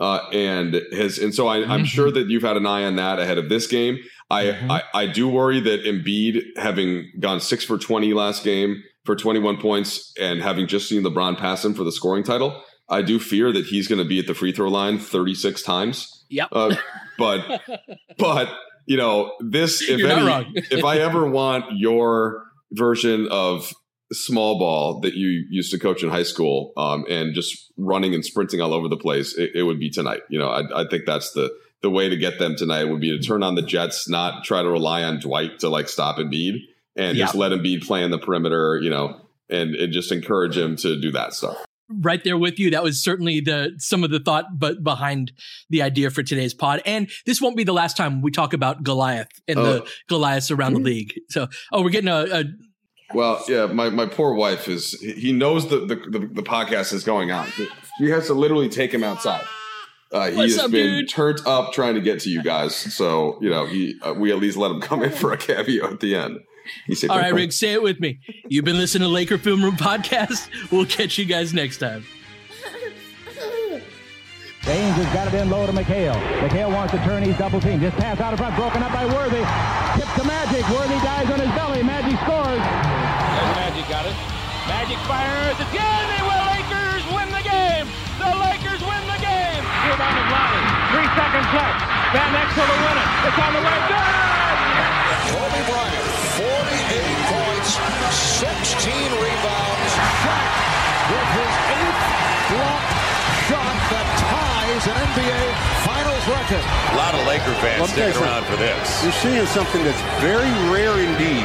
Uh, 0.00 0.20
and 0.32 0.80
has 0.92 1.18
and 1.18 1.34
so 1.34 1.48
I, 1.48 1.58
am 1.58 1.68
mm-hmm. 1.68 1.84
sure 1.84 2.10
that 2.12 2.28
you've 2.28 2.44
had 2.44 2.56
an 2.56 2.66
eye 2.66 2.84
on 2.84 2.96
that 2.96 3.18
ahead 3.18 3.36
of 3.36 3.48
this 3.48 3.66
game. 3.66 3.98
I, 4.30 4.44
mm-hmm. 4.44 4.70
I, 4.70 4.82
I 4.94 5.06
do 5.06 5.28
worry 5.28 5.58
that 5.60 5.84
Embiid, 5.84 6.42
having 6.56 7.10
gone 7.18 7.40
six 7.40 7.64
for 7.64 7.78
twenty 7.78 8.14
last 8.14 8.44
game 8.44 8.82
for 9.08 9.16
21 9.16 9.56
points, 9.56 10.12
and 10.20 10.42
having 10.42 10.66
just 10.66 10.86
seen 10.86 11.02
LeBron 11.02 11.38
pass 11.38 11.64
him 11.64 11.72
for 11.72 11.82
the 11.82 11.90
scoring 11.90 12.22
title, 12.22 12.62
I 12.90 13.00
do 13.00 13.18
fear 13.18 13.50
that 13.52 13.64
he's 13.64 13.88
going 13.88 14.00
to 14.00 14.04
be 14.04 14.18
at 14.18 14.26
the 14.26 14.34
free 14.34 14.52
throw 14.52 14.68
line 14.68 14.98
36 14.98 15.62
times. 15.62 16.26
Yep. 16.28 16.48
Uh, 16.52 16.74
but 17.16 17.62
but 18.18 18.50
you 18.84 18.98
know 18.98 19.32
this 19.40 19.80
if 19.80 20.04
any, 20.04 20.52
if 20.70 20.84
I 20.84 20.98
ever 20.98 21.26
want 21.26 21.78
your 21.78 22.44
version 22.72 23.28
of 23.30 23.72
small 24.12 24.58
ball 24.58 25.00
that 25.00 25.14
you 25.14 25.44
used 25.50 25.70
to 25.72 25.78
coach 25.78 26.02
in 26.02 26.08
high 26.08 26.22
school 26.22 26.72
um, 26.76 27.04
and 27.08 27.34
just 27.34 27.72
running 27.76 28.14
and 28.14 28.24
sprinting 28.24 28.60
all 28.60 28.72
over 28.72 28.88
the 28.88 28.96
place, 28.96 29.36
it, 29.36 29.52
it 29.54 29.62
would 29.64 29.78
be 29.78 29.90
tonight. 29.90 30.22
You 30.28 30.38
know, 30.38 30.48
I, 30.48 30.82
I, 30.82 30.88
think 30.88 31.04
that's 31.04 31.32
the 31.32 31.50
the 31.82 31.90
way 31.90 32.08
to 32.08 32.16
get 32.16 32.38
them 32.38 32.56
tonight 32.56 32.84
would 32.84 33.00
be 33.00 33.16
to 33.16 33.24
turn 33.24 33.42
on 33.42 33.54
the 33.54 33.62
Jets, 33.62 34.08
not 34.08 34.44
try 34.44 34.62
to 34.62 34.68
rely 34.68 35.04
on 35.04 35.20
Dwight 35.20 35.60
to 35.60 35.68
like 35.68 35.88
stop 35.88 36.16
Embiid 36.16 36.56
and 36.96 37.16
yeah. 37.16 37.26
just 37.26 37.34
let 37.34 37.52
Embiid 37.52 37.86
play 37.86 38.02
in 38.02 38.10
the 38.10 38.18
perimeter, 38.18 38.78
you 38.82 38.90
know, 38.90 39.20
and, 39.48 39.74
and 39.76 39.92
just 39.92 40.10
encourage 40.10 40.56
him 40.56 40.76
to 40.76 41.00
do 41.00 41.12
that 41.12 41.34
stuff. 41.34 41.56
Right 41.90 42.22
there 42.22 42.36
with 42.36 42.58
you. 42.58 42.70
That 42.70 42.82
was 42.82 43.02
certainly 43.02 43.40
the 43.40 43.74
some 43.78 44.04
of 44.04 44.10
the 44.10 44.20
thought 44.20 44.58
but 44.58 44.82
behind 44.84 45.32
the 45.70 45.80
idea 45.80 46.10
for 46.10 46.22
today's 46.22 46.52
pod. 46.52 46.82
And 46.84 47.08
this 47.24 47.40
won't 47.40 47.56
be 47.56 47.64
the 47.64 47.72
last 47.72 47.96
time 47.96 48.20
we 48.20 48.30
talk 48.30 48.52
about 48.52 48.82
Goliath 48.82 49.30
and 49.46 49.58
oh. 49.58 49.64
the 49.64 49.90
Goliaths 50.06 50.50
around 50.50 50.74
the 50.74 50.80
league. 50.80 51.14
So 51.30 51.46
oh 51.72 51.82
we're 51.82 51.88
getting 51.88 52.10
a, 52.10 52.40
a 52.40 52.44
well, 53.14 53.42
yeah, 53.48 53.66
my, 53.66 53.88
my 53.90 54.06
poor 54.06 54.34
wife 54.34 54.68
is 54.68 54.92
he 55.00 55.32
knows 55.32 55.68
the, 55.68 55.78
the, 55.80 55.96
the, 55.96 56.18
the 56.32 56.42
podcast 56.42 56.92
is 56.92 57.04
going 57.04 57.30
on. 57.30 57.48
He 57.98 58.10
has 58.10 58.26
to 58.26 58.34
literally 58.34 58.68
take 58.68 58.92
him 58.92 59.02
outside. 59.04 59.44
Uh, 60.10 60.30
he 60.30 60.36
What's 60.36 60.54
has 60.56 60.64
up, 60.64 60.70
been 60.70 61.00
dude? 61.00 61.08
turned 61.10 61.40
up 61.46 61.72
trying 61.72 61.94
to 61.94 62.00
get 62.00 62.20
to 62.20 62.30
you 62.30 62.42
guys, 62.42 62.74
so 62.74 63.38
you 63.42 63.50
know 63.50 63.66
he 63.66 63.94
uh, 64.02 64.14
we 64.14 64.32
at 64.32 64.38
least 64.38 64.56
let 64.56 64.70
him 64.70 64.80
come 64.80 65.02
in 65.02 65.10
for 65.10 65.32
a 65.32 65.36
cameo 65.36 65.90
at 65.90 66.00
the 66.00 66.14
end. 66.14 66.38
He 66.86 66.94
said, 66.94 67.10
"All 67.10 67.18
right, 67.18 67.34
Rick, 67.34 67.52
say 67.52 67.72
it 67.74 67.82
with 67.82 68.00
me. 68.00 68.20
You've 68.48 68.64
been 68.64 68.78
listening 68.78 69.06
to 69.06 69.12
Laker 69.12 69.36
Film 69.36 69.62
Room 69.62 69.76
podcast. 69.76 70.48
We'll 70.72 70.86
catch 70.86 71.18
you 71.18 71.26
guys 71.26 71.52
next 71.52 71.78
time." 71.78 72.04
Baynes 74.64 74.96
has 74.96 75.14
got 75.14 75.32
it 75.32 75.34
in 75.40 75.48
low 75.48 75.66
to 75.66 75.72
McHale. 75.72 76.12
McHale 76.40 76.70
wants 76.72 76.92
to 76.92 76.98
turn. 77.00 77.22
He's 77.22 77.36
double 77.38 77.60
team. 77.60 77.80
Just 77.80 77.96
pass 77.96 78.20
out 78.20 78.32
in 78.32 78.38
front, 78.38 78.54
broken 78.56 78.82
up 78.82 78.92
by 78.92 79.06
Worthy. 79.06 79.40
Tip 79.96 80.14
to 80.20 80.24
Magic. 80.28 80.68
Worthy 80.68 80.98
dies 81.04 81.30
on 81.30 81.40
his 81.40 81.48
belly. 81.56 81.82
Magic 81.82 82.18
scores. 82.20 82.60
Magic 84.88 85.04
fires. 85.04 85.52
It's 85.60 85.68
good. 85.68 86.04
They 86.08 86.22
will. 86.24 86.44
Lakers 86.48 87.04
win 87.12 87.28
the 87.28 87.44
game. 87.44 87.84
The 88.16 88.32
Lakers 88.40 88.80
win 88.80 89.02
the 89.04 89.20
game. 89.20 89.60
Rebound 89.84 90.16
is 90.16 90.28
Lonnie. 90.32 90.64
Three 90.96 91.08
seconds 91.12 91.44
left. 91.52 91.76
Van 92.16 92.32
Exel 92.32 92.64
to 92.64 92.76
win 92.88 92.96
it. 92.96 93.08
It's 93.28 93.36
on 93.36 93.52
the 93.52 93.62
way. 93.68 93.78
Good. 93.84 94.48
Kobe 95.28 95.60
Bryant, 95.68 96.08
48 96.40 97.04
points, 97.28 97.70
16 98.40 99.12
rebounds. 99.12 99.92
Shot 100.24 100.48
with 101.12 101.28
his 101.36 101.52
eighth 101.68 102.04
block 102.48 102.84
shot 103.44 103.76
that 103.92 104.08
ties 104.24 104.84
an 104.88 104.96
NBA 105.12 105.40
Finals 105.84 106.24
record. 106.32 106.64
A 106.64 106.96
lot 106.96 107.12
of 107.12 107.20
Laker 107.28 107.52
fans 107.60 107.92
sticking 107.92 108.16
around 108.24 108.48
for 108.48 108.56
this. 108.56 109.04
You're 109.04 109.12
seeing 109.20 109.44
something 109.52 109.84
that's 109.84 110.00
very 110.24 110.48
rare 110.72 110.96
indeed. 110.96 111.44